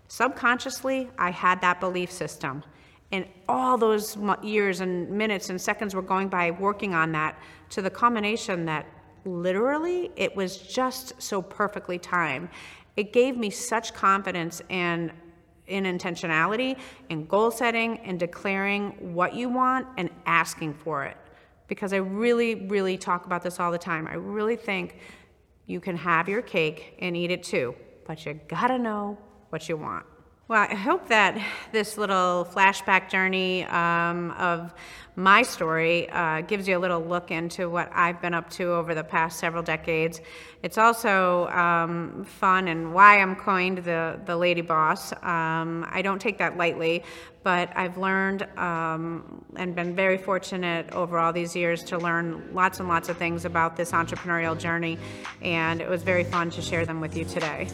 Subconsciously, 0.07 1.09
I 1.17 1.31
had 1.31 1.61
that 1.61 1.79
belief 1.79 2.11
system. 2.11 2.63
And 3.11 3.25
all 3.47 3.77
those 3.77 4.17
years 4.43 4.81
and 4.81 5.09
minutes 5.09 5.49
and 5.49 5.59
seconds 5.59 5.95
were 5.95 6.01
going 6.01 6.27
by 6.27 6.51
working 6.51 6.93
on 6.93 7.11
that 7.13 7.39
to 7.69 7.81
the 7.81 7.89
combination 7.89 8.65
that 8.65 8.85
literally 9.25 10.11
it 10.15 10.35
was 10.35 10.57
just 10.57 11.21
so 11.21 11.41
perfectly 11.41 11.97
timed. 11.97 12.49
It 12.95 13.13
gave 13.13 13.37
me 13.37 13.49
such 13.49 13.93
confidence 13.93 14.61
and 14.69 15.11
in 15.67 15.83
intentionality 15.83 16.77
and 17.09 17.27
goal 17.27 17.51
setting 17.51 17.97
and 17.99 18.19
declaring 18.19 19.13
what 19.13 19.35
you 19.35 19.49
want 19.49 19.87
and 19.97 20.09
asking 20.25 20.73
for 20.73 21.03
it. 21.03 21.17
Because 21.67 21.91
I 21.91 21.97
really, 21.97 22.55
really 22.55 22.97
talk 22.97 23.25
about 23.25 23.43
this 23.43 23.59
all 23.59 23.71
the 23.71 23.77
time. 23.77 24.07
I 24.07 24.13
really 24.13 24.55
think 24.55 24.97
you 25.65 25.81
can 25.81 25.97
have 25.97 26.29
your 26.29 26.41
cake 26.41 26.95
and 26.99 27.15
eat 27.15 27.29
it 27.29 27.43
too, 27.43 27.75
but 28.05 28.25
you 28.25 28.39
gotta 28.47 28.79
know 28.79 29.17
what 29.49 29.67
you 29.67 29.75
want. 29.75 30.05
Well, 30.49 30.65
I 30.69 30.75
hope 30.75 31.09
that 31.09 31.37
this 31.73 31.97
little 31.97 32.47
flashback 32.49 33.09
journey 33.09 33.65
um, 33.65 34.31
of 34.31 34.73
my 35.17 35.41
story 35.41 36.09
uh, 36.09 36.39
gives 36.39 36.69
you 36.69 36.77
a 36.77 36.79
little 36.79 37.01
look 37.01 37.31
into 37.31 37.69
what 37.69 37.91
I've 37.93 38.21
been 38.21 38.33
up 38.33 38.49
to 38.51 38.71
over 38.71 38.95
the 38.95 39.03
past 39.03 39.39
several 39.39 39.61
decades. 39.61 40.21
It's 40.63 40.77
also 40.77 41.47
um, 41.47 42.23
fun 42.23 42.69
and 42.69 42.93
why 42.93 43.19
I'm 43.19 43.35
coined 43.35 43.79
the, 43.79 44.21
the 44.25 44.37
lady 44.37 44.61
boss. 44.61 45.11
Um, 45.21 45.85
I 45.91 46.01
don't 46.01 46.19
take 46.21 46.37
that 46.37 46.55
lightly, 46.55 47.03
but 47.43 47.75
I've 47.75 47.97
learned 47.97 48.43
um, 48.57 49.43
and 49.57 49.75
been 49.75 49.97
very 49.97 50.17
fortunate 50.17 50.93
over 50.93 51.19
all 51.19 51.33
these 51.33 51.57
years 51.57 51.83
to 51.85 51.97
learn 51.97 52.53
lots 52.53 52.79
and 52.79 52.87
lots 52.87 53.09
of 53.09 53.17
things 53.17 53.43
about 53.43 53.75
this 53.75 53.91
entrepreneurial 53.91 54.57
journey, 54.57 54.97
and 55.41 55.81
it 55.81 55.89
was 55.89 56.03
very 56.03 56.23
fun 56.23 56.51
to 56.51 56.61
share 56.61 56.85
them 56.85 57.01
with 57.01 57.17
you 57.17 57.25
today. 57.25 57.67